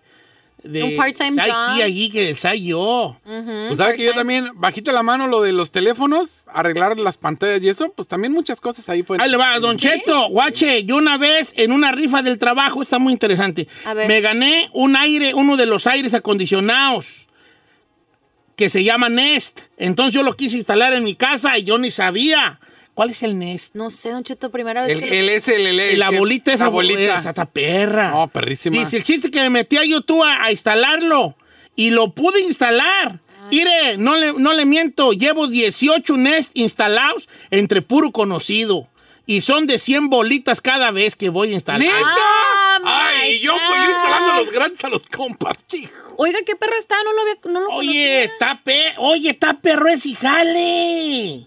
de 0.62 0.82
Un 0.82 0.96
part-time 0.96 1.42
job. 1.42 1.82
Allí 1.82 2.10
que 2.10 2.34
soy 2.34 2.66
yo. 2.66 3.16
Pues 3.24 3.76
sabe 3.78 3.96
que 3.96 4.04
yo 4.04 4.12
también, 4.14 4.50
bajita 4.54 4.92
la 4.92 5.02
mano 5.02 5.26
lo 5.26 5.42
de 5.42 5.52
los 5.52 5.70
teléfonos, 5.72 6.28
arreglar 6.46 6.98
las 6.98 7.18
pantallas 7.18 7.62
y 7.62 7.68
eso, 7.68 7.92
pues 7.92 8.08
también 8.08 8.32
muchas 8.32 8.60
cosas 8.60 8.88
ahí 8.88 9.02
fueron. 9.02 9.24
Ahí 9.24 9.30
le 9.30 9.36
va, 9.36 9.58
Don 9.58 9.76
Cheto, 9.76 10.28
guache, 10.28 10.84
yo 10.84 10.96
una 10.96 11.18
vez 11.18 11.54
en 11.56 11.72
una 11.72 11.92
rifa 11.92 12.22
del 12.22 12.38
trabajo, 12.38 12.82
está 12.82 12.98
muy 12.98 13.12
interesante, 13.12 13.66
A 13.84 13.94
ver. 13.94 14.08
me 14.08 14.20
gané 14.20 14.68
un 14.72 14.96
aire, 14.96 15.34
uno 15.34 15.56
de 15.56 15.66
los 15.66 15.86
aires 15.86 16.14
acondicionados 16.14 17.26
que 18.56 18.68
se 18.68 18.84
llama 18.84 19.08
Nest. 19.08 19.62
Entonces 19.76 20.14
yo 20.14 20.22
lo 20.22 20.36
quise 20.36 20.56
instalar 20.56 20.92
en 20.92 21.02
mi 21.04 21.14
casa 21.14 21.58
y 21.58 21.64
yo 21.64 21.78
ni 21.78 21.90
sabía. 21.90 22.60
¿Cuál 22.94 23.10
es 23.10 23.22
el 23.22 23.38
Nest? 23.38 23.74
No 23.74 23.90
sé, 23.90 24.10
Don 24.10 24.22
Cheto, 24.22 24.50
primera 24.50 24.82
vez 24.82 24.90
El, 24.92 25.00
que 25.00 25.06
lo- 25.08 25.14
el 25.14 25.40
SLL. 25.40 25.92
Y 25.92 25.96
la 25.96 26.10
que- 26.10 26.18
bolita 26.18 26.52
esa 26.52 26.64
La 26.64 26.70
bolita. 26.70 27.16
Esa 27.16 27.30
está 27.30 27.46
perra. 27.46 28.10
No, 28.10 28.28
perrísima. 28.28 28.78
Dice 28.78 28.98
el 28.98 29.04
chiste 29.04 29.30
que 29.30 29.40
me 29.40 29.50
metí 29.50 29.76
a 29.78 29.84
YouTube 29.84 30.22
a, 30.24 30.44
a 30.44 30.52
instalarlo 30.52 31.34
y 31.74 31.90
lo 31.90 32.10
pude 32.12 32.40
instalar. 32.42 33.20
Mire, 33.50 33.96
no 33.98 34.14
le, 34.16 34.32
no 34.34 34.52
le 34.52 34.64
miento, 34.66 35.12
llevo 35.12 35.46
18 35.46 36.16
Nest 36.16 36.52
instalados 36.54 37.28
entre 37.50 37.82
puro 37.82 38.12
conocido. 38.12 38.88
Y 39.24 39.40
son 39.40 39.66
de 39.66 39.78
100 39.78 40.10
bolitas 40.10 40.60
cada 40.60 40.90
vez 40.90 41.16
que 41.16 41.28
voy 41.28 41.50
a 41.50 41.54
instalar. 41.54 41.80
¿Neta? 41.80 41.94
Ah, 42.84 43.10
Ay, 43.20 43.38
yo, 43.40 43.52
pues, 43.52 43.80
yo 43.84 43.90
instalando 43.92 44.32
los 44.42 44.50
grandes 44.50 44.84
a 44.84 44.88
los 44.88 45.06
compas, 45.06 45.66
chico. 45.66 45.92
Oiga, 46.16 46.40
¿qué 46.44 46.56
perro 46.56 46.76
está? 46.78 46.96
No 47.04 47.12
lo 47.12 47.20
había. 47.22 47.34
No 47.44 47.60
lo 47.60 47.66
Oye, 47.68 47.86
conocía. 47.88 48.24
está 48.24 48.60
pe 48.64 48.84
oye, 48.98 49.30
está 49.30 49.60
perro 49.60 49.88
ese 49.88 50.10
y 50.10 50.14
jale. 50.14 51.46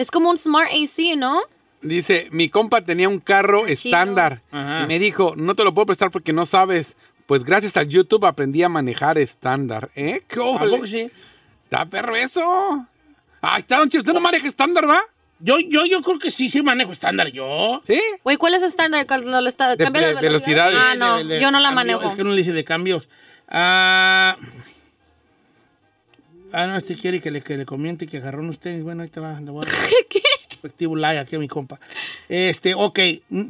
Es 0.00 0.10
como 0.10 0.30
un 0.30 0.38
Smart 0.38 0.70
AC, 0.70 1.14
¿no? 1.18 1.42
Dice, 1.82 2.28
mi 2.30 2.48
compa 2.48 2.80
tenía 2.80 3.06
un 3.06 3.18
carro 3.20 3.66
estándar 3.66 4.40
Ajá. 4.50 4.80
y 4.84 4.86
me 4.86 4.98
dijo, 4.98 5.34
no 5.36 5.54
te 5.54 5.62
lo 5.62 5.74
puedo 5.74 5.84
prestar 5.84 6.10
porque 6.10 6.32
no 6.32 6.46
sabes. 6.46 6.96
Pues 7.26 7.44
gracias 7.44 7.76
al 7.76 7.86
YouTube 7.86 8.24
aprendí 8.24 8.62
a 8.62 8.70
manejar 8.70 9.18
estándar. 9.18 9.90
¿Eh? 9.94 10.22
¿Qué 10.26 10.40
¿A 10.40 10.86
sí? 10.86 11.10
Está 11.64 11.84
perro 11.84 12.16
eso. 12.16 12.86
Ahí 13.42 13.60
está, 13.60 13.76
don 13.76 13.90
Chico. 13.90 14.00
Usted 14.00 14.14
no 14.14 14.20
maneja 14.20 14.48
estándar, 14.48 14.88
¿va? 14.88 15.00
Yo, 15.38 15.58
yo, 15.58 15.84
yo 15.84 16.00
creo 16.00 16.18
que 16.18 16.30
sí, 16.30 16.48
sí 16.48 16.62
manejo 16.62 16.92
estándar 16.92 17.28
yo. 17.28 17.82
¿Sí? 17.84 18.00
Güey, 18.24 18.38
¿cuál 18.38 18.54
es 18.54 18.62
estándar? 18.62 19.06
¿Cuál- 19.06 19.30
lo 19.30 19.46
está- 19.48 19.76
De- 19.76 19.84
¿Cambia 19.84 20.06
de 20.08 20.14
de 20.14 20.20
velocidades. 20.22 20.78
Ah, 20.80 20.94
no, 20.96 21.18
De- 21.18 21.24
de- 21.24 21.40
yo 21.42 21.50
no 21.50 21.60
la 21.60 21.68
cambio, 21.68 21.74
manejo. 21.98 22.08
Es 22.10 22.16
que 22.16 22.24
no 22.24 22.30
le 22.30 22.36
dice 22.38 22.52
de 22.54 22.64
cambios. 22.64 23.06
Ah, 23.48 24.36
ah, 26.52 26.66
no, 26.66 26.76
este 26.76 26.94
quiere 26.96 27.20
que 27.20 27.30
le, 27.30 27.42
que 27.42 27.56
le 27.56 27.66
comiente 27.66 28.06
que 28.06 28.18
agarró 28.18 28.40
unos 28.40 28.58
tenis. 28.58 28.82
Bueno, 28.82 29.02
ahí 29.02 29.08
te 29.08 29.20
va. 29.20 29.40
Le 29.40 29.50
voy 29.50 29.66
a 29.66 29.70
¿Qué? 30.08 30.20
respectivo 30.60 30.94
like 30.94 31.18
aquí 31.18 31.36
a 31.36 31.38
mi 31.38 31.48
compa. 31.48 31.80
Este, 32.28 32.74
ok. 32.74 32.98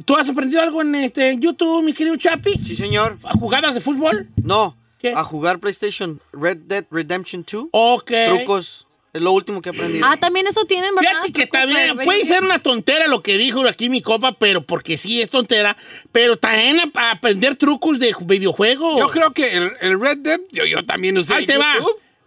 ¿Tú 0.05 0.17
has 0.17 0.29
aprendido 0.29 0.63
algo 0.63 0.81
en 0.83 0.95
este 0.95 1.37
YouTube, 1.39 1.83
mi 1.83 1.93
querido 1.93 2.17
Chapi? 2.17 2.55
Sí, 2.55 2.77
señor. 2.77 3.19
¿A 3.25 3.33
¿Jugadas 3.33 3.75
de 3.75 3.81
fútbol? 3.81 4.29
No, 4.37 4.77
¿Qué? 4.99 5.13
a 5.13 5.25
jugar 5.25 5.59
PlayStation 5.59 6.21
Red 6.33 6.59
Dead 6.59 6.85
Redemption 6.91 7.45
2. 7.51 7.67
Ok. 7.73 8.13
Trucos. 8.27 8.87
Es 9.13 9.21
lo 9.21 9.33
último 9.33 9.61
que 9.61 9.71
he 9.71 9.73
aprendido. 9.73 10.07
Ah, 10.07 10.17
también 10.19 10.47
eso 10.47 10.65
tienen, 10.67 10.95
¿verdad? 10.95 11.11
Fíjate 11.11 11.33
que 11.33 11.47
también 11.49 11.97
puede 11.97 12.25
ser 12.25 12.45
una 12.45 12.61
tontera 12.61 13.09
lo 13.09 13.25
que 13.25 13.39
dijo 13.39 13.67
aquí 13.67 13.89
mi 13.89 14.03
copa, 14.03 14.39
pero 14.39 14.63
porque 14.63 14.97
sí 14.97 15.21
es 15.21 15.31
tontera, 15.31 15.77
pero 16.13 16.37
también 16.37 16.79
a, 16.79 16.91
a 16.95 17.11
aprender 17.11 17.57
trucos 17.57 17.99
de 17.99 18.15
videojuegos. 18.21 19.01
Yo 19.01 19.09
creo 19.09 19.33
que 19.33 19.57
el, 19.57 19.73
el 19.81 20.01
Red 20.01 20.19
Dead, 20.19 20.41
yo, 20.53 20.65
yo 20.65 20.85
también 20.85 21.19
usé 21.19 21.35
Ahí 21.35 21.47
te 21.47 21.59
va. 21.59 21.75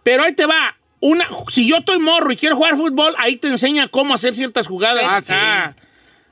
Pero 0.04 0.22
ahí 0.22 0.32
te 0.32 0.46
va. 0.46 0.76
Una, 1.00 1.28
si 1.48 1.68
yo 1.68 1.78
estoy 1.78 1.98
morro 1.98 2.30
y 2.30 2.36
quiero 2.36 2.56
jugar 2.56 2.76
fútbol, 2.76 3.14
ahí 3.18 3.36
te 3.36 3.48
enseña 3.48 3.88
cómo 3.88 4.14
hacer 4.14 4.34
ciertas 4.34 4.68
jugadas. 4.68 5.04
Ah, 5.06 5.20
sí. 5.20 5.82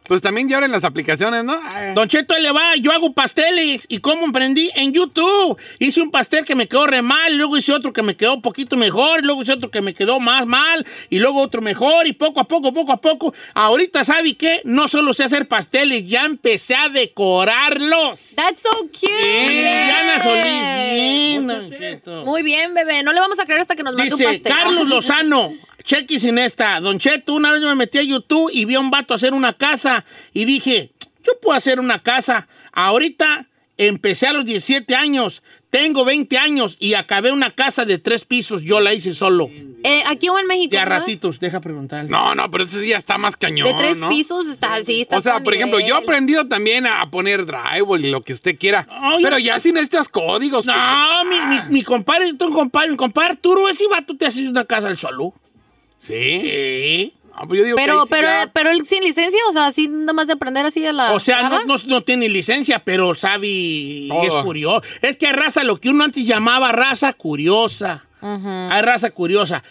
Pues 0.06 0.20
también 0.20 0.48
ya 0.48 0.56
abren 0.56 0.72
las 0.72 0.84
aplicaciones, 0.84 1.44
¿no? 1.44 1.58
Ay, 1.64 1.94
Don 1.94 2.08
Cheto, 2.08 2.34
ahí 2.34 2.42
le 2.42 2.50
va. 2.50 2.76
Yo 2.76 2.92
hago 2.92 3.12
pasteles. 3.12 3.86
¿Y 3.88 3.98
cómo 3.98 4.24
emprendí? 4.24 4.70
En 4.74 4.92
YouTube. 4.92 5.56
Hice 5.78 6.00
un 6.02 6.10
pastel 6.10 6.44
que 6.44 6.54
me 6.54 6.66
quedó 6.66 6.86
re 6.86 7.02
mal, 7.02 7.36
luego 7.36 7.56
hice 7.56 7.72
otro 7.72 7.92
que 7.92 8.02
me 8.02 8.16
quedó 8.16 8.34
un 8.34 8.42
poquito 8.42 8.76
mejor, 8.76 9.24
luego 9.24 9.42
hice 9.42 9.52
otro 9.52 9.70
que 9.70 9.80
me 9.80 9.94
quedó 9.94 10.20
más 10.20 10.46
mal, 10.46 10.84
y 11.08 11.18
luego 11.18 11.40
otro 11.40 11.62
mejor, 11.62 12.06
y 12.06 12.12
poco 12.12 12.40
a 12.40 12.44
poco, 12.44 12.74
poco 12.74 12.92
a 12.92 13.00
poco. 13.00 13.32
Ahorita, 13.54 14.04
¿sabe 14.04 14.34
qué? 14.34 14.60
No 14.64 14.88
solo 14.88 15.14
sé 15.14 15.24
hacer 15.24 15.48
pasteles, 15.48 16.06
ya 16.06 16.24
empecé 16.24 16.74
a 16.74 16.88
decorarlos. 16.88 18.34
That's 18.34 18.62
so 18.62 18.70
cute. 18.88 19.08
Diana 19.08 20.18
Solís. 20.18 20.92
Bien, 20.92 21.46
Don 21.46 21.70
Cheto. 21.70 22.24
Muy 22.24 22.42
bien, 22.42 22.74
bebé. 22.74 23.02
No 23.02 23.12
le 23.12 23.20
vamos 23.20 23.38
a 23.38 23.44
creer 23.44 23.60
hasta 23.60 23.76
que 23.76 23.82
nos 23.82 23.94
mande 23.94 24.14
un 24.14 24.20
pastel. 24.20 24.42
Carlos 24.42 24.88
Lozano, 24.88 25.52
cheque 25.82 26.18
sin 26.18 26.38
esta. 26.38 26.80
Don 26.80 26.98
Cheto, 26.98 27.34
una 27.34 27.52
vez 27.52 27.60
me 27.62 27.74
metí 27.74 27.98
a 27.98 28.02
YouTube 28.02 28.50
y 28.52 28.64
vi 28.64 28.74
a 28.74 28.80
un 28.80 28.90
vato 28.90 29.14
hacer 29.14 29.34
una 29.34 29.52
casa 29.54 30.04
y 30.32 30.44
dije, 30.44 30.92
yo 31.24 31.32
puedo 31.40 31.56
hacer 31.56 31.78
una 31.80 32.02
casa. 32.02 32.48
Ahorita 32.72 33.48
empecé 33.76 34.26
a 34.26 34.32
los 34.32 34.44
17 34.44 34.94
años, 34.94 35.42
tengo 35.70 36.04
20 36.04 36.36
años 36.38 36.76
y 36.78 36.94
acabé 36.94 37.32
una 37.32 37.50
casa 37.50 37.84
de 37.84 37.98
tres 37.98 38.24
pisos, 38.24 38.62
yo 38.62 38.80
la 38.80 38.92
hice 38.94 39.14
solo. 39.14 39.50
Eh, 39.84 40.04
aquí 40.06 40.28
o 40.28 40.38
en 40.38 40.46
México. 40.46 40.70
De 40.70 40.78
a 40.78 40.84
¿verdad? 40.84 41.00
ratitos, 41.00 41.40
deja 41.40 41.60
preguntar. 41.60 42.08
No, 42.08 42.36
no, 42.36 42.48
pero 42.50 42.62
ese 42.62 42.80
sí 42.80 42.88
ya 42.88 42.98
está 42.98 43.18
más 43.18 43.36
cañón, 43.36 43.66
De 43.66 43.74
tres 43.74 43.98
¿no? 43.98 44.08
pisos 44.08 44.46
está 44.46 44.74
así, 44.74 45.00
está 45.00 45.16
O 45.16 45.20
sea, 45.20 45.40
por 45.40 45.54
ejemplo, 45.54 45.80
yo 45.80 45.86
he 45.86 45.88
nivel. 45.88 46.04
aprendido 46.04 46.46
también 46.46 46.86
a 46.86 47.10
poner 47.10 47.44
drywall 47.46 48.04
y 48.04 48.10
lo 48.10 48.20
que 48.20 48.32
usted 48.32 48.56
quiera. 48.56 48.86
Ay, 48.88 49.24
pero 49.24 49.38
ya 49.38 49.58
sin 49.58 49.76
estos 49.76 50.08
códigos. 50.08 50.66
No, 50.66 51.24
mi, 51.24 51.40
mi, 51.46 51.60
mi 51.70 51.82
compadre, 51.82 52.32
tu 52.34 52.50
compadre, 52.50 52.90
mi 52.90 52.96
compadre 52.96 53.30
Arturo, 53.30 53.68
ese 53.68 53.88
vato 53.88 54.16
te 54.16 54.26
haces 54.26 54.48
una 54.48 54.64
casa 54.64 54.86
al 54.86 54.96
solo. 54.96 55.34
Sí. 56.02 56.40
Sí. 56.42 57.14
No, 57.38 57.48
pues 57.48 57.60
yo 57.60 57.64
digo 57.64 57.76
que 57.78 57.82
Pero, 57.82 58.02
sí 58.02 58.08
pero, 58.10 58.28
ya- 58.28 58.50
pero 58.52 58.70
él 58.70 58.84
sin 58.86 59.02
licencia, 59.02 59.40
o 59.48 59.52
sea, 59.52 59.66
así 59.66 59.88
nada 59.88 60.12
más 60.12 60.26
de 60.26 60.34
aprender 60.34 60.66
así 60.66 60.84
a 60.84 60.92
la. 60.92 61.12
O 61.12 61.20
sea, 61.20 61.48
no, 61.48 61.64
no, 61.64 61.76
no 61.86 62.00
tiene 62.02 62.28
licencia, 62.28 62.80
pero 62.84 63.14
sabe 63.14 63.46
y 63.48 64.08
Todo. 64.08 64.22
es 64.22 64.34
curioso. 64.44 64.82
Es 65.00 65.16
que 65.16 65.28
hay 65.28 65.32
raza, 65.32 65.64
lo 65.64 65.76
que 65.78 65.88
uno 65.88 66.04
antes 66.04 66.26
llamaba 66.26 66.72
raza 66.72 67.12
curiosa. 67.14 68.04
Hay 68.20 68.82
raza 68.82 69.10
curiosa. 69.10 69.64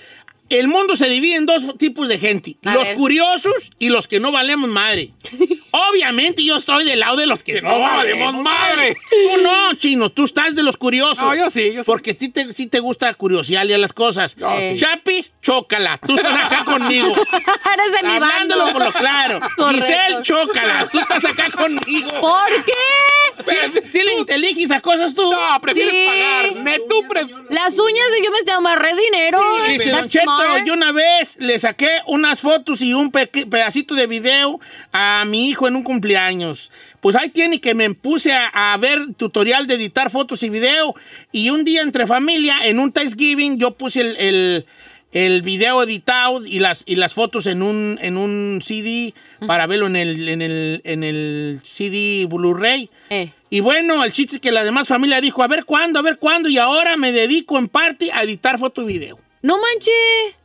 El 0.60 0.68
mundo 0.68 0.96
se 0.96 1.10
divide 1.10 1.36
en 1.36 1.46
dos 1.46 1.78
tipos 1.78 2.08
de 2.08 2.18
gente. 2.18 2.58
A 2.66 2.74
los 2.74 2.88
ver. 2.88 2.98
curiosos 2.98 3.72
y 3.80 3.90
los 3.90 4.08
que 4.08 4.20
no 4.20 4.32
valemos 4.32 4.70
madre. 4.70 5.12
Obviamente 5.72 6.44
yo 6.44 6.58
estoy 6.58 6.84
del 6.84 7.00
lado 7.00 7.16
de 7.16 7.28
los 7.28 7.44
que, 7.44 7.62
no, 7.62 7.80
valemos 7.80 8.34
madre. 8.36 8.96
Tú 9.10 9.42
no, 9.42 9.74
chino, 9.76 10.12
tú 10.12 10.26
estás 10.26 10.54
de 10.54 10.64
los 10.64 10.78
curiosos. 10.78 11.24
No, 11.24 11.36
yo 11.36 11.50
sí, 11.50 11.72
yo 11.74 11.84
sí. 11.84 11.88
Porque 11.88 12.12
a 12.12 12.14
ti 12.18 12.30
te, 12.30 12.52
sí 12.54 12.68
te 12.68 12.80
gusta 12.80 13.14
curiosearle 13.14 13.76
a 13.76 13.78
las 13.78 13.94
cosas. 13.94 14.36
Yo 14.36 14.50
sí. 14.60 14.78
Chapis, 14.78 15.34
chócala. 15.42 15.98
Tú 15.98 16.16
estás 16.16 16.36
acá 16.46 16.66
conmigo. 16.66 17.12
Eres 17.12 18.02
de 18.02 18.08
mi 18.08 18.20
bando. 18.20 18.26
Hablándolo 18.26 18.72
por 18.74 18.86
lo 18.86 18.92
claro. 18.92 19.40
Correcto. 19.56 19.70
Giselle, 19.70 20.22
chócala. 20.22 20.90
Tú 20.92 21.00
estás 21.00 21.24
acá 21.26 21.50
conmigo. 21.52 22.10
¿Por 22.20 22.66
qué? 22.66 23.21
¿Sí, 23.40 23.56
sí 23.86 24.00
le 24.06 24.16
inteliges 24.20 24.72
a 24.72 24.80
cosas 24.82 25.14
tú? 25.14 25.30
No, 25.32 25.60
prefieres 25.62 25.92
Sí. 25.94 26.06
pagar. 26.06 26.56
Ne, 26.64 26.78
tú 26.90 27.02
pref- 27.10 27.50
Las 27.50 27.78
uñas 27.78 28.06
y 28.20 28.24
yo 28.26 28.32
me 28.32 28.52
amarré 28.52 28.90
dinero. 28.96 29.40
Dice 29.68 29.90
That's 29.90 30.02
Don 30.02 30.10
Cheto, 30.10 30.24
smart. 30.24 30.66
yo 30.66 30.74
una 30.74 30.92
vez 30.92 31.38
le 31.40 31.60
saqué 31.60 31.90
unas 32.08 32.40
fotos 32.40 32.82
y 32.82 32.94
un 32.94 33.12
peque- 33.12 33.46
pedacito 33.46 33.96
de 33.96 34.08
video 34.08 34.60
a 34.92 35.24
mi 35.28 35.50
hijo 35.50 35.68
en 35.68 35.76
un 35.76 35.84
cumpleaños. 35.84 36.72
Pues 37.00 37.16
ahí 37.16 37.30
tiene 37.30 37.60
que 37.60 37.74
me 37.74 37.92
puse 37.94 38.32
a, 38.34 38.74
a 38.74 38.78
ver 38.78 39.00
tutorial 39.18 39.66
de 39.68 39.74
editar 39.76 40.10
fotos 40.12 40.44
y 40.44 40.50
video. 40.50 40.94
Y 41.32 41.50
un 41.50 41.64
día 41.64 41.82
entre 41.82 42.06
familia, 42.06 42.58
en 42.64 42.80
un 42.80 42.92
Thanksgiving, 42.92 43.58
yo 43.58 43.72
puse 43.72 44.02
el, 44.02 44.16
el- 44.18 44.66
el 45.12 45.42
video 45.42 45.84
editado 45.84 46.46
y 46.46 46.60
las, 46.60 46.84
y 46.86 46.96
las 46.96 47.14
fotos 47.14 47.46
en 47.48 47.62
un, 47.62 48.00
en 48.02 48.16
un 48.18 48.60
CD 48.64 49.14
para 49.46 49.68
verlo 49.68 49.88
en 49.88 49.96
el, 49.98 50.30
en 50.30 50.42
el, 50.42 50.82
en 50.86 51.04
el 51.04 51.60
CD 51.64 52.26
Blu-ray. 52.30 52.90
Eh. 53.10 53.30
Y 53.50 53.60
bueno, 53.60 54.04
el 54.04 54.12
chiste 54.14 54.36
es 54.36 54.42
que 54.42 54.52
la 54.52 54.64
demás 54.64 54.88
familia 54.88 55.20
dijo, 55.20 55.44
a 55.44 55.48
ver 55.48 55.66
cuándo, 55.66 56.00
a 56.00 56.02
ver 56.02 56.18
cuándo, 56.18 56.48
y 56.48 56.58
ahora 56.58 56.96
me 56.96 57.12
dedico 57.12 57.58
en 57.58 57.68
parte 57.68 58.10
a 58.14 58.24
editar 58.24 58.58
foto 58.58 58.84
y 58.84 58.86
video. 58.86 59.18
No 59.42 59.58
manches. 59.60 60.38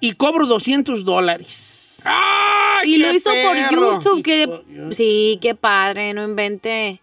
Y 0.00 0.12
cobro 0.12 0.46
200 0.46 1.04
dólares. 1.04 1.98
¡Ay, 2.04 2.94
Y 2.94 2.98
lo 2.98 3.12
hizo 3.12 3.30
por! 3.30 3.56
YouTube. 4.00 4.22
que- 4.22 4.94
Sí, 4.94 5.38
qué 5.42 5.54
padre, 5.54 6.14
no 6.14 6.24
invente. 6.24 7.00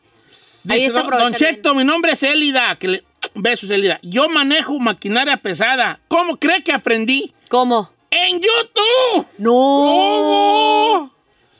Dice, 0.64 0.92
don. 0.92 1.34
Cheto, 1.34 1.76
mi 1.76 1.84
nombre 1.84 2.14
es 2.14 2.24
Elida. 2.24 2.76
Que 2.80 2.88
le- 2.88 3.04
Besos, 3.42 3.70
Elida. 3.70 4.00
Yo 4.02 4.30
manejo 4.30 4.80
maquinaria 4.80 5.38
pesada. 5.38 6.00
¿Cómo 6.08 6.38
cree 6.38 6.64
que 6.64 6.72
aprendí? 6.72 7.34
¿Cómo? 7.50 7.92
¡En 8.10 8.40
YouTube! 8.40 9.26
No. 9.38 11.14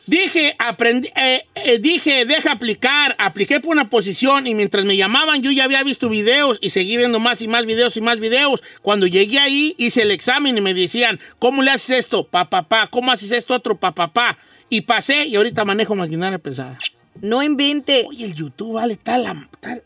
Dije, 0.08 0.56
aprendí, 0.58 1.10
eh, 1.18 1.46
eh, 1.56 1.80
dije, 1.80 2.24
deja 2.26 2.54
aplicar. 2.54 3.16
Apliqué 3.20 3.60
por 3.60 3.72
una 3.72 3.90
posición 3.90 4.48
y 4.48 4.56
mientras 4.56 4.86
me 4.86 4.96
llamaban 4.96 5.42
yo 5.42 5.52
ya 5.52 5.66
había 5.66 5.84
visto 5.84 6.08
videos 6.08 6.60
y 6.62 6.70
seguí 6.70 6.96
viendo 6.96 7.20
más 7.20 7.42
y 7.42 7.50
más 7.50 7.66
videos 7.66 7.98
y 7.98 8.02
más 8.02 8.20
videos. 8.20 8.64
Cuando 8.82 9.06
llegué 9.06 9.40
ahí 9.40 9.76
hice 9.78 10.04
el 10.04 10.12
examen 10.12 10.58
y 10.58 10.62
me 10.62 10.74
decían, 10.74 11.20
¿cómo 11.40 11.62
le 11.62 11.72
haces 11.72 12.00
esto? 12.00 12.26
Pa, 12.26 12.50
pa, 12.50 12.64
pa. 12.64 12.88
¿Cómo 12.88 13.12
haces 13.12 13.34
esto 13.34 13.54
otro? 13.54 13.78
Pa, 13.78 13.94
pa, 13.94 14.14
pa. 14.14 14.38
Y 14.70 14.82
pasé 14.82 15.26
y 15.26 15.36
ahorita 15.36 15.66
manejo 15.66 15.94
maquinaria 15.94 16.38
pesada. 16.40 16.78
No 17.22 17.44
invente. 17.44 18.06
Oye, 18.08 18.26
el 18.26 18.34
YouTube 18.34 18.74
vale 18.74 18.96
tal, 18.96 19.24
la- 19.24 19.50
tal 19.60 19.84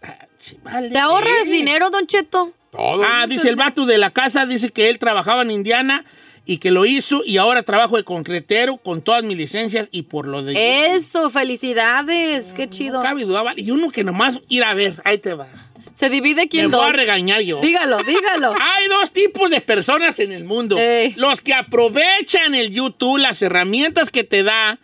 vale. 0.64 0.90
¿Te 0.90 0.98
ahorras 0.98 1.48
Eh. 1.48 1.52
dinero, 1.52 1.90
Don 1.90 2.08
Cheto? 2.08 2.54
Todo. 2.72 3.04
Ah, 3.06 3.26
dice 3.28 3.50
el 3.50 3.56
vato 3.56 3.86
de 3.86 3.98
la 3.98 4.12
casa, 4.12 4.46
dice 4.46 4.70
que 4.70 4.90
él 4.90 4.98
trabajaba 5.00 5.42
en 5.42 5.52
Indiana 5.52 6.06
y 6.46 6.58
que 6.58 6.72
lo 6.72 6.86
hizo 6.86 7.22
y 7.26 7.38
ahora 7.38 7.64
trabajo 7.64 7.98
de 7.98 8.04
concretero 8.04 8.78
con 8.78 9.02
todas 9.02 9.24
mis 9.24 9.38
licencias 9.38 9.90
y 9.92 10.04
por 10.04 10.26
lo 10.28 10.42
de... 10.42 10.96
Eso, 10.96 11.30
felicidades. 11.30 12.54
Qué 12.54 12.70
chido. 12.70 12.98
No 13.00 13.04
cabe 13.04 13.26
duda, 13.26 13.42
vale. 13.44 13.62
Y 13.62 13.72
uno 13.72 13.90
que 13.92 14.04
nomás 14.04 14.40
ir 14.48 14.64
a 14.64 14.74
ver, 14.74 15.02
ahí 15.06 15.18
te 15.18 15.34
va. 15.34 15.48
Se 15.94 16.10
divide 16.10 16.44
aquí 16.44 16.58
Me 16.58 16.64
voy 16.68 16.72
dos. 16.72 16.86
a 16.86 16.92
regañar 16.94 17.42
yo. 17.42 17.60
Dígalo, 17.62 17.98
dígalo. 18.08 18.54
Hay 18.60 18.88
dos 18.88 19.12
tipos 19.12 19.50
de 19.52 19.62
personas 19.62 20.18
en 20.20 20.32
el 20.32 20.46
mundo. 20.46 20.78
Ey. 20.80 21.14
Los 21.18 21.42
que 21.42 21.54
aprovechan 21.54 22.56
el 22.56 22.72
YouTube, 22.72 23.18
las 23.20 23.42
herramientas 23.42 24.10
que 24.10 24.24
te 24.24 24.44
da, 24.44 24.80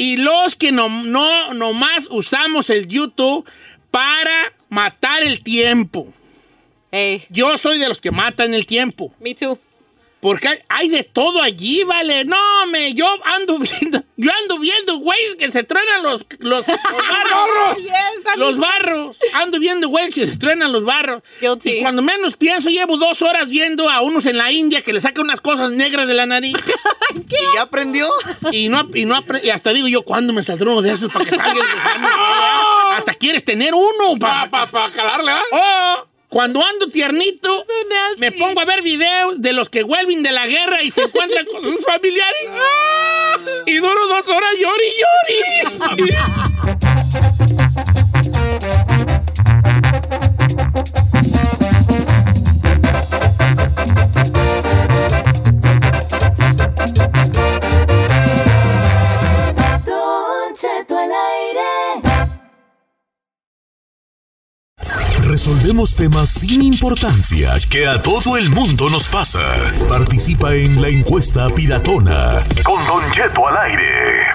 y 0.00 0.16
los 0.16 0.56
que 0.56 0.72
no, 0.72 0.88
no 0.88 1.52
nomás 1.52 2.08
usamos 2.10 2.70
el 2.70 2.88
YouTube 2.88 3.46
para 3.90 4.54
matar 4.70 5.22
el 5.22 5.42
tiempo. 5.42 6.08
Yo 7.28 7.58
soy 7.58 7.78
de 7.78 7.86
los 7.86 8.00
que 8.00 8.10
matan 8.10 8.54
el 8.54 8.64
tiempo. 8.64 9.12
Me 9.20 9.34
too. 9.34 9.58
Porque 10.20 10.48
hay, 10.48 10.58
hay 10.68 10.88
de 10.88 11.02
todo 11.02 11.40
allí, 11.40 11.82
vale. 11.84 12.24
No, 12.24 12.36
me, 12.70 12.92
yo 12.94 13.06
ando 13.24 13.58
viendo, 13.80 14.04
yo 14.16 14.30
ando 14.42 14.58
viendo, 14.58 14.98
güey, 14.98 15.18
que 15.38 15.50
se 15.50 15.64
truenan 15.64 16.02
los, 16.02 16.26
los, 16.38 16.66
los 16.68 16.68
barros. 16.68 17.78
los 18.36 18.58
barros. 18.58 19.16
Ando 19.32 19.58
viendo, 19.58 19.88
güey, 19.88 20.10
que 20.10 20.26
se 20.26 20.36
truenan 20.36 20.72
los 20.72 20.84
barros. 20.84 21.22
Guilty. 21.40 21.70
Y 21.70 21.80
cuando 21.80 22.02
menos 22.02 22.36
pienso, 22.36 22.68
llevo 22.68 22.98
dos 22.98 23.22
horas 23.22 23.48
viendo 23.48 23.88
a 23.88 24.02
unos 24.02 24.26
en 24.26 24.36
la 24.36 24.52
India 24.52 24.82
que 24.82 24.92
le 24.92 25.00
sacan 25.00 25.24
unas 25.24 25.40
cosas 25.40 25.72
negras 25.72 26.06
de 26.06 26.14
la 26.14 26.26
nariz. 26.26 26.54
¿Y 27.14 27.54
ya 27.54 27.62
aprendió? 27.62 28.06
y, 28.52 28.68
no, 28.68 28.88
y, 28.92 29.06
no 29.06 29.18
y 29.42 29.50
hasta 29.50 29.72
digo 29.72 29.88
yo, 29.88 30.02
¿cuándo 30.02 30.32
me 30.32 30.42
saldrá 30.42 30.70
uno 30.70 30.82
de 30.82 30.92
esos 30.92 31.10
para 31.10 31.24
que 31.24 31.30
salga 31.30 31.52
el 31.52 31.58
gusano? 31.58 32.08
Hasta 32.90 33.14
quieres 33.14 33.44
tener 33.44 33.72
uno 33.74 34.18
Para 34.18 34.50
para... 34.50 34.70
pa, 34.70 34.88
pa 34.88 34.92
calarle, 34.92 35.30
¿ah? 35.30 35.42
Oh, 35.52 36.09
cuando 36.30 36.64
ando 36.64 36.88
tiernito, 36.88 37.64
me 38.18 38.30
pongo 38.32 38.60
a 38.60 38.64
ver 38.64 38.82
videos 38.82 39.42
de 39.42 39.52
los 39.52 39.68
que 39.68 39.82
vuelven 39.82 40.22
de 40.22 40.30
la 40.30 40.46
guerra 40.46 40.80
y 40.82 40.92
se 40.92 41.02
encuentran 41.02 41.44
con 41.44 41.62
sus 41.64 41.84
familiares. 41.84 42.48
¡Ah! 42.50 43.36
Y 43.66 43.76
duro 43.76 44.06
dos 44.08 44.28
horas 44.28 44.54
llori, 44.58 44.92
llori. 45.98 46.12
Resolvemos 65.42 65.96
temas 65.96 66.28
sin 66.28 66.60
importancia 66.60 67.52
que 67.70 67.86
a 67.86 68.02
todo 68.02 68.36
el 68.36 68.50
mundo 68.50 68.90
nos 68.90 69.08
pasa. 69.08 69.40
Participa 69.88 70.54
en 70.54 70.82
la 70.82 70.88
encuesta 70.88 71.48
piratona. 71.48 72.44
Con 72.62 72.86
Don 72.86 73.02
Cheto 73.14 73.48
al 73.48 73.56
aire. 73.56 74.32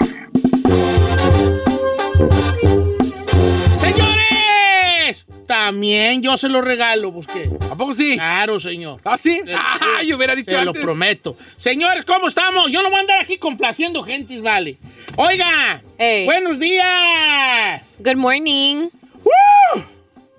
¡Señores! 3.80 5.28
También 5.46 6.24
yo 6.24 6.38
se 6.38 6.50
lo 6.50 6.63
regalo, 6.63 7.12
busqué. 7.12 7.52
¿A 7.72 7.76
poco 7.76 7.94
sí? 7.94 8.15
Claro, 8.15 8.60
señor. 8.60 9.00
¿Ah, 9.04 9.15
sí? 9.15 9.44
Eh, 9.46 9.56
Ah, 9.56 10.02
yo 10.04 10.18
hubiera 10.18 10.34
dicho 10.36 10.58
Te 10.58 10.65
lo 10.65 10.74
prometo. 10.74 11.38
Señores, 11.56 12.04
¿cómo 12.04 12.28
estamos? 12.28 12.72
Yo 12.72 12.82
no 12.82 12.89
voy 12.89 12.98
a 12.98 13.02
andar 13.02 13.22
aquí 13.22 13.38
complaciendo 13.38 14.02
gentes, 14.02 14.41
vale. 14.41 14.78
Oiga, 15.18 15.84
buenos 16.26 16.58
días. 16.58 17.84
Good 18.00 18.15
morning. 18.15 18.89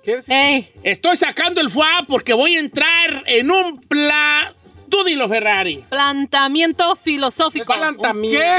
¿Qué 0.07 0.13
es? 0.13 0.29
Ey, 0.29 0.71
Estoy 0.83 1.17
sacando 1.17 1.59
el 1.59 1.69
FUA 1.69 2.05
porque 2.07 2.31
voy 2.31 2.55
a 2.55 2.61
entrar 2.61 3.23
en 3.25 3.51
un 3.51 3.77
plan. 3.81 4.53
Tú 4.87 5.03
dilo, 5.03 5.27
Ferrari. 5.27 5.83
Plantamiento 5.89 6.95
filosófico. 6.95 7.65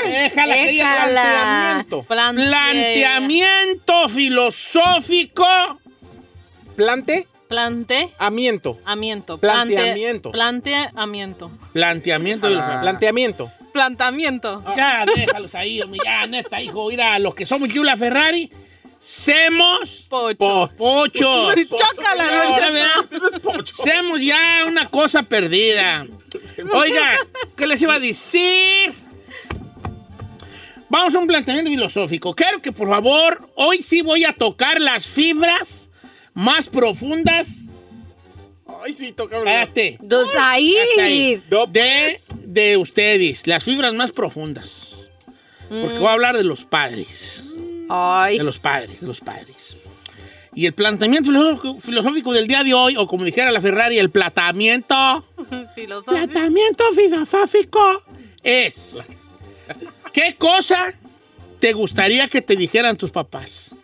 Déjala 0.04 0.58
ella 0.58 0.90
Déjala. 0.92 1.22
Planteamiento. 1.22 2.02
Plante- 2.02 2.48
Planteamiento 2.50 4.08
filosófico. 4.10 5.46
Plante. 6.76 7.26
Plante. 7.48 8.10
Amiento. 8.18 8.78
Amiento. 8.84 9.38
Planteamiento. 9.38 10.30
Planteamiento. 10.32 11.50
Planteamiento 11.72 12.50
los 12.50 12.62
Planteamiento. 12.82 13.50
Plantamiento. 13.72 14.62
Ya, 14.76 15.06
déjalos 15.06 15.54
ahí. 15.54 15.80
Ya, 16.04 16.26
neta, 16.26 16.60
hijo. 16.60 16.90
Mira, 16.90 17.18
los 17.18 17.34
que 17.34 17.46
somos 17.46 17.70
Yula 17.70 17.96
Ferrari, 17.96 18.50
semos 18.98 20.06
Pocho. 20.08 20.70
pochos. 20.76 21.54
Chócala. 21.68 23.08
Semos 23.64 24.20
ya 24.20 24.64
una 24.66 24.88
cosa 24.88 25.22
perdida. 25.22 26.06
Oiga, 26.72 27.18
¿qué 27.56 27.66
les 27.66 27.80
iba 27.82 27.94
a 27.94 28.00
decir? 28.00 28.92
Vamos 30.88 31.14
a 31.14 31.18
un 31.18 31.26
planteamiento 31.26 31.70
filosófico. 31.70 32.34
Quiero 32.34 32.62
que, 32.62 32.72
por 32.72 32.88
favor, 32.88 33.48
hoy 33.54 33.82
sí 33.82 34.00
voy 34.00 34.24
a 34.24 34.32
tocar 34.32 34.80
las 34.80 35.06
fibras 35.06 35.90
más 36.34 36.68
profundas. 36.68 37.62
Ay, 38.84 38.94
sí, 38.94 39.12
toca 39.12 39.38
Espérate. 39.38 39.98
Dos 40.00 40.28
ahí. 40.38 40.76
Ahí. 40.98 41.42
De, 41.68 42.16
de 42.44 42.76
ustedes, 42.76 43.46
las 43.46 43.64
fibras 43.64 43.92
más 43.92 44.12
profundas. 44.12 45.08
Porque 45.68 45.98
voy 45.98 46.08
a 46.08 46.12
hablar 46.12 46.36
de 46.36 46.44
los 46.44 46.64
padres. 46.64 47.44
Ay. 47.88 48.38
De 48.38 48.44
los 48.44 48.58
padres, 48.58 49.00
de 49.00 49.06
los 49.06 49.20
padres. 49.20 49.76
Y 50.54 50.66
el 50.66 50.72
planteamiento 50.72 51.30
filosófico, 51.80 52.32
del 52.32 52.48
día 52.48 52.64
de 52.64 52.74
hoy, 52.74 52.96
o 52.96 53.06
como 53.06 53.24
dijera 53.24 53.52
la 53.52 53.60
Ferrari, 53.60 53.98
el 53.98 54.10
planteamiento, 54.10 55.24
Filosófico. 55.74 56.12
planteamiento 56.12 56.84
filosófico 56.94 58.02
es, 58.42 58.98
¿qué 60.12 60.34
cosa 60.36 60.92
te 61.60 61.72
gustaría 61.72 62.26
que 62.28 62.40
te 62.42 62.56
dijeran 62.56 62.96
tus 62.96 63.10
papás? 63.10 63.74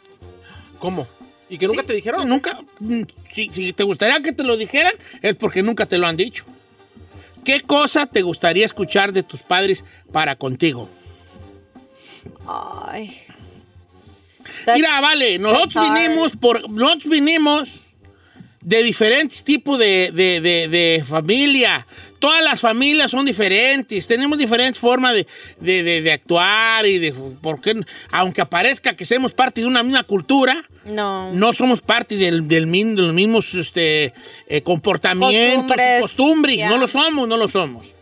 ¿Cómo? 0.78 1.06
¿Y 1.48 1.58
que 1.58 1.66
nunca 1.66 1.82
Sí, 1.82 1.86
te 1.88 1.92
dijeron? 1.94 2.28
Nunca. 2.28 2.58
mm, 2.80 3.02
Si, 3.32 3.50
si 3.52 3.72
te 3.72 3.84
gustaría 3.84 4.20
que 4.22 4.32
te 4.32 4.42
lo 4.42 4.56
dijeran, 4.56 4.94
es 5.22 5.36
porque 5.36 5.62
nunca 5.62 5.86
te 5.86 5.98
lo 5.98 6.06
han 6.06 6.16
dicho. 6.16 6.44
¿Qué 7.44 7.60
cosa 7.60 8.06
te 8.06 8.22
gustaría 8.22 8.64
escuchar 8.64 9.12
de 9.12 9.22
tus 9.22 9.42
padres 9.42 9.84
para 10.10 10.34
contigo? 10.36 10.88
Ay. 12.46 13.16
Mira, 14.74 15.00
vale, 15.00 15.38
nosotros 15.38 15.84
vinimos 15.94 16.32
por. 16.36 16.68
Nosotros 16.70 17.08
vinimos 17.10 17.68
de 18.60 18.82
diferentes 18.82 19.42
tipos 19.44 19.78
de, 19.78 20.10
de- 20.12 20.40
de- 20.40 20.68
de 20.68 21.04
familia. 21.06 21.86
Todas 22.18 22.42
las 22.42 22.58
familias 22.60 23.10
son 23.10 23.26
diferentes, 23.26 24.06
tenemos 24.06 24.38
diferentes 24.38 24.78
formas 24.78 25.12
de, 25.14 25.26
de- 25.60 25.82
de- 25.82 26.00
de 26.00 26.12
actuar 26.12 26.86
y 26.86 26.98
de. 26.98 27.12
Porque, 27.42 27.74
aunque 28.10 28.40
aparezca 28.40 28.96
que 28.96 29.04
seamos 29.04 29.32
parte 29.34 29.60
de 29.60 29.66
una 29.66 29.82
misma 29.82 30.04
cultura, 30.04 30.64
No. 30.86 31.30
no 31.32 31.52
somos 31.52 31.82
parte 31.82 32.16
del, 32.16 32.48
del 32.48 32.66
min- 32.66 32.96
de 32.96 33.02
los 33.02 33.12
mismos 33.14 33.52
este, 33.54 34.14
eh, 34.48 34.62
comportamientos, 34.62 35.66
Costumbres. 35.66 35.98
y 35.98 36.00
costumbres. 36.00 36.56
Ya. 36.56 36.68
No 36.70 36.78
lo 36.78 36.88
somos, 36.88 37.28
no 37.28 37.36
lo 37.36 37.48
somos. 37.48 37.92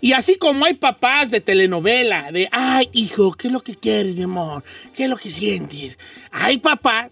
Y 0.00 0.12
así 0.12 0.36
como 0.36 0.64
hay 0.64 0.74
papás 0.74 1.30
de 1.30 1.40
telenovela, 1.40 2.30
de, 2.30 2.48
ay, 2.52 2.88
hijo, 2.92 3.32
¿qué 3.32 3.48
es 3.48 3.52
lo 3.52 3.62
que 3.62 3.74
quieres, 3.74 4.14
mi 4.14 4.24
amor? 4.24 4.62
¿Qué 4.94 5.04
es 5.04 5.10
lo 5.10 5.16
que 5.16 5.30
sientes? 5.30 5.98
Hay 6.30 6.58
papás 6.58 7.10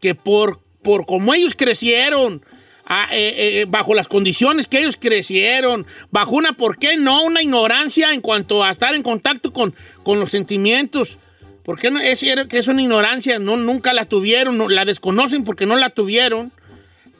que 0.00 0.14
por, 0.14 0.60
por 0.82 1.06
como 1.06 1.34
ellos 1.34 1.54
crecieron, 1.56 2.42
ah, 2.86 3.08
eh, 3.12 3.34
eh, 3.36 3.66
bajo 3.68 3.94
las 3.94 4.08
condiciones 4.08 4.66
que 4.66 4.78
ellos 4.78 4.96
crecieron, 4.98 5.86
bajo 6.10 6.36
una, 6.36 6.52
¿por 6.52 6.78
qué 6.78 6.96
no? 6.96 7.24
Una 7.24 7.42
ignorancia 7.42 8.12
en 8.12 8.20
cuanto 8.20 8.62
a 8.62 8.70
estar 8.70 8.94
en 8.94 9.02
contacto 9.02 9.52
con, 9.52 9.74
con 10.04 10.20
los 10.20 10.30
sentimientos. 10.30 11.18
¿Por 11.64 11.78
qué 11.78 11.90
no? 11.90 12.00
Es, 12.00 12.22
es 12.22 12.68
una 12.68 12.80
ignorancia, 12.80 13.38
no, 13.38 13.56
nunca 13.56 13.92
la 13.92 14.06
tuvieron, 14.06 14.56
no, 14.56 14.68
la 14.68 14.84
desconocen 14.84 15.44
porque 15.44 15.66
no 15.66 15.76
la 15.76 15.90
tuvieron. 15.90 16.50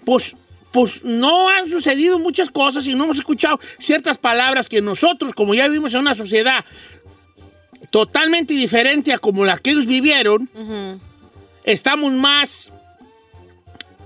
Pues, 0.07 0.35
pues 0.73 1.05
no 1.05 1.49
han 1.49 1.69
sucedido 1.69 2.19
muchas 2.19 2.51
cosas 2.51 2.87
y 2.87 2.95
no 2.95 3.05
hemos 3.05 3.19
escuchado 3.19 3.59
ciertas 3.79 4.19
palabras 4.19 4.69
que 4.69 4.83
nosotros, 4.83 5.33
como 5.35 5.55
ya 5.55 5.67
vivimos 5.69 5.95
en 5.95 6.01
una 6.01 6.15
sociedad 6.15 6.65
totalmente 7.91 8.55
diferente 8.55 9.13
a 9.13 9.19
como 9.19 9.45
la 9.45 9.59
que 9.59 9.71
ellos 9.71 9.87
vivieron, 9.87 10.49
estamos 11.65 12.13
más 12.13 12.71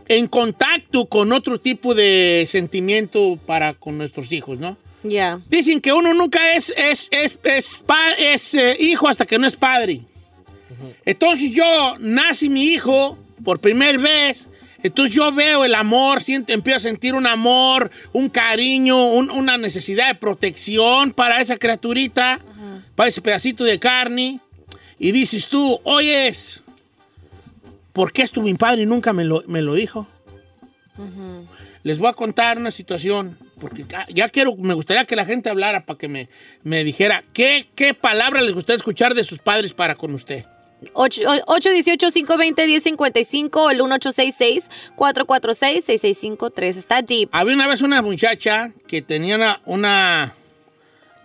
en 0.08 0.26
contacto 0.26 1.06
con 1.06 1.32
otro 1.32 1.58
tipo 1.58 1.94
de 1.94 2.46
sentimiento 2.48 3.38
para 3.46 3.74
con 3.74 3.98
nuestros 3.98 4.32
hijos, 4.32 4.58
¿no? 4.58 4.76
Ya. 5.02 5.40
Dicen 5.48 5.80
que 5.80 5.92
uno 5.92 6.14
nunca 6.14 6.54
es, 6.54 6.72
es, 6.76 7.08
es, 7.10 7.38
es, 7.42 7.82
es, 8.18 8.54
eh, 8.54 8.76
hijo 8.78 9.08
hasta 9.08 9.26
que 9.26 9.38
no 9.38 9.46
es 9.46 9.56
padre. 9.56 10.00
Entonces 11.04 11.52
yo 11.52 11.96
nací 11.98 12.48
mi 12.48 12.64
hijo 12.64 13.18
por 13.44 13.60
primera 13.60 13.98
vez. 13.98 14.46
Entonces 14.82 15.14
yo 15.14 15.30
veo 15.32 15.64
el 15.64 15.74
amor, 15.74 16.22
siento, 16.22 16.52
empiezo 16.52 16.76
a 16.78 16.80
sentir 16.80 17.14
un 17.14 17.26
amor, 17.26 17.90
un 18.12 18.28
cariño, 18.28 19.04
un- 19.06 19.30
una 19.30 19.56
necesidad 19.58 20.08
de 20.08 20.14
protección 20.16 21.12
para 21.12 21.40
esa 21.40 21.56
criaturita, 21.56 22.40
para 22.96 23.08
ese 23.08 23.22
pedacito 23.22 23.64
de 23.64 23.78
carne. 23.78 24.40
Y 24.98 25.12
dices 25.12 25.48
tú, 25.48 25.80
oyes, 25.84 26.62
¿por 27.92 28.12
qué 28.12 28.22
esto 28.22 28.40
mi 28.42 28.54
padre 28.54 28.86
nunca 28.86 29.12
me 29.12 29.24
lo, 29.24 29.42
me 29.46 29.62
lo 29.62 29.74
dijo? 29.74 30.06
Les 31.84 31.98
voy 31.98 32.08
a 32.08 32.12
contar 32.12 32.58
una 32.58 32.70
situación, 32.70 33.36
porque 33.60 33.84
ya- 33.88 34.06
ya 34.08 34.28
quiero, 34.28 34.54
me 34.56 34.74
gustaría 34.74 35.04
que 35.04 35.16
la 35.16 35.24
gente 35.24 35.50
hablara 35.50 35.84
para 35.84 35.98
que 35.98 36.06
me, 36.06 36.28
me 36.62 36.84
dijera 36.84 37.24
qué, 37.32 37.66
qué 37.74 37.92
palabra 37.94 38.40
les 38.40 38.52
gustaría 38.54 38.76
escuchar 38.76 39.14
de 39.14 39.24
sus 39.24 39.38
padres 39.40 39.74
para 39.74 39.96
con 39.96 40.14
usted. 40.14 40.44
818-520-1055 40.94 43.50
o 43.56 43.70
el 43.70 43.80
1866-446-6653. 43.80 46.62
Está 46.76 47.02
deep. 47.02 47.28
Había 47.32 47.54
una 47.54 47.68
vez 47.68 47.82
una 47.82 48.02
muchacha 48.02 48.72
que 48.86 49.02
tenía 49.02 49.36
una, 49.36 49.60
una- 49.66 50.32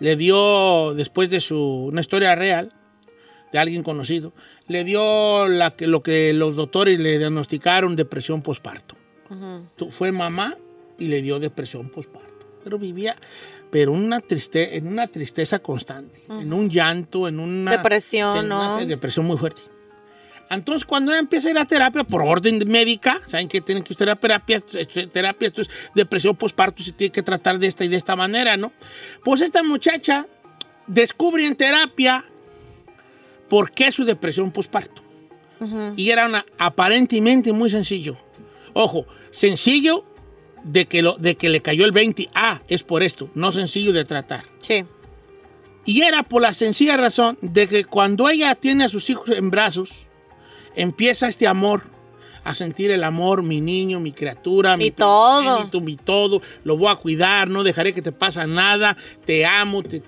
le 0.00 0.16
dio, 0.16 0.94
después 0.94 1.30
de 1.30 1.40
su, 1.40 1.86
una 1.90 2.00
historia 2.00 2.34
real, 2.34 2.72
de 3.52 3.58
alguien 3.58 3.82
conocido, 3.82 4.32
le 4.68 4.84
dio 4.84 5.48
la, 5.48 5.74
lo 5.78 6.02
que 6.02 6.32
los 6.34 6.54
doctores 6.56 7.00
le 7.00 7.18
diagnosticaron 7.18 7.96
depresión 7.96 8.42
posparto. 8.42 8.94
Tu- 9.76 9.90
Fue 9.90 10.10
mamá 10.12 10.56
y 10.98 11.06
le 11.08 11.20
dio 11.22 11.38
depresión 11.38 11.88
posparto. 11.90 12.28
Pero 12.64 12.78
vivía, 12.78 13.16
pero 13.70 13.92
una 13.92 14.20
triste, 14.20 14.76
en 14.76 14.86
una 14.86 15.08
tristeza 15.08 15.58
constante, 15.58 16.20
en 16.28 16.52
un 16.52 16.70
llanto, 16.70 17.28
en 17.28 17.40
una... 17.40 17.72
Depresión, 17.72 18.38
en 18.38 18.48
¿no? 18.48 18.76
una 18.76 18.84
depresión 18.84 19.26
muy 19.26 19.36
fuerte. 19.36 19.62
Entonces, 20.50 20.84
cuando 20.84 21.12
ella 21.12 21.20
empieza 21.20 21.48
a 21.48 21.50
ir 21.50 21.58
a 21.58 21.66
terapia 21.66 22.04
por 22.04 22.22
orden 22.22 22.58
médica, 22.66 23.20
saben 23.26 23.48
que 23.48 23.60
tienen 23.60 23.84
que 23.84 23.94
ir 23.98 24.08
a 24.08 24.16
terapia, 24.16 24.56
esto 24.56 24.78
es 24.78 25.12
terapia, 25.12 25.48
esto 25.48 25.60
es 25.60 25.68
depresión 25.94 26.36
postparto, 26.36 26.82
se 26.82 26.92
tiene 26.92 27.12
que 27.12 27.22
tratar 27.22 27.58
de 27.58 27.66
esta 27.66 27.84
y 27.84 27.88
de 27.88 27.96
esta 27.96 28.16
manera, 28.16 28.56
¿no? 28.56 28.72
Pues 29.22 29.42
esta 29.42 29.62
muchacha 29.62 30.26
descubre 30.86 31.46
en 31.46 31.54
terapia 31.54 32.24
por 33.48 33.70
qué 33.70 33.92
su 33.92 34.04
depresión 34.04 34.50
postparto. 34.50 35.02
Y 35.96 36.10
era 36.10 36.26
una, 36.26 36.46
aparentemente 36.56 37.52
muy 37.52 37.68
sencillo. 37.68 38.16
Ojo, 38.74 39.06
sencillo 39.30 40.04
de 40.64 40.86
que, 40.86 41.02
lo, 41.02 41.16
de 41.18 41.36
que 41.36 41.48
le 41.48 41.60
cayó 41.62 41.84
el 41.84 41.92
20. 41.92 42.28
Ah, 42.34 42.60
es 42.68 42.82
por 42.82 43.02
esto, 43.02 43.30
no 43.34 43.52
sencillo 43.52 43.92
de 43.92 44.04
tratar. 44.04 44.44
Sí. 44.60 44.84
Y 45.84 46.02
era 46.02 46.22
por 46.22 46.42
la 46.42 46.52
sencilla 46.52 46.96
razón 46.96 47.38
de 47.40 47.66
que 47.66 47.84
cuando 47.84 48.28
ella 48.28 48.54
tiene 48.54 48.84
a 48.84 48.88
sus 48.88 49.08
hijos 49.10 49.30
en 49.30 49.50
brazos, 49.50 49.90
empieza 50.76 51.28
este 51.28 51.46
amor, 51.46 51.84
a 52.44 52.54
sentir 52.54 52.90
el 52.90 53.04
amor, 53.04 53.42
mi 53.42 53.60
niño, 53.60 53.98
mi 54.00 54.12
criatura, 54.12 54.76
Mi 54.76 54.90
todo. 54.90 55.80
mi 55.80 55.96
todo, 55.96 56.40
lo 56.64 56.76
voy 56.78 56.88
a 56.90 56.96
cuidar, 56.96 57.48
no 57.48 57.62
dejaré 57.62 57.92
que 57.92 58.00
te 58.02 58.12
pase 58.12 58.46
nada, 58.46 58.96
te 59.26 59.44
amo. 59.44 59.82
te- 59.82 60.02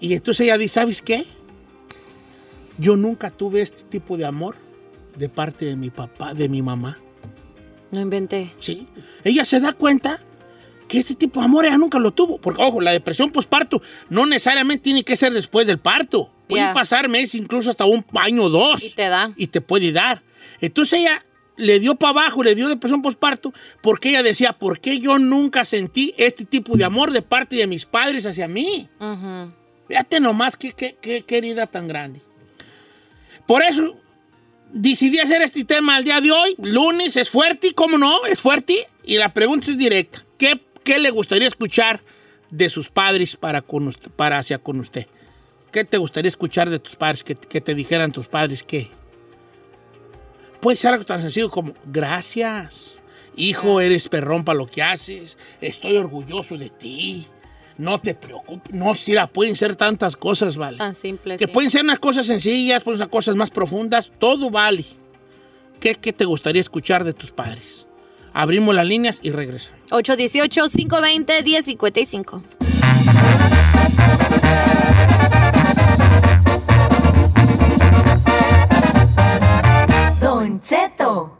Y 0.00 0.14
entonces 0.14 0.44
ella 0.44 0.58
dice, 0.58 0.74
¿sabes 0.74 1.02
qué? 1.02 1.26
Yo 2.78 2.96
nunca 2.96 3.30
tuve 3.30 3.60
este 3.62 3.82
tipo 3.84 4.16
de 4.16 4.24
amor 4.24 4.56
de 5.16 5.28
parte 5.28 5.64
de 5.64 5.76
mi 5.76 5.90
papá, 5.90 6.32
de 6.34 6.48
mi 6.48 6.62
mamá. 6.62 6.98
No 7.90 8.00
inventé. 8.00 8.52
¿sí? 8.58 8.86
Ella 9.24 9.44
se 9.44 9.60
da 9.60 9.72
cuenta 9.72 10.20
que 10.88 10.98
este 10.98 11.14
tipo 11.14 11.40
de 11.40 11.46
amor 11.46 11.64
ella 11.64 11.78
nunca 11.78 11.98
lo 11.98 12.12
tuvo. 12.12 12.40
Porque, 12.40 12.62
ojo, 12.62 12.80
la 12.80 12.92
depresión 12.92 13.30
postparto 13.30 13.80
no 14.08 14.26
necesariamente 14.26 14.82
tiene 14.84 15.04
que 15.04 15.16
ser 15.16 15.32
después 15.32 15.66
del 15.66 15.78
parto. 15.78 16.30
Pueden 16.48 16.66
Ya. 16.68 16.74
pasar 16.74 17.08
meses, 17.08 17.36
incluso 17.36 17.70
hasta 17.70 17.84
un 17.84 18.04
año 18.16 18.42
o 18.44 18.48
dos. 18.48 18.82
Y 18.82 18.90
te 18.90 19.08
da. 19.08 19.32
Y 19.36 19.46
te 19.48 19.60
puede 19.60 19.92
dar. 19.92 20.22
Entonces 20.60 21.00
ella 21.00 21.24
le 21.56 21.78
dio 21.78 21.94
para 21.94 22.10
abajo, 22.10 22.42
le 22.42 22.54
dio 22.54 22.68
depresión 22.68 23.02
postparto, 23.02 23.52
porque 23.82 24.08
ella 24.10 24.22
decía, 24.22 24.52
¿por 24.54 24.80
qué 24.80 24.98
yo 24.98 25.18
nunca 25.18 25.64
sentí 25.64 26.14
este 26.16 26.44
tipo 26.44 26.76
de 26.76 26.84
amor 26.84 27.12
de 27.12 27.22
parte 27.22 27.54
de 27.56 27.66
mis 27.66 27.86
padres 27.86 28.24
hacia 28.26 28.48
mí? 28.48 28.88
Ujú. 28.98 29.52
Fíjate 29.86 30.20
nomás 30.20 30.56
qué, 30.56 30.72
qué, 30.72 30.96
qué- 31.00 31.22
qué 31.22 31.38
herida 31.38 31.66
tan 31.66 31.86
grande. 31.86 32.20
Por 33.46 33.62
eso 33.62 33.96
decidí 34.72 35.18
hacer 35.18 35.42
este 35.42 35.64
tema 35.64 35.96
al 35.96 36.04
día 36.04 36.20
de 36.20 36.30
hoy. 36.32 36.54
Lunes 36.62 37.16
es 37.16 37.28
fuerte, 37.30 37.72
¿cómo 37.74 37.98
no? 37.98 38.24
Es 38.26 38.40
fuerte. 38.40 38.86
Y 39.04 39.16
la 39.18 39.32
pregunta 39.32 39.70
es 39.70 39.78
directa. 39.78 40.24
¿Qué, 40.38 40.60
qué 40.84 40.98
le 40.98 41.10
gustaría 41.10 41.48
escuchar 41.48 42.00
de 42.50 42.70
sus 42.70 42.90
padres 42.90 43.36
para, 43.36 43.62
con 43.62 43.86
usted- 43.88 44.10
para 44.10 44.38
hacia 44.38 44.58
con 44.58 44.80
usted? 44.80 45.06
¿Qué 45.72 45.84
te 45.84 45.98
gustaría 45.98 46.28
escuchar 46.28 46.68
de 46.70 46.78
tus 46.78 46.96
padres? 46.96 47.22
Que, 47.22 47.34
que 47.36 47.60
te 47.60 47.74
dijeran 47.74 48.10
tus 48.12 48.26
padres 48.28 48.62
qué? 48.62 48.90
Puede 50.60 50.76
ser 50.76 50.92
algo 50.92 51.04
tan 51.04 51.20
sencillo 51.22 51.50
como, 51.50 51.74
gracias. 51.86 52.98
Hijo, 53.36 53.80
eres 53.80 54.08
perrón 54.08 54.44
para 54.44 54.58
lo 54.58 54.66
que 54.66 54.82
haces. 54.82 55.38
Estoy 55.60 55.96
orgulloso 55.96 56.56
de 56.58 56.68
ti. 56.70 57.26
No 57.80 57.98
te 57.98 58.14
preocupes, 58.14 58.72
no, 58.74 58.94
si 58.94 59.14
la 59.14 59.26
pueden 59.26 59.56
ser 59.56 59.74
tantas 59.74 60.14
cosas, 60.14 60.58
vale. 60.58 60.76
Tan 60.76 60.94
simples. 60.94 61.38
Que 61.38 61.48
pueden 61.48 61.70
ser 61.70 61.82
unas 61.82 61.98
cosas 61.98 62.26
sencillas, 62.26 62.82
pueden 62.82 62.98
ser 62.98 63.08
cosas 63.08 63.36
más 63.36 63.48
profundas, 63.48 64.12
todo 64.18 64.50
vale. 64.50 64.84
¿Qué, 65.80 65.94
¿Qué 65.94 66.12
te 66.12 66.26
gustaría 66.26 66.60
escuchar 66.60 67.04
de 67.04 67.14
tus 67.14 67.32
padres? 67.32 67.86
Abrimos 68.34 68.74
las 68.74 68.86
líneas 68.86 69.18
y 69.22 69.30
regresamos. 69.30 69.80
818-520-1055. 69.92 72.42
Don 80.20 80.60
Cheto. 80.60 81.39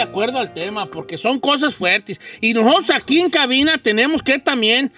Acuerdo 0.00 0.38
al 0.38 0.52
tema, 0.52 0.86
porque 0.90 1.16
son 1.16 1.38
cosas 1.38 1.74
fuertes. 1.74 2.20
Y 2.40 2.54
nosotros 2.54 2.90
aquí 2.90 3.20
en 3.20 3.30
cabina 3.30 3.78
tenemos 3.78 4.22
que 4.22 4.38
también 4.38 4.92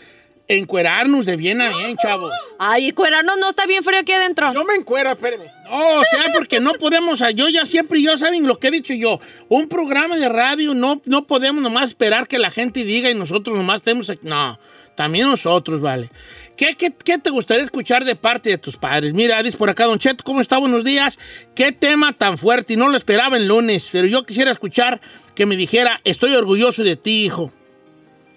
encuerarnos 0.48 1.26
de 1.26 1.36
bien 1.36 1.60
a 1.60 1.68
bien, 1.76 1.96
chavo. 1.96 2.30
Ay, 2.58 2.92
cuerarnos 2.92 3.36
no 3.38 3.50
está 3.50 3.66
bien 3.66 3.82
frío 3.82 4.00
aquí 4.00 4.12
adentro. 4.12 4.52
No 4.52 4.64
me 4.64 4.74
encuero, 4.74 5.12
espérame. 5.12 5.44
No, 5.68 6.00
o 6.00 6.04
sea, 6.10 6.32
porque 6.32 6.58
no 6.58 6.72
podemos, 6.74 7.22
yo 7.34 7.48
ya 7.48 7.64
siempre, 7.64 8.02
yo 8.02 8.16
saben 8.18 8.46
lo 8.46 8.58
que 8.58 8.68
he 8.68 8.70
dicho 8.70 8.94
yo, 8.94 9.20
un 9.48 9.68
programa 9.68 10.16
de 10.16 10.28
radio 10.28 10.74
no, 10.74 11.00
no 11.04 11.26
podemos 11.26 11.62
nomás 11.62 11.90
esperar 11.90 12.26
que 12.26 12.38
la 12.38 12.50
gente 12.50 12.82
diga 12.82 13.10
y 13.10 13.14
nosotros 13.14 13.56
nomás 13.56 13.82
tenemos, 13.82 14.10
no, 14.22 14.58
también 14.94 15.28
nosotros, 15.28 15.80
vale. 15.80 16.10
¿Qué, 16.56 16.74
qué, 16.74 16.92
qué 16.92 17.18
te 17.18 17.30
gustaría 17.30 17.62
escuchar 17.62 18.04
de 18.04 18.16
parte 18.16 18.50
de 18.50 18.58
tus 18.58 18.76
padres? 18.76 19.14
Mira, 19.14 19.42
dice 19.42 19.56
por 19.56 19.70
acá, 19.70 19.84
Don 19.84 19.98
Cheto, 19.98 20.22
¿cómo 20.24 20.40
está? 20.40 20.58
Buenos 20.58 20.84
días. 20.84 21.18
Qué 21.54 21.72
tema 21.72 22.12
tan 22.12 22.36
fuerte 22.36 22.74
y 22.74 22.76
no 22.76 22.88
lo 22.88 22.96
esperaba 22.96 23.36
el 23.36 23.48
lunes, 23.48 23.88
pero 23.90 24.06
yo 24.06 24.24
quisiera 24.24 24.50
escuchar 24.50 25.00
que 25.34 25.46
me 25.46 25.56
dijera, 25.56 26.00
estoy 26.04 26.34
orgulloso 26.34 26.84
de 26.84 26.96
ti, 26.96 27.24
hijo. 27.24 27.50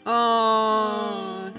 Oh. 0.06 1.50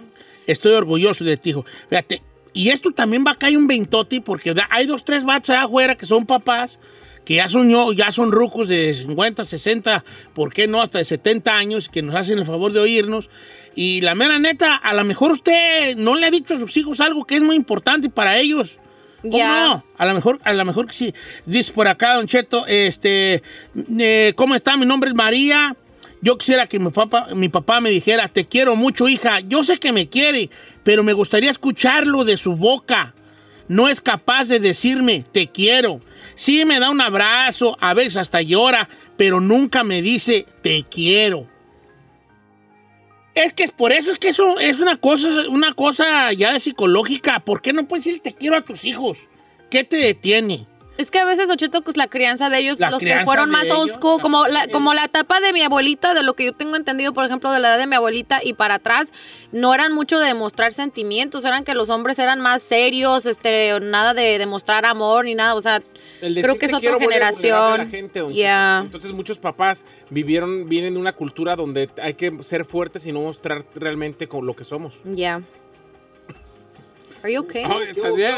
Estoy 0.46 0.72
orgulloso 0.72 1.24
de 1.24 1.36
ti, 1.36 1.50
hijo. 1.50 1.66
Fíjate, 1.90 2.22
y 2.54 2.70
esto 2.70 2.92
también 2.92 3.24
va 3.26 3.32
a 3.32 3.38
caer 3.38 3.58
un 3.58 3.66
veintote 3.66 4.20
porque 4.20 4.54
hay 4.70 4.86
dos, 4.86 5.04
tres 5.04 5.24
vatos 5.24 5.50
allá 5.50 5.64
afuera 5.64 5.96
que 5.96 6.06
son 6.06 6.24
papás, 6.24 6.78
que 7.24 7.34
ya 7.36 7.48
son, 7.48 7.68
ya 7.96 8.12
son 8.12 8.32
rucos 8.32 8.68
de 8.68 8.92
50, 8.94 9.44
60, 9.44 10.04
¿por 10.34 10.52
qué 10.52 10.66
no? 10.66 10.82
Hasta 10.82 10.98
de 10.98 11.04
70 11.04 11.56
años, 11.56 11.88
que 11.88 12.02
nos 12.02 12.14
hacen 12.14 12.38
el 12.38 12.44
favor 12.46 12.72
de 12.72 12.80
oírnos. 12.80 13.28
Y 13.74 14.02
la 14.02 14.14
mera 14.14 14.38
neta, 14.38 14.76
a 14.76 14.94
lo 14.94 15.04
mejor 15.04 15.32
usted 15.32 15.96
no 15.96 16.14
le 16.16 16.26
ha 16.26 16.30
dicho 16.30 16.54
a 16.54 16.58
sus 16.58 16.76
hijos 16.76 17.00
algo 17.00 17.24
que 17.24 17.36
es 17.36 17.42
muy 17.42 17.56
importante 17.56 18.08
para 18.10 18.38
ellos. 18.38 18.78
¿Cómo 19.22 19.38
Ya. 19.38 19.66
no? 19.66 19.84
A 19.96 20.06
lo 20.06 20.14
mejor, 20.14 20.38
a 20.44 20.52
lo 20.52 20.64
mejor 20.66 20.86
que 20.86 20.92
sí. 20.92 21.14
Dice 21.46 21.72
por 21.72 21.88
acá, 21.88 22.14
Don 22.14 22.26
Cheto, 22.26 22.66
este, 22.66 23.42
eh, 23.98 24.32
¿cómo 24.36 24.54
está? 24.54 24.76
Mi 24.76 24.84
nombre 24.84 25.08
es 25.08 25.16
María. 25.16 25.74
Yo 26.20 26.38
quisiera 26.38 26.66
que 26.66 26.78
mi 26.78 26.90
papá, 26.90 27.28
mi 27.34 27.48
papá 27.48 27.80
me 27.80 27.90
dijera, 27.90 28.28
te 28.28 28.46
quiero 28.46 28.76
mucho, 28.76 29.08
hija. 29.08 29.40
Yo 29.40 29.62
sé 29.62 29.78
que 29.78 29.92
me 29.92 30.08
quiere, 30.08 30.50
pero 30.82 31.02
me 31.02 31.12
gustaría 31.14 31.50
escucharlo 31.50 32.24
de 32.24 32.36
su 32.36 32.54
boca. 32.56 33.14
No 33.68 33.88
es 33.88 34.00
capaz 34.00 34.48
de 34.48 34.60
decirme, 34.60 35.24
te 35.32 35.46
quiero. 35.48 36.00
Sí 36.34 36.64
me 36.64 36.80
da 36.80 36.90
un 36.90 37.00
abrazo, 37.00 37.76
a 37.80 37.94
veces 37.94 38.16
hasta 38.16 38.42
llora, 38.42 38.88
pero 39.16 39.40
nunca 39.40 39.84
me 39.84 40.02
dice, 40.02 40.46
te 40.62 40.84
quiero. 40.84 41.46
Es 43.34 43.52
que 43.52 43.64
es 43.64 43.72
por 43.72 43.92
eso 43.92 44.12
es 44.12 44.18
que 44.18 44.28
eso 44.28 44.58
es 44.60 44.78
una 44.78 44.96
cosa, 44.96 45.28
una 45.48 45.74
cosa 45.74 46.32
ya 46.32 46.52
de 46.52 46.60
psicológica. 46.60 47.40
¿Por 47.40 47.62
qué 47.62 47.72
no 47.72 47.86
puedes 47.88 48.04
decir 48.04 48.20
te 48.20 48.32
quiero 48.32 48.56
a 48.56 48.62
tus 48.62 48.84
hijos? 48.84 49.18
¿Qué 49.70 49.82
te 49.82 49.96
detiene? 49.96 50.66
Es 50.96 51.10
que 51.10 51.18
a 51.18 51.24
veces, 51.24 51.50
Ocheto, 51.50 51.82
pues 51.82 51.96
la 51.96 52.06
crianza 52.06 52.50
de 52.50 52.58
ellos, 52.58 52.78
La 52.78 52.90
los 52.90 53.00
que 53.00 53.18
fueron 53.24 53.50
más 53.50 53.64
ellos, 53.64 53.98
como 53.98 54.46
la, 54.46 54.68
como 54.68 54.94
la 54.94 55.04
etapa 55.04 55.40
de 55.40 55.52
mi 55.52 55.62
abuelita, 55.62 56.14
de 56.14 56.22
lo 56.22 56.34
que 56.34 56.44
yo 56.44 56.52
tengo 56.52 56.76
entendido, 56.76 57.12
por 57.12 57.24
ejemplo, 57.24 57.50
de 57.50 57.58
la 57.58 57.70
edad 57.70 57.78
de 57.78 57.86
mi 57.86 57.96
abuelita 57.96 58.40
y 58.42 58.52
para 58.52 58.74
atrás, 58.76 59.12
no 59.50 59.74
eran 59.74 59.92
mucho 59.92 60.20
de 60.20 60.28
demostrar 60.28 60.72
sentimientos, 60.72 61.44
eran 61.44 61.64
que 61.64 61.74
los 61.74 61.90
hombres 61.90 62.18
eran 62.20 62.40
más 62.40 62.62
serios, 62.62 63.26
este, 63.26 63.78
nada 63.80 64.14
de 64.14 64.38
demostrar 64.38 64.86
amor 64.86 65.24
ni 65.24 65.34
nada, 65.34 65.54
o 65.54 65.60
sea, 65.60 65.82
El 66.20 66.40
creo 66.40 66.58
que 66.58 66.66
es 66.66 66.72
otra 66.72 66.98
generación. 66.98 67.78
la 67.78 67.86
gente. 67.86 68.20
Entonces 68.20 69.12
muchos 69.12 69.38
papás 69.38 69.84
vivieron, 70.10 70.68
vienen 70.68 70.94
de 70.94 71.00
una 71.00 71.12
cultura 71.12 71.56
donde 71.56 71.90
hay 72.00 72.14
que 72.14 72.32
ser 72.42 72.64
fuertes 72.64 73.06
y 73.06 73.12
no 73.12 73.20
mostrar 73.20 73.64
realmente 73.74 74.28
con 74.28 74.46
lo 74.46 74.54
que 74.54 74.64
somos. 74.64 75.00
Ya. 75.04 75.42
Are 77.24 77.32
you 77.32 77.40
okay? 77.40 77.64
¿Estás 77.64 78.14
bien? 78.14 78.34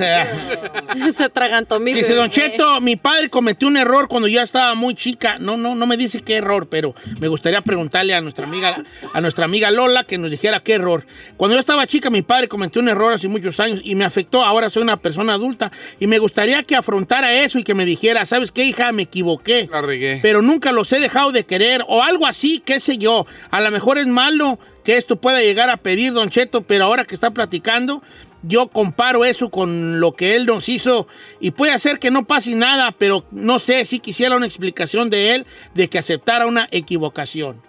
Eh, 0.00 1.12
Se 1.16 1.24
atragantó 1.24 1.80
mi 1.80 1.92
Dice 1.92 2.10
bebé. 2.10 2.20
Don 2.20 2.30
Cheto, 2.30 2.80
mi 2.80 2.94
padre 2.94 3.28
cometió 3.28 3.66
un 3.66 3.76
error 3.76 4.06
cuando 4.06 4.28
yo 4.28 4.40
estaba 4.40 4.76
muy 4.76 4.94
chica. 4.94 5.40
No, 5.40 5.56
no, 5.56 5.74
no 5.74 5.84
me 5.84 5.96
dice 5.96 6.20
qué 6.20 6.36
error, 6.36 6.68
pero 6.68 6.94
me 7.18 7.26
gustaría 7.26 7.60
preguntarle 7.60 8.14
a 8.14 8.20
nuestra 8.20 8.44
amiga, 8.44 8.84
a 9.12 9.20
nuestra 9.20 9.46
amiga 9.46 9.72
Lola 9.72 10.04
que 10.04 10.18
nos 10.18 10.30
dijera 10.30 10.60
qué 10.60 10.74
error. 10.74 11.04
Cuando 11.36 11.56
yo 11.56 11.58
estaba 11.58 11.84
chica, 11.88 12.10
mi 12.10 12.22
padre 12.22 12.46
cometió 12.46 12.80
un 12.80 12.90
error 12.90 13.12
hace 13.12 13.26
muchos 13.26 13.58
años 13.58 13.80
y 13.82 13.96
me 13.96 14.04
afectó. 14.04 14.44
Ahora 14.44 14.70
soy 14.70 14.84
una 14.84 14.96
persona 14.96 15.34
adulta 15.34 15.72
y 15.98 16.06
me 16.06 16.20
gustaría 16.20 16.62
que 16.62 16.76
afrontara 16.76 17.34
eso 17.34 17.58
y 17.58 17.64
que 17.64 17.74
me 17.74 17.84
dijera, 17.84 18.24
¿sabes 18.24 18.52
qué, 18.52 18.66
hija? 18.66 18.92
Me 18.92 19.02
equivoqué. 19.02 19.68
La 19.68 19.82
regué. 19.82 20.20
Pero 20.22 20.42
nunca 20.42 20.70
los 20.70 20.92
he 20.92 21.00
dejado 21.00 21.32
de 21.32 21.44
querer 21.44 21.84
o 21.88 22.04
algo 22.04 22.24
así, 22.24 22.62
qué 22.64 22.78
sé 22.78 22.98
yo. 22.98 23.26
A 23.50 23.60
lo 23.60 23.72
mejor 23.72 23.98
es 23.98 24.06
malo 24.06 24.60
que 24.88 24.96
esto 24.96 25.16
pueda 25.16 25.42
llegar 25.42 25.68
a 25.68 25.76
pedir, 25.76 26.14
Don 26.14 26.30
Cheto, 26.30 26.62
pero 26.62 26.86
ahora 26.86 27.04
que 27.04 27.14
está 27.14 27.30
platicando, 27.30 28.02
yo 28.42 28.68
comparo 28.68 29.26
eso 29.26 29.50
con 29.50 30.00
lo 30.00 30.12
que 30.12 30.34
él 30.34 30.46
nos 30.46 30.66
hizo 30.70 31.06
y 31.40 31.50
puede 31.50 31.72
hacer 31.72 31.98
que 31.98 32.10
no 32.10 32.26
pase 32.26 32.54
nada, 32.54 32.92
pero 32.92 33.22
no 33.30 33.58
sé 33.58 33.84
si 33.84 33.98
quisiera 33.98 34.34
una 34.34 34.46
explicación 34.46 35.10
de 35.10 35.34
él 35.34 35.46
de 35.74 35.90
que 35.90 35.98
aceptara 35.98 36.46
una 36.46 36.68
equivocación. 36.70 37.60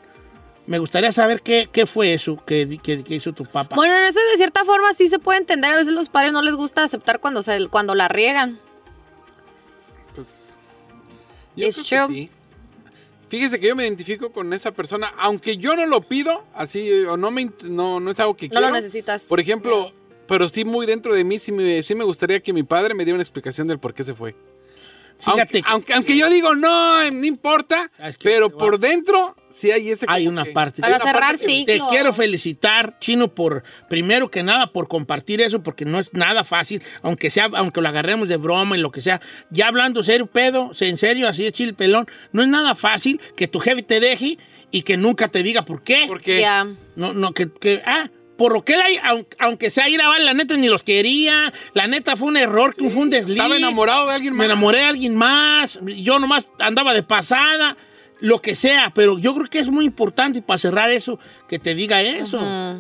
Me 0.66 0.80
gustaría 0.80 1.12
saber 1.12 1.42
qué, 1.42 1.68
qué 1.70 1.86
fue 1.86 2.14
eso 2.14 2.42
que, 2.46 2.80
que- 2.82 3.04
que 3.04 3.16
hizo 3.16 3.34
tu 3.34 3.44
papá. 3.44 3.76
Bueno, 3.76 3.98
en 3.98 4.06
eso 4.06 4.22
de 4.32 4.38
cierta 4.38 4.64
forma 4.64 4.94
sí 4.94 5.10
se 5.10 5.20
puede 5.20 5.40
entender. 5.40 5.74
A 5.74 5.76
veces 5.76 5.92
los 5.92 6.08
padres 6.08 6.32
no 6.32 6.42
les 6.42 6.56
gusta 6.56 6.84
aceptar 6.84 7.20
cuando, 7.20 7.44
se, 7.44 7.68
cuando 7.68 7.96
la 7.96 8.08
riegan. 8.08 8.60
Pues, 10.16 10.54
yo 11.58 11.68
It's 11.68 11.84
creo 11.90 12.08
que 12.08 12.14
true. 12.14 12.18
sí. 12.18 12.30
Fíjese 13.30 13.60
que 13.60 13.68
yo 13.68 13.76
me 13.76 13.84
identifico 13.84 14.32
con 14.32 14.52
esa 14.54 14.72
persona, 14.72 15.14
aunque 15.18 15.58
yo 15.58 15.76
no 15.76 15.86
lo 15.86 16.02
pido, 16.02 16.46
así, 16.56 16.92
o 17.06 17.16
no, 17.18 17.30
me, 17.32 17.52
no, 17.64 18.00
no 18.00 18.12
es 18.12 18.20
algo 18.20 18.36
que 18.36 18.48
No 18.48 18.52
quiero. 18.54 18.68
lo 18.68 18.74
necesitas. 18.74 19.24
Por 19.26 19.40
ejemplo, 19.40 19.92
pero 20.28 20.50
sí 20.50 20.66
muy 20.66 20.86
dentro 20.86 21.14
de 21.14 21.24
mí, 21.24 21.38
sí 21.40 21.52
me, 21.52 21.82
sí 21.84 21.94
me 21.96 22.04
gustaría 22.04 22.40
que 22.40 22.54
mi 22.54 22.64
padre 22.64 22.94
me 22.96 23.06
diera 23.06 23.16
una 23.16 23.24
explicación 23.24 23.68
del 23.68 23.80
por 23.80 23.94
qué 23.94 24.04
se 24.04 24.16
fue. 24.16 24.36
Fíjate 25.20 25.42
aunque, 25.42 25.62
que- 25.62 25.68
aunque, 25.70 25.94
aunque 25.94 26.18
yo 26.18 26.30
digo, 26.30 26.56
no, 26.56 27.12
no 27.12 27.26
importa, 27.26 27.92
Es 28.00 28.18
que 28.18 28.30
pero 28.30 28.50
por 28.50 28.80
dentro 28.80 29.36
sí 29.52 29.72
hay 29.72 29.90
ese... 29.92 30.06
Hay 30.08 30.28
una 30.28 30.44
que- 30.44 30.52
parte. 30.52 30.82
Para 30.82 30.96
una 30.98 31.04
cerrar 31.06 31.22
parte 31.32 31.46
sí. 31.46 31.64
Te 31.66 31.80
quiero 31.90 32.14
felicitar, 32.14 32.98
Chino, 33.00 33.28
por 33.34 33.64
primero 33.90 34.30
que 34.30 34.44
nada 34.44 34.72
por 34.72 34.88
compartir 34.88 35.42
eso, 35.42 35.62
porque 35.64 35.86
no 35.86 36.00
es 36.00 36.14
nada 36.14 36.44
fácil, 36.44 36.82
aunque 37.02 37.30
sea, 37.30 37.50
aunque 37.56 37.82
lo 37.82 37.90
agarremos 37.90 38.28
de 38.28 38.38
broma 38.38 38.78
y 38.78 38.80
lo 38.82 38.92
que 38.92 39.02
sea. 39.02 39.20
Ya 39.50 39.68
hablando 39.68 40.04
serio, 40.04 40.28
pedo, 40.28 40.72
en 40.80 40.98
serio, 40.98 41.28
así 41.28 41.44
de 41.44 41.52
chile 41.52 41.74
pelón, 41.74 42.08
no 42.32 42.42
es 42.42 42.48
nada 42.48 42.76
fácil 42.76 43.20
que 43.36 43.48
tu 43.48 43.60
jefe 43.60 43.84
te 43.84 44.00
deje 44.00 44.38
y 44.72 44.84
que 44.84 44.98
nunca 44.98 45.28
te 45.28 45.44
diga 45.44 45.66
por 45.66 45.84
qué. 45.84 46.06
Porque 46.08 46.40
Ya. 46.42 46.68
No, 46.96 47.14
no, 47.14 47.34
que, 47.34 47.52
que 47.52 47.82
ah, 47.86 48.10
por 48.38 48.54
lo 48.54 48.64
que 48.64 48.74
él, 48.74 48.82
aunque 49.40 49.70
sea 49.70 49.90
ir 49.90 50.00
a 50.02 50.18
la 50.20 50.34
neta 50.34 50.56
ni 50.56 50.70
los 50.70 50.84
quería, 50.84 51.52
la 51.74 51.88
neta 51.88 52.16
fue 52.16 52.30
un 52.30 52.38
error, 52.38 52.74
que 52.74 52.90
fue 52.90 53.02
un 53.02 53.10
desliz. 53.10 53.36
estaba 53.38 53.58
enamorado 53.58 54.08
de 54.08 54.14
alguien 54.14 54.34
Me 54.34 54.38
más. 54.38 54.46
enamoré 54.46 54.78
de 54.80 54.84
alguien 54.86 55.16
más, 55.16 55.80
yo 55.84 56.20
nomás 56.20 56.48
andaba 56.60 56.94
de 56.94 57.04
pasada, 57.04 57.76
lo 58.22 58.42
que 58.42 58.54
sea, 58.56 58.92
pero 58.94 59.18
yo 59.18 59.34
creo 59.34 59.48
que 59.48 59.60
es 59.60 59.70
muy 59.70 59.86
importante 59.86 60.42
para 60.42 60.58
cerrar 60.58 60.90
eso, 60.90 61.20
que 61.48 61.58
te 61.60 61.74
diga 61.76 62.02
eso. 62.02 62.40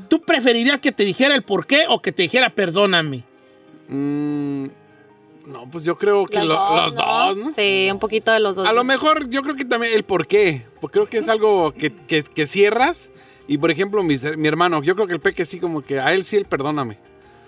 ¿Tú 0.09 0.21
preferirías 0.21 0.79
que 0.79 0.91
te 0.91 1.05
dijera 1.05 1.35
el 1.35 1.43
por 1.43 1.65
qué 1.65 1.85
o 1.87 2.01
que 2.01 2.11
te 2.11 2.23
dijera 2.23 2.49
perdóname? 2.49 3.23
Mm, 3.87 4.65
no, 5.47 5.69
pues 5.71 5.83
yo 5.83 5.97
creo 5.97 6.25
que 6.25 6.37
Los 6.37 6.47
lo- 6.47 6.53
dos, 6.55 6.83
los 6.83 6.95
dos, 6.95 7.37
¿no? 7.37 7.53
Sí, 7.53 7.89
un 7.91 7.99
poquito 7.99 8.31
de 8.31 8.39
los 8.39 8.55
dos. 8.55 8.67
A 8.67 8.73
lo 8.73 8.83
mejor 8.83 9.29
yo 9.29 9.41
creo 9.41 9.55
que 9.55 9.65
también 9.65 9.93
el 9.93 10.03
por 10.03 10.27
qué. 10.27 10.65
Porque 10.79 10.93
creo 10.99 11.07
que 11.09 11.17
es 11.19 11.29
algo 11.29 11.71
que, 11.73 11.91
que- 11.91 12.23
que 12.23 12.45
cierras. 12.45 13.11
Y 13.47 13.57
por 13.57 13.71
ejemplo, 13.71 14.03
mi, 14.03 14.15
mi 14.37 14.47
hermano, 14.47 14.83
yo 14.83 14.93
creo 14.95 15.07
que 15.07 15.13
el 15.13 15.19
peque 15.19 15.43
sí, 15.45 15.59
como 15.59 15.81
que 15.81 15.99
a 15.99 16.13
él 16.13 16.23
sí, 16.23 16.35
él 16.37 16.45
perdóname. 16.45 16.97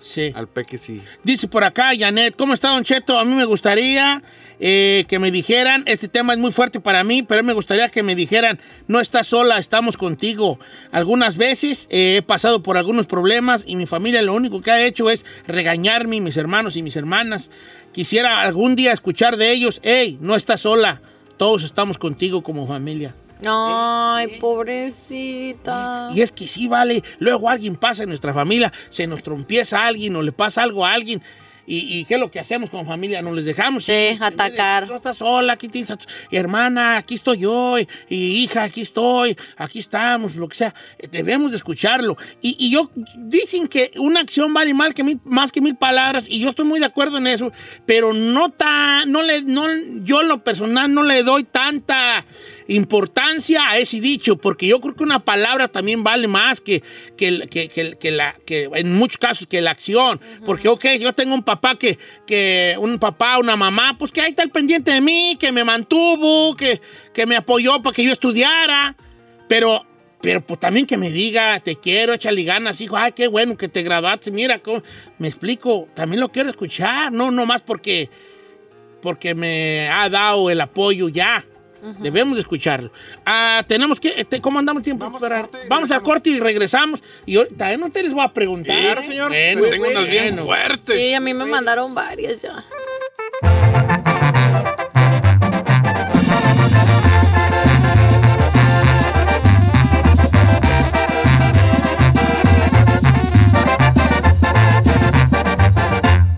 Sí. 0.01 0.31
Al 0.35 0.47
peque 0.47 0.77
sí. 0.77 1.01
Dice 1.23 1.47
por 1.47 1.63
acá, 1.63 1.91
Janet, 1.97 2.35
¿cómo 2.35 2.53
está, 2.53 2.69
Don 2.69 2.83
Cheto? 2.83 3.19
A 3.19 3.23
mí 3.23 3.33
me 3.33 3.45
gustaría 3.45 4.21
eh, 4.59 5.05
que 5.07 5.19
me 5.19 5.31
dijeran, 5.31 5.83
este 5.85 6.07
tema 6.07 6.33
es 6.33 6.39
muy 6.39 6.51
fuerte 6.51 6.79
para 6.79 7.03
mí, 7.03 7.21
pero 7.21 7.43
me 7.43 7.53
gustaría 7.53 7.87
que 7.89 8.01
me 8.01 8.15
dijeran, 8.15 8.59
no 8.87 8.99
estás 8.99 9.27
sola, 9.27 9.59
estamos 9.59 9.97
contigo. 9.97 10.59
Algunas 10.91 11.37
veces 11.37 11.87
eh, 11.91 12.17
he 12.17 12.21
pasado 12.23 12.63
por 12.63 12.77
algunos 12.77 13.05
problemas 13.05 13.63
y 13.67 13.75
mi 13.75 13.85
familia 13.85 14.21
lo 14.23 14.33
único 14.33 14.61
que 14.61 14.71
ha 14.71 14.83
hecho 14.83 15.09
es 15.09 15.23
regañarme, 15.47 16.19
mis 16.19 16.37
hermanos 16.37 16.75
y 16.77 16.83
mis 16.83 16.95
hermanas. 16.95 17.51
Quisiera 17.93 18.41
algún 18.41 18.75
día 18.75 18.93
escuchar 18.93 19.37
de 19.37 19.51
ellos, 19.51 19.81
hey, 19.83 20.17
no 20.19 20.35
estás 20.35 20.61
sola, 20.61 21.01
todos 21.37 21.63
estamos 21.63 21.97
contigo 21.97 22.41
como 22.41 22.67
familia. 22.67 23.13
Ay, 23.45 24.37
pobrecita. 24.39 26.09
Y 26.13 26.21
es 26.21 26.31
que 26.31 26.47
sí, 26.47 26.67
vale. 26.67 27.03
Luego 27.19 27.49
alguien 27.49 27.75
pasa 27.75 28.03
en 28.03 28.09
nuestra 28.09 28.33
familia, 28.33 28.71
se 28.89 29.07
nos 29.07 29.23
trompieza 29.23 29.83
a 29.83 29.87
alguien 29.87 30.15
o 30.15 30.21
le 30.21 30.31
pasa 30.31 30.63
algo 30.63 30.85
a 30.85 30.93
alguien. 30.93 31.21
¿Y, 31.67 31.99
y 31.99 32.05
qué 32.05 32.15
es 32.15 32.19
lo 32.19 32.29
que 32.31 32.39
hacemos 32.39 32.69
con 32.71 32.85
familia? 32.87 33.21
Nos 33.21 33.35
les 33.35 33.45
dejamos. 33.45 33.85
Sí, 33.85 34.17
atacar. 34.19 34.89
No 34.89 34.95
estás 34.95 35.17
sola, 35.17 35.53
aquí 35.53 35.69
tienes 35.69 35.91
a 35.91 35.95
tu- 35.95 36.05
y 36.29 36.35
hermana, 36.35 36.97
aquí 36.97 37.13
estoy 37.15 37.37
yo, 37.39 37.77
y, 37.79 37.87
y 38.09 38.43
hija, 38.43 38.63
aquí 38.63 38.81
estoy, 38.81 39.37
aquí 39.57 39.77
estamos, 39.79 40.35
lo 40.35 40.49
que 40.49 40.55
sea. 40.57 40.73
Eh, 40.97 41.07
Debemos 41.09 41.51
de 41.51 41.57
escucharlo. 41.57 42.17
Y, 42.41 42.71
yo, 42.71 42.89
dicen 43.15 43.67
que 43.67 43.91
una 43.97 44.21
acción 44.21 44.51
vale 44.53 44.73
mal 44.73 44.93
que 44.95 45.03
mil- 45.03 45.21
más 45.23 45.51
que 45.51 45.61
mil 45.61 45.75
palabras, 45.75 46.25
y 46.27 46.39
yo 46.39 46.49
estoy 46.49 46.65
muy 46.65 46.79
de 46.79 46.87
acuerdo 46.87 47.19
en 47.19 47.27
eso, 47.27 47.51
pero 47.85 48.11
no 48.11 48.49
tan, 48.49 49.09
no 49.11 49.21
le, 49.21 49.43
no, 49.43 49.67
yo 50.01 50.21
en 50.23 50.27
lo 50.29 50.43
personal 50.43 50.91
no 50.93 51.03
le 51.03 51.21
doy 51.23 51.43
tanta 51.45 52.25
importancia 52.75 53.69
a 53.69 53.77
ese 53.77 53.99
dicho, 53.99 54.35
porque 54.37 54.67
yo 54.67 54.79
creo 54.81 54.95
que 54.95 55.03
una 55.03 55.23
palabra 55.23 55.67
también 55.67 56.03
vale 56.03 56.27
más 56.27 56.61
que, 56.61 56.81
que, 57.17 57.47
que- 57.49 57.67
que- 57.69 57.97
que 57.99 58.11
la, 58.11 58.35
que 58.45 58.69
en 58.73 58.93
muchos 58.93 59.17
casos 59.17 59.47
que 59.47 59.61
la 59.61 59.71
acción. 59.71 60.19
Porque, 60.45 60.67
ok, 60.67 60.85
yo 60.99 61.13
tengo 61.13 61.33
un 61.35 61.43
papá 61.43 61.77
que, 61.77 61.97
que, 62.25 62.75
un 62.79 62.97
papá, 62.99 63.37
una 63.39 63.55
mamá, 63.55 63.97
pues 63.97 64.11
que 64.11 64.21
ahí 64.21 64.29
está 64.31 64.43
el 64.43 64.51
pendiente 64.51 64.91
de 64.91 65.01
mí, 65.01 65.37
que 65.39 65.51
me 65.51 65.63
mantuvo, 65.63 66.55
que, 66.55 66.79
que 67.13 67.25
me 67.25 67.35
apoyó 67.35 67.81
para 67.81 67.93
que 67.95 68.03
yo 68.03 68.11
estudiara, 68.11 68.95
pero... 69.47 69.85
Pero 70.23 70.45
pues 70.45 70.59
también 70.59 70.85
que 70.85 70.97
me 70.97 71.09
diga, 71.09 71.59
te 71.61 71.77
quiero, 71.77 72.13
échale 72.13 72.43
ganas, 72.43 72.79
hijo, 72.79 72.95
ay, 72.95 73.11
qué 73.13 73.27
bueno 73.27 73.57
que 73.57 73.67
te 73.67 73.81
graduaste, 73.81 74.29
mira, 74.29 74.59
cómo- 74.59 74.83
me 75.17 75.27
explico, 75.27 75.87
también 75.95 76.19
lo 76.19 76.29
quiero 76.31 76.47
escuchar, 76.51 77.11
no, 77.11 77.31
no 77.31 77.47
más 77.47 77.63
porque, 77.63 78.07
porque 79.01 79.33
me 79.33 79.89
ha 79.89 80.07
dado 80.09 80.51
el 80.51 80.61
apoyo 80.61 81.09
ya. 81.09 81.43
Debemos 81.99 82.35
de 82.35 82.41
escucharlo. 82.41 82.91
Ah, 83.25 83.63
tenemos 83.67 83.99
que, 83.99 84.09
este, 84.17 84.39
¿cómo 84.41 84.59
andamos 84.59 84.83
tiempo? 84.83 85.05
Vamos 85.05 85.21
Para- 85.21 85.39
a 85.39 85.41
corte 85.47 85.59
y 85.65 85.67
Vamos 85.69 85.91
a 85.91 85.95
regresamos. 85.95 86.03
corte 86.13 86.29
y 86.29 86.39
regresamos. 86.39 87.03
Y 87.25 87.35
ahorita 87.37 87.77
no 87.77 87.89
te 87.91 88.03
les 88.03 88.13
voy 88.13 88.23
a 88.23 88.29
preguntar. 88.33 88.77
Claro, 88.79 89.01
señor. 89.01 89.29
Bueno, 89.29 89.67
Tengo 89.69 89.87
unas 89.89 90.07
bien 90.07 90.35
bueno. 90.35 90.45
fuertes. 90.45 90.95
Sí, 90.95 91.13
a 91.13 91.19
mí 91.19 91.33
me 91.33 91.45
mandaron 91.45 91.93
varias 91.95 92.41
ya. 92.41 92.63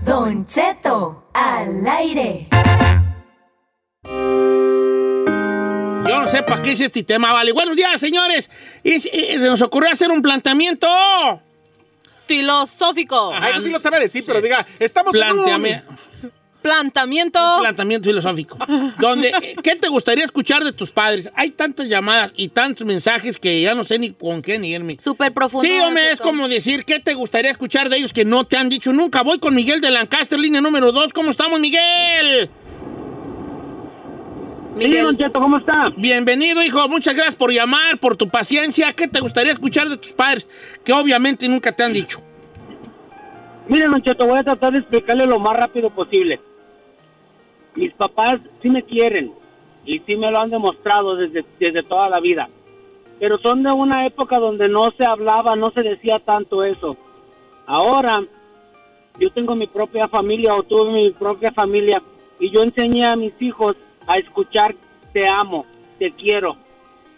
Don 0.05 0.45
Cheto, 0.45 1.23
al 1.33 1.85
aire. 1.87 2.47
Yo 6.13 6.21
no 6.21 6.27
sé 6.27 6.43
para 6.43 6.61
qué 6.61 6.73
hice 6.73 6.85
este 6.85 7.01
tema, 7.03 7.33
vale. 7.33 7.51
Buenos 7.53 7.75
días, 7.75 7.99
señores. 7.99 8.47
Y, 8.83 8.99
se 8.99 9.37
nos 9.39 9.61
ocurrió 9.63 9.89
hacer 9.91 10.11
un 10.11 10.21
planteamiento. 10.21 10.87
Filosófico. 12.27 13.33
Ah, 13.33 13.49
eso 13.49 13.61
sí 13.61 13.69
lo 13.71 13.79
sabe 13.79 13.99
decir, 13.99 14.23
pero 14.25 14.39
diga, 14.39 14.65
estamos 14.79 15.15
en 15.15 15.23
un- 15.23 15.45
Planteame- 15.45 15.81
Plantamiento. 16.61 17.39
planteamiento 17.59 18.07
filosófico. 18.09 18.57
Donde, 18.99 19.29
eh, 19.29 19.55
¿Qué 19.61 19.75
te 19.75 19.89
gustaría 19.89 20.23
escuchar 20.23 20.63
de 20.63 20.71
tus 20.71 20.91
padres? 20.91 21.29
Hay 21.35 21.49
tantas 21.49 21.87
llamadas 21.87 22.31
y 22.37 22.49
tantos 22.49 22.85
mensajes 22.87 23.37
que 23.39 23.61
ya 23.61 23.73
no 23.73 23.83
sé 23.83 23.97
ni 23.99 24.11
con 24.13 24.41
qué 24.41 24.57
ni 24.59 24.69
irme. 24.69 24.95
Súper 25.01 25.33
profundo. 25.33 25.67
Sí, 25.67 25.77
hombre, 25.79 26.11
es 26.11 26.21
como 26.21 26.47
decir, 26.47 26.85
¿qué 26.85 26.99
te 26.99 27.15
gustaría 27.15 27.49
escuchar 27.51 27.89
de 27.89 27.97
ellos 27.97 28.13
que 28.13 28.23
no 28.23 28.45
te 28.45 28.55
han 28.55 28.69
dicho 28.69 28.93
nunca? 28.93 29.23
Voy 29.23 29.39
con 29.39 29.53
Miguel 29.55 29.81
de 29.81 29.89
Lancaster, 29.91 30.39
línea 30.39 30.61
número 30.61 30.91
2. 30.93 31.11
¿Cómo 31.11 31.31
estamos, 31.31 31.59
Miguel? 31.59 32.49
Miguel. 34.75 35.17
Cheto, 35.17 35.39
¿cómo 35.39 35.57
está? 35.57 35.91
Bienvenido, 35.95 36.63
hijo. 36.63 36.87
Muchas 36.89 37.15
gracias 37.15 37.35
por 37.35 37.51
llamar, 37.51 37.99
por 37.99 38.15
tu 38.15 38.27
paciencia. 38.27 38.91
¿Qué 38.93 39.07
te 39.07 39.19
gustaría 39.19 39.51
escuchar 39.51 39.87
de 39.87 39.97
tus 39.97 40.13
padres 40.13 40.47
que 40.83 40.93
obviamente 40.93 41.47
nunca 41.47 41.71
te 41.71 41.83
han 41.83 41.93
dicho? 41.93 42.19
Mire, 43.67 43.87
Don 43.87 44.01
Cheto, 44.01 44.25
voy 44.25 44.39
a 44.39 44.43
tratar 44.43 44.73
de 44.73 44.79
explicarle 44.79 45.25
lo 45.25 45.39
más 45.39 45.55
rápido 45.55 45.89
posible. 45.89 46.39
Mis 47.75 47.93
papás 47.93 48.39
sí 48.61 48.69
me 48.69 48.83
quieren 48.83 49.31
y 49.85 49.99
sí 49.99 50.15
me 50.15 50.31
lo 50.31 50.39
han 50.39 50.49
demostrado 50.49 51.15
desde, 51.15 51.45
desde 51.59 51.83
toda 51.83 52.09
la 52.09 52.19
vida. 52.19 52.49
Pero 53.19 53.37
son 53.39 53.63
de 53.63 53.71
una 53.71 54.05
época 54.05 54.39
donde 54.39 54.67
no 54.67 54.91
se 54.97 55.05
hablaba, 55.05 55.55
no 55.55 55.71
se 55.71 55.81
decía 55.81 56.19
tanto 56.19 56.63
eso. 56.63 56.97
Ahora, 57.65 58.23
yo 59.19 59.31
tengo 59.31 59.55
mi 59.55 59.67
propia 59.67 60.07
familia 60.07 60.55
o 60.55 60.63
tuve 60.63 60.91
mi 60.91 61.11
propia 61.11 61.51
familia 61.51 62.01
y 62.39 62.51
yo 62.51 62.63
enseñé 62.63 63.05
a 63.05 63.15
mis 63.15 63.33
hijos 63.39 63.75
a 64.07 64.17
escuchar 64.17 64.75
te 65.11 65.27
amo, 65.27 65.65
te 65.99 66.11
quiero. 66.11 66.57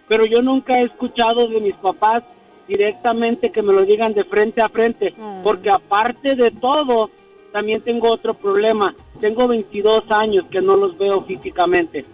Pero 0.08 0.26
yo 0.26 0.42
nunca 0.42 0.76
he 0.76 0.82
escuchado 0.86 1.48
de 1.48 1.60
mis 1.62 1.76
papás 1.76 2.24
directamente 2.68 3.52
que 3.52 3.62
me 3.62 3.74
lo 3.74 3.82
digan 3.84 4.14
de 4.14 4.24
frente 4.26 4.62
a 4.62 4.70
frente, 4.70 5.14
Mm. 5.18 5.44
porque 5.44 5.70
aparte 5.70 6.36
de 6.36 6.52
todo, 6.52 7.10
también 7.52 7.82
tengo 7.82 8.10
otro 8.12 8.34
problema. 8.34 8.94
Tengo 9.22 9.48
22 9.48 10.04
años 10.10 10.46
que 10.52 10.62
no 10.62 10.76
los 10.76 10.98
veo 10.98 11.22
físicamente. 11.24 12.06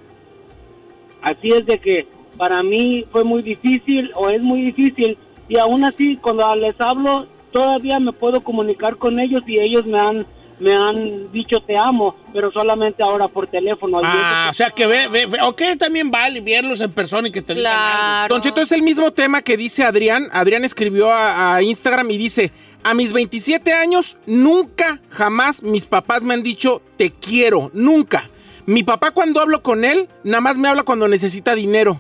Así 1.22 1.52
es 1.52 1.66
de 1.66 1.80
que 1.80 2.08
para 2.38 2.62
mí 2.64 3.06
fue 3.12 3.24
muy 3.24 3.42
difícil 3.42 4.12
o 4.16 4.30
es 4.30 4.42
muy 4.42 4.62
difícil 4.62 5.18
y 5.48 5.58
aún 5.58 5.84
así 5.84 6.18
cuando 6.18 6.56
les 6.56 6.80
hablo 6.80 7.28
todavía 7.52 8.00
me 8.00 8.14
puedo 8.14 8.42
comunicar 8.42 8.98
con 8.98 9.20
ellos 9.20 9.42
y 9.46 9.60
ellos 9.60 9.86
me 9.86 10.00
han 10.00 10.26
me 10.62 10.74
han 10.74 11.32
dicho 11.32 11.60
te 11.62 11.78
amo, 11.78 12.16
pero 12.34 12.52
solamente 12.52 13.02
ahora 13.04 13.28
por 13.28 13.48
teléfono. 13.48 14.00
Ah, 14.04 14.48
o 14.52 14.54
sea 14.54 14.70
que 14.70 14.86
ve, 14.88 15.08
ve, 15.08 15.26
ve- 15.26 15.42
ok, 15.42 15.62
también 15.78 16.10
vale 16.12 16.40
verlos 16.42 16.80
en 16.82 16.92
persona 16.92 17.28
y 17.28 17.32
que 17.32 17.42
te. 17.42 17.56
Claro. 17.56 18.34
Don 18.34 18.42
Cheto, 18.42 18.62
es 18.62 18.72
el 18.72 18.82
mismo 18.84 19.12
tema 19.12 19.42
que 19.42 19.58
dice 19.58 19.84
Adrián. 19.84 20.30
Adrián 20.32 20.64
escribió 20.64 21.12
a, 21.12 21.56
a 21.56 21.62
Instagram 21.64 22.10
y 22.12 22.18
dice, 22.18 22.52
a 22.84 22.94
mis 22.94 23.12
27 23.12 23.74
años, 23.74 24.18
nunca, 24.26 25.02
jamás 25.10 25.64
mis 25.64 25.86
papás 25.86 26.24
me 26.24 26.34
han 26.34 26.44
dicho 26.44 26.82
te 26.98 27.12
quiero, 27.12 27.72
nunca. 27.74 28.30
Mi 28.68 28.84
papá 28.84 29.12
cuando 29.12 29.42
hablo 29.42 29.64
con 29.64 29.84
él, 29.84 30.08
nada 30.24 30.42
más 30.42 30.58
me 30.58 30.68
habla 30.68 30.84
cuando 30.84 31.08
necesita 31.08 31.56
dinero, 31.56 32.00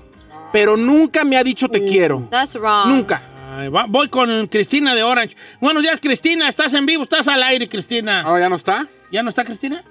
pero 0.53 0.77
nunca 0.77 1.25
me 1.25 1.37
ha 1.37 1.43
dicho 1.43 1.67
te 1.69 1.83
quiero. 1.83 2.27
That's 2.29 2.55
wrong. 2.55 2.87
Nunca. 2.87 3.23
Ay, 3.53 3.67
va- 3.67 3.85
voy 3.87 4.07
con 4.07 4.47
Cristina 4.47 4.95
de 4.95 5.03
Orange. 5.03 5.35
Buenos 5.59 5.83
días, 5.83 5.99
Cristina. 5.99 6.47
Estás 6.47 6.73
en 6.73 6.85
vivo, 6.85 7.03
estás 7.03 7.27
al 7.27 7.43
aire, 7.43 7.67
Cristina. 7.67 8.23
Oh, 8.25 8.39
¿ya 8.39 8.47
no 8.47 8.55
está? 8.55 8.87
¿Ya 9.11 9.21
no 9.23 9.29
está 9.29 9.43
Cristina? 9.43 9.83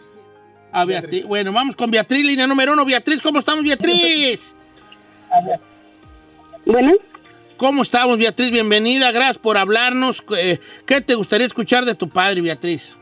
A 0.73 0.85
Beatriz. 0.87 1.27
Bueno, 1.27 1.53
vamos 1.53 1.77
con 1.77 1.91
Beatriz, 1.91 2.25
línea 2.25 2.47
número 2.47 2.73
uno. 2.73 2.85
Beatriz, 2.87 3.21
¿cómo 3.21 3.39
estamos, 3.41 3.63
Beatriz? 3.65 4.55
Bueno, 6.65 6.93
¿Cómo 7.59 7.83
estamos, 7.83 8.17
Beatriz? 8.17 8.51
Bienvenida, 8.51 9.11
gracias 9.13 9.39
por 9.39 9.59
hablarnos. 9.59 10.23
Eh, 10.39 10.59
¿Qué 10.87 11.03
te 11.03 11.15
gustaría 11.15 11.47
escuchar 11.47 11.85
de 11.85 11.95
tu 11.95 12.09
padre, 12.09 12.41
Beatriz? 12.41 12.97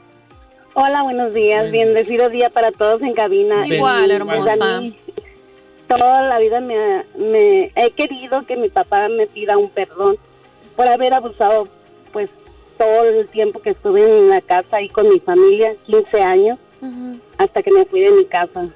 hola, 0.74 1.02
buenos 1.02 1.34
días. 1.34 1.70
Bendecido 1.72 2.28
día 2.30 2.50
para 2.50 2.70
todos 2.72 3.00
en 3.02 3.12
cabina. 3.14 3.64
Igual, 3.66 4.10
Y, 4.10 4.14
hermosa. 4.14 4.54
pues, 4.58 4.80
mí, 4.80 4.98
toda 5.88 6.22
la 6.22 6.38
vida 6.38 6.60
me, 6.60 7.04
me 7.16 7.72
he 7.76 7.90
querido 7.96 8.44
que 8.46 8.56
mi 8.56 8.68
papá 8.68 9.08
me 9.08 9.26
pida 9.26 9.56
un 9.58 9.70
perdón 9.70 10.16
por 10.78 10.86
haber 10.86 11.12
abusado, 11.12 11.66
pues, 12.12 12.30
todo 12.78 13.02
el 13.02 13.28
tiempo 13.30 13.60
que 13.60 13.70
estuve 13.70 14.04
en 14.04 14.28
la 14.28 14.40
casa 14.40 14.76
ahí 14.76 14.88
con 14.88 15.08
mi 15.08 15.18
familia, 15.18 15.74
15 15.86 16.22
años, 16.22 16.58
hasta 17.36 17.64
que 17.64 17.72
me 17.72 17.84
fui 17.86 18.02
de 18.02 18.12
mi 18.12 18.24
casa. 18.26 18.68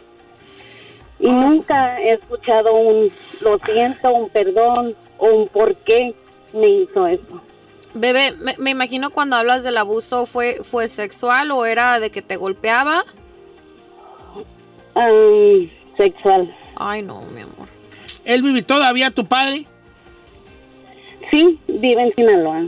Y 1.20 1.30
nunca 1.30 2.00
he 2.00 2.14
escuchado 2.14 2.74
un 2.74 3.08
lo 3.42 3.56
siento, 3.64 4.12
un 4.12 4.28
perdón 4.30 4.96
o 5.18 5.28
un 5.28 5.46
por 5.46 5.76
qué 5.76 6.12
me 6.52 6.66
hizo 6.66 7.06
eso. 7.06 7.40
Bebé, 7.94 8.32
me, 8.32 8.56
me 8.58 8.70
imagino 8.70 9.10
cuando 9.10 9.36
hablas 9.36 9.62
del 9.62 9.76
abuso, 9.76 10.26
¿fue, 10.26 10.58
¿fue 10.64 10.88
sexual 10.88 11.52
o 11.52 11.66
era 11.66 12.00
de 12.00 12.10
que 12.10 12.20
te 12.20 12.34
golpeaba? 12.34 13.04
Am, 14.96 15.70
sexual. 15.96 16.52
Ay, 16.74 17.02
no, 17.02 17.22
mi 17.26 17.42
amor. 17.42 17.68
¿Él 18.24 18.42
vive 18.42 18.62
todavía, 18.62 19.12
tu 19.12 19.24
padre? 19.24 19.66
Sí, 21.32 21.58
vive 21.66 22.02
en 22.02 22.14
Sinaloa. 22.14 22.66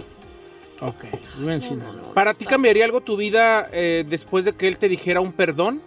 Ok, 0.81 1.05
vive 1.39 1.55
en 1.55 1.61
Sinaloa. 1.61 2.15
¿Para 2.15 2.33
ti 2.33 2.47
cambiaría 2.47 2.87
algo 2.87 3.03
tu 3.03 3.17
vida 3.17 3.69
eh, 3.73 4.05
después 4.09 4.47
de 4.47 4.55
que 4.55 4.67
él 4.67 4.79
te 4.79 4.89
dijera 4.89 5.21
un 5.21 5.33
perdón? 5.33 5.83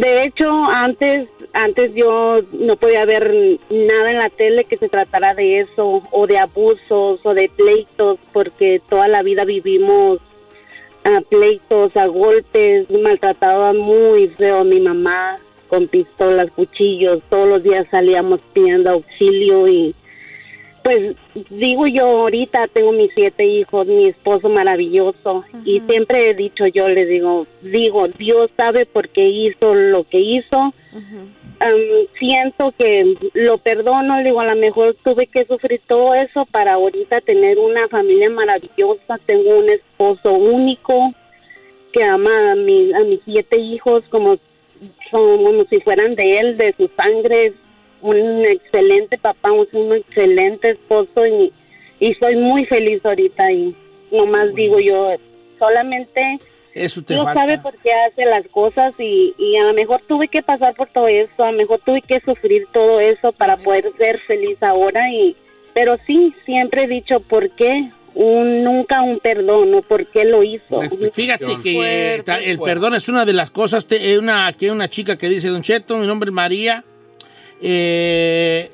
De 0.00 0.24
hecho, 0.24 0.64
antes, 0.64 1.28
antes 1.52 1.90
yo 1.94 2.36
no 2.52 2.76
podía 2.76 3.04
ver 3.04 3.30
nada 3.68 4.10
en 4.10 4.18
la 4.18 4.30
tele 4.30 4.64
que 4.64 4.78
se 4.78 4.88
tratara 4.88 5.34
de 5.34 5.60
eso, 5.60 6.02
o 6.10 6.26
de 6.26 6.38
abusos, 6.38 7.20
o 7.22 7.34
de 7.34 7.50
pleitos, 7.54 8.18
porque 8.32 8.80
toda 8.88 9.08
la 9.08 9.22
vida 9.22 9.44
vivimos 9.44 10.20
a 11.04 11.20
pleitos, 11.20 11.94
a 11.96 12.06
golpes, 12.06 12.88
maltrataba 12.90 13.74
muy 13.74 14.28
feo 14.28 14.60
a 14.60 14.64
mi 14.64 14.80
mamá, 14.80 15.38
con 15.68 15.86
pistolas, 15.86 16.50
cuchillos, 16.52 17.18
todos 17.28 17.46
los 17.46 17.62
días 17.62 17.86
salíamos 17.90 18.40
pidiendo 18.54 18.90
auxilio 18.90 19.68
y 19.68 19.94
pues 20.88 21.16
digo 21.50 21.86
yo 21.86 22.06
ahorita 22.06 22.66
tengo 22.72 22.92
mis 22.92 23.10
siete 23.14 23.44
hijos, 23.44 23.86
mi 23.86 24.06
esposo 24.06 24.48
maravilloso 24.48 25.44
y 25.64 25.80
siempre 25.88 26.30
he 26.30 26.34
dicho 26.34 26.66
yo 26.66 26.88
le 26.88 27.04
digo, 27.04 27.46
digo, 27.60 28.08
Dios 28.08 28.48
sabe 28.56 28.86
por 28.86 29.10
qué 29.10 29.26
hizo 29.26 29.74
lo 29.74 30.04
que 30.04 30.18
hizo. 30.18 30.72
Am, 31.60 31.76
siento 32.18 32.72
que 32.78 33.16
lo 33.34 33.58
perdono, 33.58 34.16
le 34.18 34.24
digo, 34.24 34.40
a 34.40 34.46
lo 34.46 34.56
mejor 34.56 34.96
tuve 35.04 35.26
que 35.26 35.44
sufrir 35.44 35.80
todo 35.86 36.14
eso 36.14 36.46
para 36.46 36.74
ahorita 36.74 37.20
tener 37.20 37.58
una 37.58 37.86
familia 37.88 38.30
maravillosa, 38.30 39.18
tengo 39.26 39.58
un 39.58 39.68
esposo 39.68 40.32
único 40.32 41.12
que 41.92 42.02
ama 42.04 42.52
a, 42.52 42.54
mi- 42.54 42.92
a 42.94 43.00
mis 43.00 43.20
siete 43.24 43.58
hijos 43.60 44.04
como, 44.08 44.36
son- 45.10 45.44
como 45.44 45.64
si 45.68 45.80
fueran 45.80 46.14
de 46.14 46.38
él, 46.38 46.56
de 46.56 46.74
su 46.78 46.88
sangre, 46.96 47.52
un 48.02 48.44
excelente 48.46 49.18
papá, 49.18 49.50
un, 49.52 49.92
excelente 49.94 50.70
esposo 50.70 51.26
y, 51.26 51.52
y 52.00 52.14
soy 52.14 52.36
muy 52.36 52.64
feliz 52.66 53.00
ahorita 53.04 53.50
y 53.52 53.74
nomás 54.12 54.54
digo 54.54 54.78
yo, 54.80 55.10
solamente 55.58 56.38
Eso 56.74 57.02
te 57.02 57.14
Dios 57.14 57.24
falta. 57.24 57.40
sabe 57.40 57.58
por 57.58 57.74
qué 57.78 57.92
hace 57.92 58.24
las 58.24 58.46
cosas 58.48 58.92
y, 58.98 59.34
y 59.38 59.56
a 59.56 59.64
lo 59.64 59.74
mejor 59.74 60.00
tuve 60.06 60.28
que 60.28 60.42
pasar 60.42 60.74
por 60.74 60.88
todo 60.88 61.08
eso, 61.08 61.30
a 61.42 61.50
lo 61.52 61.58
mejor 61.58 61.80
tuve 61.84 62.00
que 62.02 62.20
sufrir 62.24 62.66
todo 62.72 63.00
eso 63.00 63.32
para 63.32 63.56
poder 63.56 63.90
ser 63.98 64.20
feliz 64.26 64.56
ahora 64.62 65.10
y 65.12 65.36
pero 65.74 65.96
sí, 66.06 66.34
siempre 66.44 66.84
he 66.84 66.86
dicho 66.88 67.20
por 67.20 67.50
qué, 67.50 67.90
un, 68.14 68.64
nunca 68.64 69.02
un 69.02 69.20
perdón 69.20 69.72
o 69.74 69.82
por 69.82 70.06
qué 70.06 70.24
lo 70.24 70.42
hizo. 70.42 70.80
Fíjate 71.12 71.44
que 71.62 72.20
el 72.46 72.58
perdón 72.58 72.94
es 72.94 73.08
una 73.08 73.24
de 73.24 73.32
las 73.32 73.50
cosas. 73.52 73.86
te- 73.86 74.12
eh, 74.12 74.18
una, 74.18 74.48
aquí 74.48 74.64
hay 74.64 74.70
una 74.72 74.88
chica 74.88 75.16
que 75.16 75.28
dice, 75.28 75.48
Don 75.48 75.62
Cheto, 75.62 75.96
mi 75.98 76.06
nombre 76.08 76.30
es 76.30 76.34
María. 76.34 76.84
Eh, 77.60 78.70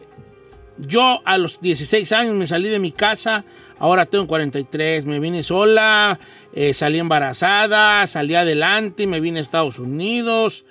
yo 0.79 1.21
a 1.25 1.39
los 1.39 1.61
16 1.61 2.13
años 2.13 2.35
me 2.35 2.47
salí 2.47 2.69
de 2.69 2.79
mi 2.79 2.93
casa, 2.93 3.45
ahora 3.79 4.07
tengo 4.07 4.27
43, 4.27 5.05
me 5.07 5.21
vine 5.21 5.43
sola, 5.43 6.19
eh, 6.53 6.75
salí 6.75 6.99
embarazada, 6.99 8.07
salí 8.07 8.35
adelante, 8.35 9.07
me 9.07 9.21
vine 9.21 9.39
a 9.39 9.43
Estados 9.43 9.79
Unidos. 9.79 10.65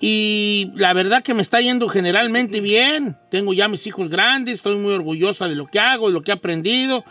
Y 0.00 0.72
la 0.74 0.92
verdad 0.92 1.22
que 1.22 1.34
me 1.34 1.42
está 1.42 1.60
yendo 1.60 1.88
generalmente 1.88 2.60
bien. 2.60 3.16
Tengo 3.30 3.54
ya 3.54 3.68
mis 3.68 3.86
hijos 3.86 4.08
grandes, 4.08 4.54
estoy 4.54 4.76
muy 4.76 4.92
orgullosa 4.92 5.48
de 5.48 5.54
lo 5.54 5.66
que 5.66 5.78
hago, 5.78 6.08
de 6.08 6.14
lo 6.14 6.22
que 6.22 6.32
he 6.32 6.34
aprendido. 6.34 7.04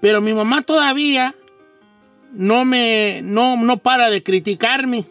Pero 0.00 0.20
mi 0.20 0.34
mamá 0.34 0.62
todavía 0.62 1.34
no 2.32 2.64
me 2.64 3.20
no, 3.22 3.56
no 3.56 3.78
para 3.78 4.10
de 4.10 4.22
criticarme. 4.22 5.04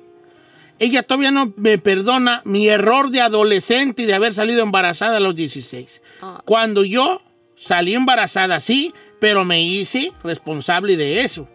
Ella 0.78 1.04
todavía 1.04 1.32
no 1.32 1.54
me 1.56 1.78
perdona 1.78 2.42
mi 2.44 2.68
error 2.68 3.10
de 3.10 3.22
adolescente 3.22 4.04
y 4.04 4.06
de 4.06 4.14
haber 4.14 4.34
salido 4.34 4.62
embarazada 4.62 5.18
a 5.18 5.22
los 5.22 5.36
16. 5.36 6.02
Cuando 6.44 6.84
yo 6.84 7.22
salí 7.56 7.94
embarazada, 7.94 8.60
sí, 8.60 8.94
pero 9.20 9.46
me 9.46 9.62
hice 9.62 10.12
responsable 10.24 10.98
de 10.98 11.22
eso. 11.22 11.48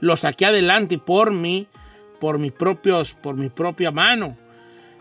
Lo 0.00 0.16
saqué 0.16 0.46
adelante 0.46 0.98
por 0.98 1.32
mí, 1.32 1.68
por 2.20 2.38
mis 2.38 2.52
propios, 2.52 3.14
por 3.14 3.36
mi 3.36 3.48
propia 3.48 3.90
mano. 3.90 4.36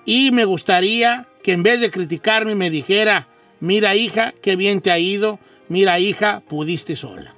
Y 0.05 0.31
me 0.31 0.45
gustaría 0.45 1.27
que 1.43 1.51
en 1.51 1.63
vez 1.63 1.81
de 1.81 1.91
criticarme 1.91 2.55
me 2.55 2.69
dijera, 2.69 3.27
mira 3.59 3.95
hija, 3.95 4.33
qué 4.41 4.55
bien 4.55 4.79
te 4.81 4.91
ha 4.91 4.99
ido, 4.99 5.39
mira 5.67 5.99
hija, 5.99 6.43
pudiste 6.47 6.95
sola. 6.95 7.35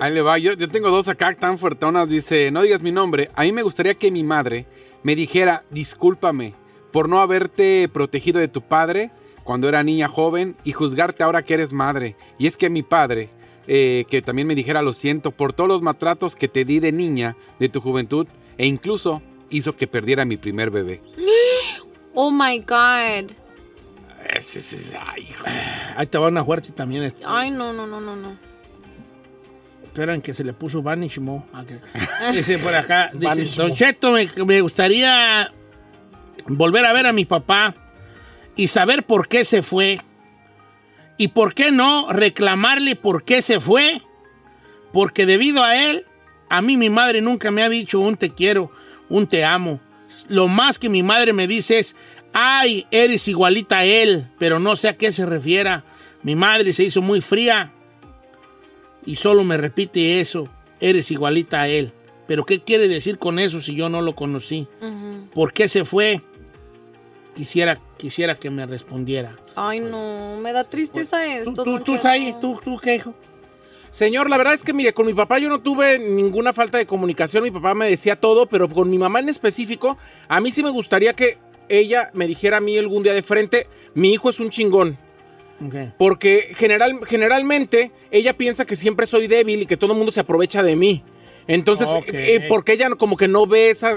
Ahí 0.00 0.12
le 0.12 0.22
va, 0.22 0.38
yo, 0.38 0.52
yo 0.54 0.68
tengo 0.68 0.90
dos 0.90 1.08
acá 1.08 1.34
tan 1.34 1.58
fuertonas. 1.58 2.08
Dice, 2.08 2.50
no 2.50 2.62
digas 2.62 2.82
mi 2.82 2.92
nombre. 2.92 3.30
A 3.34 3.42
mí 3.42 3.52
me 3.52 3.62
gustaría 3.62 3.94
que 3.94 4.10
mi 4.10 4.24
madre 4.24 4.66
me 5.02 5.14
dijera, 5.14 5.64
discúlpame 5.70 6.54
por 6.92 7.08
no 7.08 7.20
haberte 7.20 7.88
protegido 7.92 8.40
de 8.40 8.48
tu 8.48 8.62
padre 8.62 9.10
cuando 9.44 9.68
era 9.68 9.82
niña 9.82 10.08
joven 10.08 10.56
y 10.64 10.72
juzgarte 10.72 11.22
ahora 11.22 11.42
que 11.42 11.54
eres 11.54 11.72
madre. 11.72 12.16
Y 12.38 12.46
es 12.46 12.56
que 12.56 12.70
mi 12.70 12.82
padre, 12.82 13.30
eh, 13.66 14.04
que 14.08 14.22
también 14.22 14.46
me 14.46 14.54
dijera, 14.54 14.82
lo 14.82 14.92
siento 14.92 15.30
por 15.30 15.52
todos 15.52 15.68
los 15.68 15.82
maltratos 15.82 16.36
que 16.36 16.48
te 16.48 16.64
di 16.64 16.80
de 16.80 16.92
niña, 16.92 17.36
de 17.58 17.68
tu 17.68 17.80
juventud, 17.80 18.26
e 18.56 18.66
incluso 18.66 19.22
hizo 19.50 19.76
que 19.76 19.86
perdiera 19.86 20.24
mi 20.24 20.36
primer 20.36 20.70
bebé. 20.70 21.00
Oh 22.20 22.32
my 22.32 22.58
God. 22.58 23.30
Ese, 24.34 24.58
ese, 24.58 24.98
ay, 24.98 25.28
hijo. 25.30 25.44
Ahí 25.94 26.06
te 26.08 26.18
va 26.18 26.26
una 26.26 26.44
fuerte 26.44 26.72
también. 26.72 27.04
este. 27.04 27.22
Ay, 27.24 27.52
no, 27.52 27.72
no, 27.72 27.86
no, 27.86 28.00
no, 28.00 28.16
no. 28.16 28.47
Esperan 29.98 30.22
que 30.22 30.32
se 30.32 30.44
le 30.44 30.52
puso 30.52 30.80
Vanish 30.80 31.18
Mo. 31.18 31.44
Que- 31.66 32.32
Dice 32.32 32.56
por 32.60 32.72
acá, 32.72 33.10
dice, 33.12 33.60
Don. 33.60 33.74
Cheto, 33.74 34.12
me, 34.12 34.28
me 34.46 34.60
gustaría 34.60 35.52
volver 36.46 36.86
a 36.86 36.92
ver 36.92 37.06
a 37.08 37.12
mi 37.12 37.24
papá 37.24 37.74
y 38.54 38.68
saber 38.68 39.02
por 39.02 39.26
qué 39.26 39.44
se 39.44 39.60
fue. 39.60 39.98
Y 41.16 41.28
por 41.28 41.52
qué 41.52 41.72
no 41.72 42.12
reclamarle 42.12 42.94
por 42.94 43.24
qué 43.24 43.42
se 43.42 43.58
fue. 43.58 44.00
Porque 44.92 45.26
debido 45.26 45.64
a 45.64 45.74
él, 45.74 46.06
a 46.48 46.62
mí 46.62 46.76
mi 46.76 46.90
madre 46.90 47.20
nunca 47.20 47.50
me 47.50 47.64
ha 47.64 47.68
dicho 47.68 47.98
un 47.98 48.16
te 48.16 48.30
quiero, 48.32 48.70
un 49.08 49.26
te 49.26 49.44
amo. 49.44 49.80
Lo 50.28 50.46
más 50.46 50.78
que 50.78 50.88
mi 50.88 51.02
madre 51.02 51.32
me 51.32 51.48
dice 51.48 51.80
es, 51.80 51.96
ay, 52.32 52.86
eres 52.92 53.26
igualita 53.26 53.78
a 53.78 53.84
él, 53.84 54.28
pero 54.38 54.60
no 54.60 54.76
sé 54.76 54.90
a 54.90 54.96
qué 54.96 55.10
se 55.10 55.26
refiera. 55.26 55.82
Mi 56.22 56.36
madre 56.36 56.72
se 56.72 56.84
hizo 56.84 57.02
muy 57.02 57.20
fría 57.20 57.72
y 59.08 59.14
solo 59.14 59.42
me 59.42 59.56
repite 59.56 60.20
eso, 60.20 60.50
eres 60.80 61.10
igualita 61.10 61.62
a 61.62 61.68
él. 61.68 61.94
Pero 62.26 62.44
¿qué 62.44 62.60
quiere 62.60 62.88
decir 62.88 63.18
con 63.18 63.38
eso 63.38 63.62
si 63.62 63.74
yo 63.74 63.88
no 63.88 64.02
lo 64.02 64.14
conocí? 64.14 64.68
¿Por 65.32 65.54
qué 65.54 65.66
se 65.66 65.86
fue? 65.86 66.20
Quisiera, 67.34 67.80
quisiera 67.96 68.34
que 68.34 68.50
me 68.50 68.66
respondiera. 68.66 69.34
Ay, 69.56 69.80
no, 69.80 70.36
me 70.42 70.52
da 70.52 70.64
tristeza 70.64 71.26
esto. 71.26 71.64
¿Tú, 71.64 71.80
tú, 71.80 71.96
Cheto. 71.96 72.06
ahí? 72.06 72.36
¿Tú, 72.38 72.60
tú 72.62 72.76
qué, 72.76 72.96
hijo? 72.96 73.14
Señor, 73.88 74.28
la 74.28 74.36
verdad 74.36 74.52
es 74.52 74.62
que, 74.62 74.74
mire, 74.74 74.92
con 74.92 75.06
mi 75.06 75.14
papá 75.14 75.38
yo 75.38 75.48
no 75.48 75.62
tuve 75.62 75.98
ninguna 75.98 76.52
falta 76.52 76.76
de 76.76 76.84
comunicación. 76.84 77.44
Mi 77.44 77.50
papá 77.50 77.74
me 77.74 77.88
decía 77.88 78.14
todo, 78.14 78.44
pero 78.44 78.68
con 78.68 78.90
mi 78.90 78.98
mamá 78.98 79.20
en 79.20 79.30
específico, 79.30 79.96
a 80.28 80.38
mí 80.42 80.50
sí 80.50 80.62
me 80.62 80.68
gustaría 80.68 81.14
que 81.14 81.38
ella 81.70 82.10
me 82.12 82.26
dijera 82.26 82.58
a 82.58 82.60
mí 82.60 82.76
algún 82.76 83.04
día 83.04 83.14
de 83.14 83.22
frente, 83.22 83.68
mi 83.94 84.12
hijo 84.12 84.28
es 84.28 84.38
un 84.38 84.50
chingón. 84.50 84.98
Porque 85.98 86.52
general, 86.56 87.00
generalmente 87.06 87.90
ella 88.10 88.32
piensa 88.36 88.64
que 88.64 88.76
siempre 88.76 89.06
soy 89.06 89.26
débil 89.26 89.62
y 89.62 89.66
que 89.66 89.76
todo 89.76 89.92
el 89.92 89.96
mundo 89.98 90.12
se 90.12 90.20
aprovecha 90.20 90.62
de 90.62 90.76
mí. 90.76 91.02
Entonces, 91.46 91.88
Ok. 91.88 92.04
eh, 92.12 92.44
porque 92.48 92.74
ella 92.74 92.90
como 92.90 93.16
que 93.16 93.26
no 93.26 93.46
ve 93.46 93.70
esa 93.70 93.92
eh, 93.92 93.96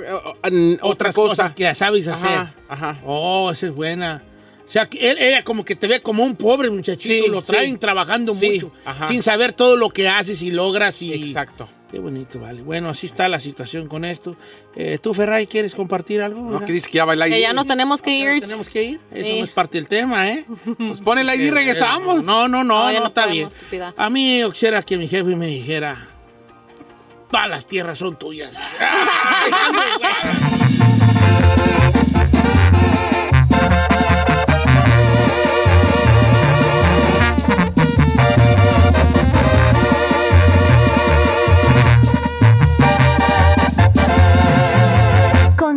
eh, 0.52 0.78
otra 0.82 1.12
cosa. 1.12 1.44
cosas 1.44 1.54
que 1.54 1.76
sabes 1.76 2.08
hacer. 2.08 2.30
Ajá, 2.32 2.56
ajá. 2.70 3.00
Oh, 3.06 3.50
esa 3.52 3.68
es 3.68 3.76
buena. 3.76 4.24
O 4.66 4.70
sea, 4.72 4.86
que 4.88 5.12
él- 5.12 5.18
ella 5.20 5.44
como 5.44 5.66
que 5.66 5.76
te 5.76 5.86
ve 5.86 6.02
como 6.02 6.24
un 6.24 6.36
pobre 6.38 6.70
muchachito, 6.70 7.26
Sí, 7.26 7.30
lo 7.30 7.42
sí. 7.42 7.48
traen 7.48 7.78
trabajando 7.78 8.34
Sí, 8.34 8.52
mucho, 8.52 8.72
ajá. 8.86 9.06
sin 9.06 9.22
saber 9.22 9.52
todo 9.52 9.76
lo 9.76 9.90
que 9.90 10.08
haces 10.08 10.42
y 10.44 10.52
logras 10.52 11.02
y... 11.02 11.14
Exacto. 11.14 11.68
Qué 11.92 12.00
bonito, 12.00 12.40
vale. 12.40 12.62
Bueno, 12.62 12.88
así 12.90 13.06
está 13.06 13.28
la 13.28 13.40
situación 13.42 13.90
con 13.90 14.06
esto. 14.06 14.38
Eh, 14.78 14.98
¿Tú, 15.02 15.14
Ferray, 15.14 15.46
quieres 15.46 15.76
compartir 15.76 16.22
algo? 16.22 16.40
No, 16.42 16.56
Oiga. 16.56 16.66
que 16.66 16.72
dice 16.72 16.88
que 16.90 16.96
ya 16.98 17.04
baila 17.06 17.28
Que 17.28 17.42
ya 17.42 17.52
nos 17.52 17.68
tenemos 17.68 18.02
que 18.02 18.18
ir. 18.18 18.42
¿Tenemos 18.42 18.70
que 18.70 18.84
ir? 18.84 19.00
Eso 19.12 19.36
no 19.38 19.44
es 19.44 19.50
parte 19.50 19.78
del 19.78 19.90
tema, 19.90 20.30
¿eh? 20.30 20.46
Pues 20.78 21.02
pon 21.02 21.20
el 21.20 21.28
ID 21.28 21.48
y 21.48 21.52
regresamos. 21.52 22.24
No, 22.24 22.48
no, 22.48 22.64
no, 22.64 22.74
No, 22.74 22.86
no, 22.86 22.92
ya 22.94 23.00
no 23.02 23.08
está 23.08 23.24
podemos, 23.24 23.36
bien. 23.36 23.48
estúpida. 23.50 23.94
A 23.98 24.10
mí 24.10 24.40
yo 24.40 24.52
quisiera 24.54 24.82
que 24.84 24.98
mi 24.98 25.10
jefe 25.10 25.36
me 25.36 25.48
dijera, 25.48 26.08
todas 27.30 27.50
las 27.50 27.66
tierras 27.66 27.98
son 27.98 28.18
tuyas. 28.18 28.56